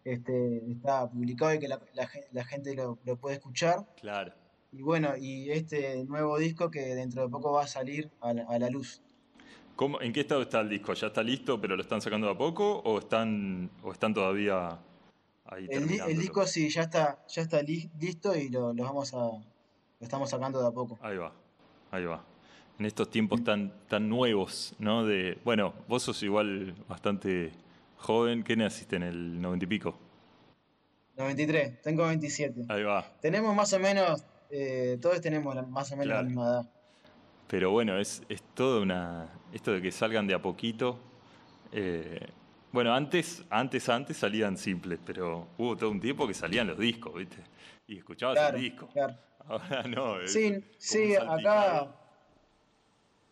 [0.05, 1.81] este, está publicado y que la,
[2.33, 3.87] la, gente lo, lo puede escuchar.
[4.01, 4.33] Claro
[4.73, 8.71] y bueno, y este nuevo disco que dentro de poco va a salir a la,
[8.71, 9.03] luz.
[9.75, 10.95] ¿Cómo, ¿En qué estado está el disco?
[10.95, 14.79] ¿Ya está listo, pero lo están sacando de a poco o están, o están todavía
[15.47, 15.67] ahí?
[15.71, 19.43] El, el disco sí, ya está, ya está listo y lo, vamos a, lo
[20.01, 20.99] estamos sacando de a poco.
[21.03, 21.33] Ahí va,
[21.91, 22.25] ahí va.
[22.79, 25.05] En estos tiempos tan, tan nuevos, ¿no?
[25.05, 27.53] De, bueno, vos sos igual bastante
[28.01, 28.43] joven.
[28.43, 29.99] ¿Qué naciste en el noventa y pico?
[31.17, 32.63] 93, tengo 27.
[32.69, 33.05] Ahí va.
[33.21, 36.71] Tenemos más o menos eh, todos tenemos más o menos la misma edad.
[37.47, 39.29] Pero bueno, es, es todo una.
[39.53, 40.99] Esto de que salgan de a poquito.
[41.73, 42.21] Eh,
[42.73, 47.15] bueno, antes, antes, antes salían simples, pero hubo todo un tiempo que salían los discos,
[47.15, 47.39] ¿viste?
[47.87, 48.89] Y escuchabas el disco.
[49.49, 50.27] Ahora no.
[50.27, 51.93] sí, sí, acá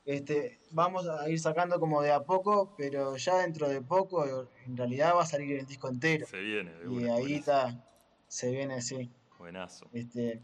[0.08, 4.74] este, vamos a ir sacando como de a poco, pero ya dentro de poco, en
[4.74, 6.26] realidad va a salir el disco entero.
[6.26, 7.84] Se viene, Y ahí está,
[8.26, 9.10] se viene, sí.
[9.38, 9.86] Buenazo.
[9.92, 10.40] Este,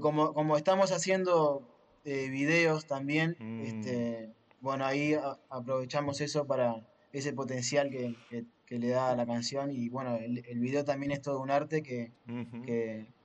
[0.00, 1.66] como, como estamos haciendo
[2.04, 3.60] eh, videos también, mm.
[3.62, 5.16] este, bueno, ahí
[5.48, 10.60] aprovechamos eso para ese potencial que, le da a la canción y bueno, el, el,
[10.60, 12.12] video también es todo un arte que,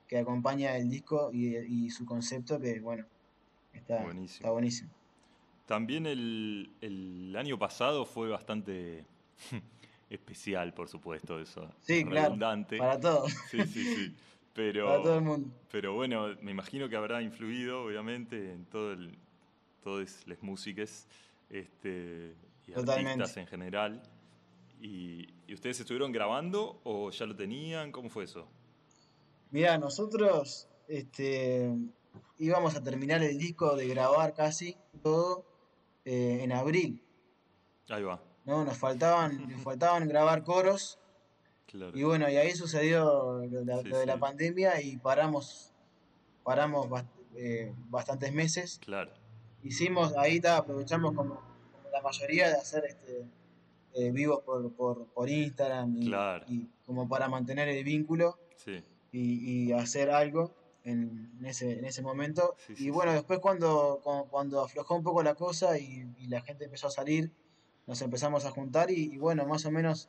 [0.08, 3.04] que, acompaña el disco y, su concepto que bueno,
[3.74, 4.52] está buenísimo.
[4.52, 4.90] buenísimo.
[5.66, 9.04] También el, el año pasado fue bastante
[10.10, 11.68] especial, por supuesto, eso.
[11.82, 12.76] Sí, redundante.
[12.76, 13.00] claro.
[13.00, 13.32] Para todos.
[13.50, 14.16] Sí, sí, sí.
[14.54, 15.50] Pero, Para todo el mundo.
[15.70, 19.18] Pero bueno, me imagino que habrá influido, obviamente, en todo el,
[19.82, 21.06] todas las músicas
[21.50, 22.34] este,
[22.66, 24.02] y artistas en general.
[24.80, 27.92] Y, ustedes estuvieron grabando o ya lo tenían?
[27.92, 28.48] ¿Cómo fue eso?
[29.50, 31.70] Mira, nosotros este,
[32.38, 35.44] íbamos a terminar el disco de grabar casi todo
[36.06, 37.04] eh, en abril.
[37.90, 38.22] Ahí va.
[38.46, 40.98] No, nos faltaban, nos faltaban grabar coros
[41.94, 45.72] y bueno, y ahí sucedió lo, de la pandemia y paramos,
[46.44, 46.86] paramos
[47.34, 48.80] eh, bastantes meses.
[48.84, 49.12] Claro.
[49.62, 51.42] Hicimos, ahí está, aprovechamos como,
[51.92, 53.26] la mayoría de hacer este
[53.94, 55.96] eh, vivos por, por, por Instagram
[56.48, 58.38] y, como para mantener el vínculo
[59.12, 60.54] y, y, hacer algo
[60.86, 62.56] en, ese, en ese momento.
[62.68, 64.00] y bueno, después cuando,
[64.30, 67.32] cuando, aflojó un poco la cosa y, la gente empezó a salir,
[67.86, 70.08] nos empezamos a juntar y, bueno, más o menos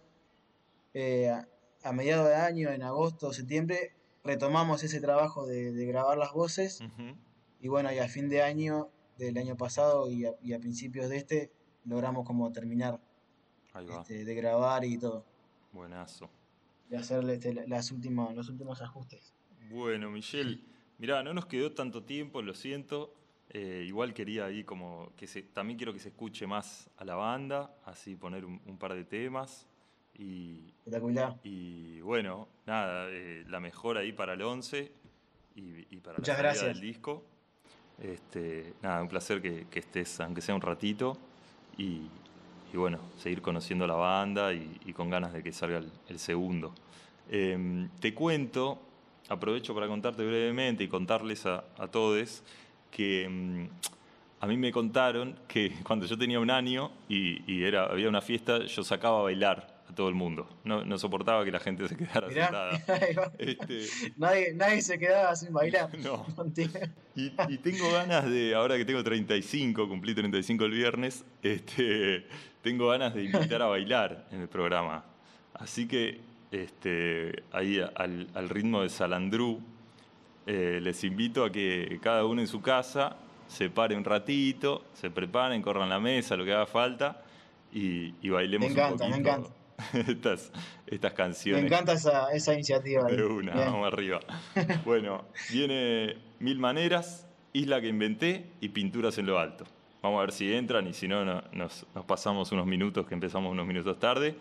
[0.94, 1.32] eh,
[1.84, 3.94] a mediados de año, en agosto, septiembre,
[4.24, 6.80] retomamos ese trabajo de, grabar las voces.
[7.60, 11.52] Y bueno, y a fin de año, del año pasado y a, principios de este,
[11.86, 13.00] logramos como terminar
[13.90, 15.26] este, de grabar y todo.
[15.72, 16.30] Buenazo.
[16.90, 19.34] Y hacerle este, las últimas, los últimos ajustes.
[19.70, 20.60] Bueno, Michelle,
[20.98, 23.14] mirá, no nos quedó tanto tiempo, lo siento.
[23.50, 27.16] Eh, igual quería ahí como que se, también quiero que se escuche más a la
[27.16, 29.68] banda, así poner un par de temas.
[30.20, 30.74] Y,
[31.44, 34.92] y bueno, nada, eh, la mejor ahí para el 11
[35.56, 37.24] y, para la salida del disco.
[38.02, 41.18] Este, nada, un placer que, estés, aunque sea un ratito,
[41.78, 42.08] y,
[42.74, 46.74] bueno, seguir conociendo la banda y, con ganas de que salga el, segundo.
[47.30, 48.87] Em, te cuento,
[49.30, 52.44] aprovecho para contarte brevemente y contarles a, todos
[52.92, 53.70] que em,
[54.40, 58.66] a mí me contaron que cuando yo tenía un año y, era, había una fiesta,
[58.66, 60.48] yo sacaba a bailar todo el mundo.
[60.64, 63.32] No, soportaba que la gente se quedara sentada.
[63.40, 63.86] Este,
[64.18, 65.90] nadie, nadie se quedaba sin bailar.
[66.00, 66.26] No.
[67.16, 72.28] y, y, tengo ganas de, ahora que tengo 35, cumplí 35 el viernes, este,
[72.62, 75.04] tengo ganas de invitar a bailar en el programa.
[75.54, 76.20] Así que
[76.52, 79.62] este, ahí al, al ritmo de Salandrú,
[80.46, 83.18] eh, les invito a que cada uno en su casa
[83.48, 87.22] se pare un ratito, se preparen, corran la mesa, lo que haga falta
[87.74, 89.24] y, bailemos me encanta, un poquito.
[89.24, 89.50] Me encanta.
[90.12, 90.52] Estas,
[90.88, 91.62] estas canciones.
[91.62, 93.04] Me encanta esa, esa iniciativa.
[93.04, 94.22] De una, vamos arriba.
[94.86, 99.66] bueno, viene Mil Maneras, Isla que Inventé y Pinturas en lo Alto.
[100.02, 103.52] Vamos a ver si entran y si no, nos, nos pasamos unos minutos que empezamos
[103.52, 104.36] unos minutos tarde.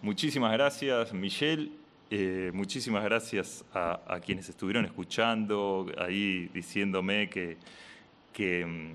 [0.00, 1.72] Muchísimas gracias, Michelle.
[2.08, 7.56] Eh, muchísimas gracias a, quienes estuvieron escuchando, ahí diciéndome que,
[8.32, 8.94] que,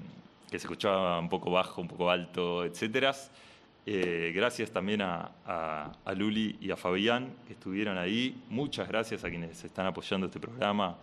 [0.49, 3.13] se escuchaba un poco bajo, un poco alto, etc.
[3.85, 8.41] Eh, gracias también a, Luli y a Fabián que estuvieron ahí.
[8.47, 10.95] Muchas gracias a quienes están apoyando este programa,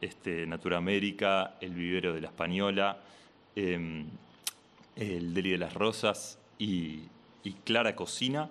[0.00, 2.98] este, Naturamérica, El Vivero de la Española,
[3.54, 4.06] em,
[4.96, 7.02] el Deli de las Rosas y
[7.64, 8.48] Clara Cocina.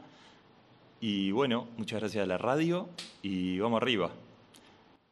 [1.04, 2.88] Y bueno, muchas gracias a la radio
[3.24, 4.12] y vamos arriba.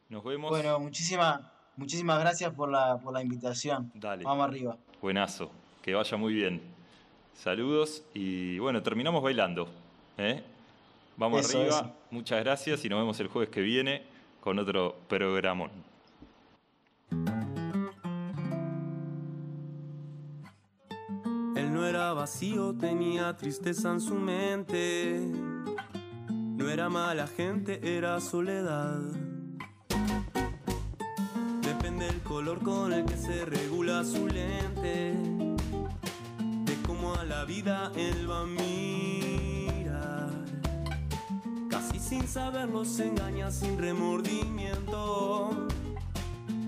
[0.08, 0.48] Nos vemos.
[0.48, 1.40] Bueno, muchísimas,
[1.76, 3.90] muchísimas gracias por la, por la invitación.
[3.96, 4.22] Dale.
[4.22, 4.76] Vamos arriba.
[5.02, 5.50] Buenazo,
[5.82, 6.62] que vaya muy bien.
[7.34, 9.68] Saludos y bueno, terminamos bailando.
[10.16, 10.44] ¿eh?
[11.16, 14.04] Vamos arriba, muchas gracias y nos vemos el jueves que viene
[14.40, 15.72] con otro programón.
[21.56, 25.20] Él no era vacío, tenía tristeza en su mente
[26.60, 29.00] no era mala gente, era soledad.
[31.62, 35.14] Depende el color con el que se regula su lente.
[36.66, 40.28] De cómo a la vida él va a mirar.
[41.70, 45.66] Casi sin saberlo se engaña sin remordimiento.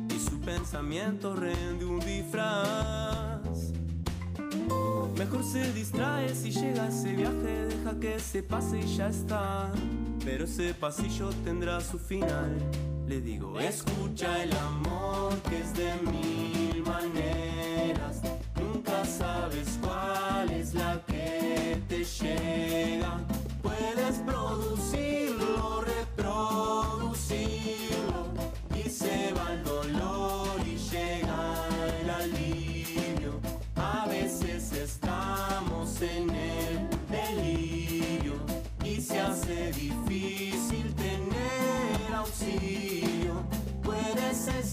[0.09, 3.22] Y su pensamiento rende un disfraz.
[5.24, 9.70] Mejor se distrae si llega ese viaje, deja que se pase y ya está.
[10.24, 12.59] Pero ese pasillo tendrá su final.
[13.07, 18.20] Le digo, escucha el amor que es de mil maneras.
[18.61, 23.20] Nunca sabes cuál es la que te llega.
[23.62, 24.72] Puedes producirlo,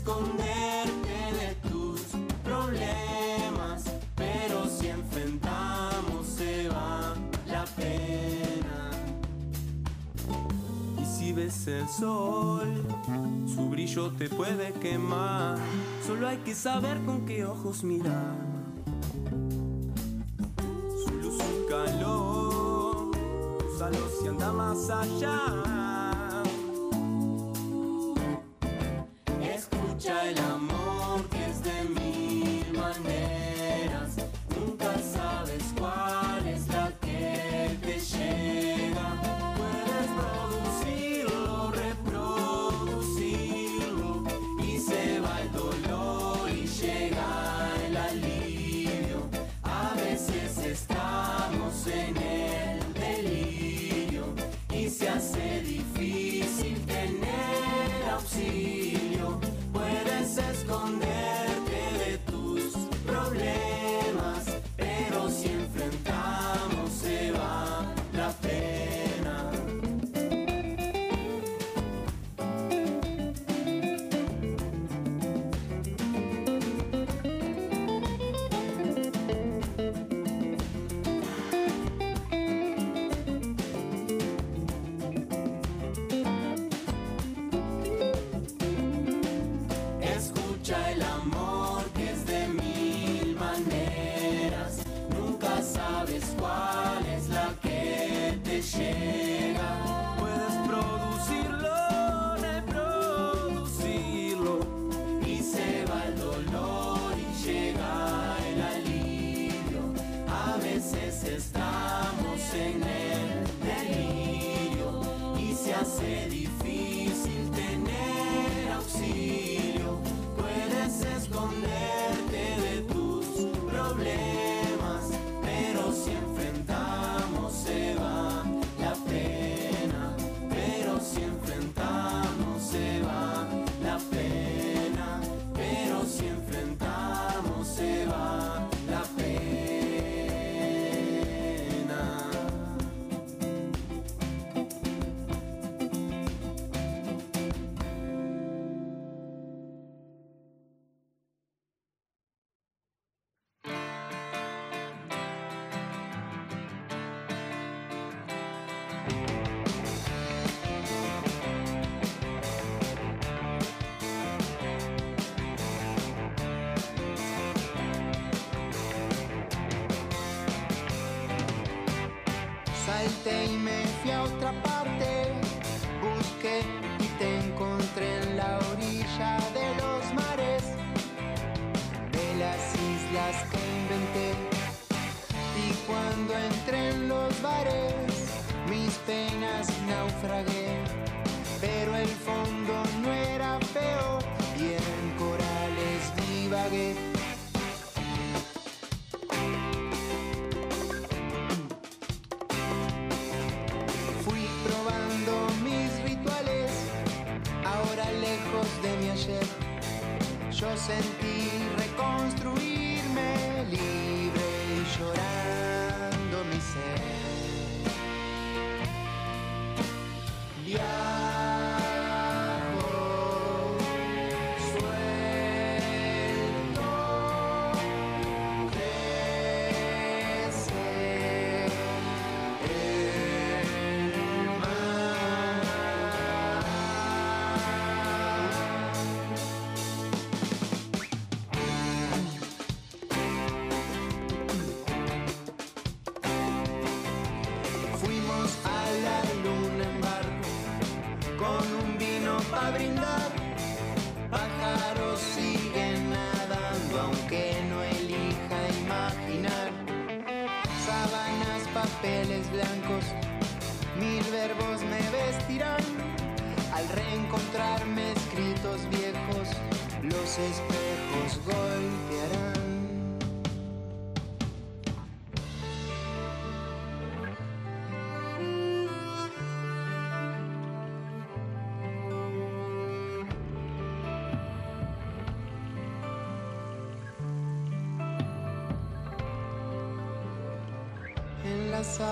[0.10, 2.02] esconderte de tus
[2.44, 3.84] problemas,
[4.16, 7.14] pero si enfrentamos se va
[7.48, 8.92] la pena.
[11.00, 12.84] Y si ves el sol,
[13.46, 15.58] su brillo te puede quemar.
[16.06, 18.50] Solo hay que saber con qué ojos mirar.
[21.70, 23.12] calor,
[23.72, 25.89] úsalo si anda más allá.
[30.00, 30.59] Escucha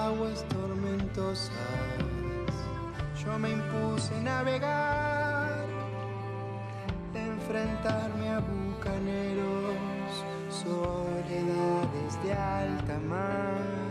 [0.08, 1.52] aguas tormentosas,
[3.22, 5.66] yo me impuse a navegar,
[7.14, 10.12] enfrentarme a bucaneros,
[10.50, 13.88] soledades de alta mar.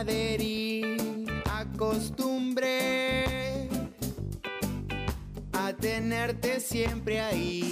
[0.00, 0.96] Adherí,
[1.44, 3.24] acostumbré
[5.52, 7.69] a tenerte siempre ahí.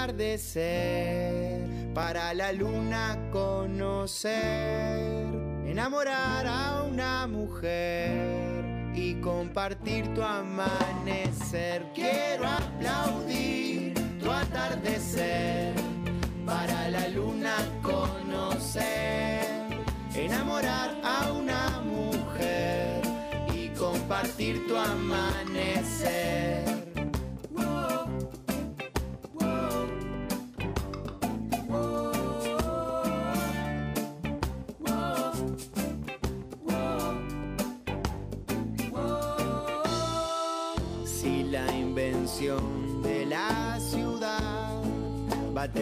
[0.00, 1.60] Atardecer
[1.94, 4.32] para la luna conocer,
[5.66, 11.84] enamorar a una mujer y compartir tu amanecer.
[11.94, 15.74] Quiero aplaudir tu atardecer
[16.46, 19.44] para la luna conocer,
[20.14, 23.02] enamorar a una mujer
[23.54, 26.59] y compartir tu amanecer.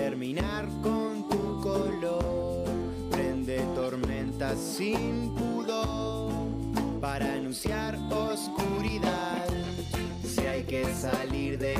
[0.09, 2.64] Terminar con tu color,
[3.10, 6.32] prende tormentas sin pudor
[6.98, 9.44] para anunciar oscuridad.
[10.24, 11.74] Si hay que salir de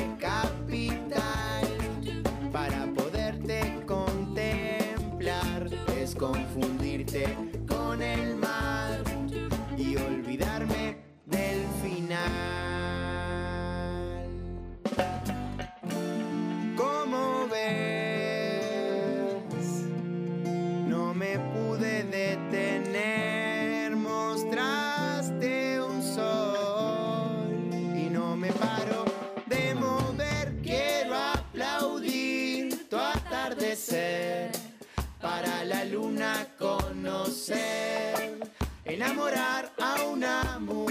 [38.85, 40.88] enamorar a una mujer.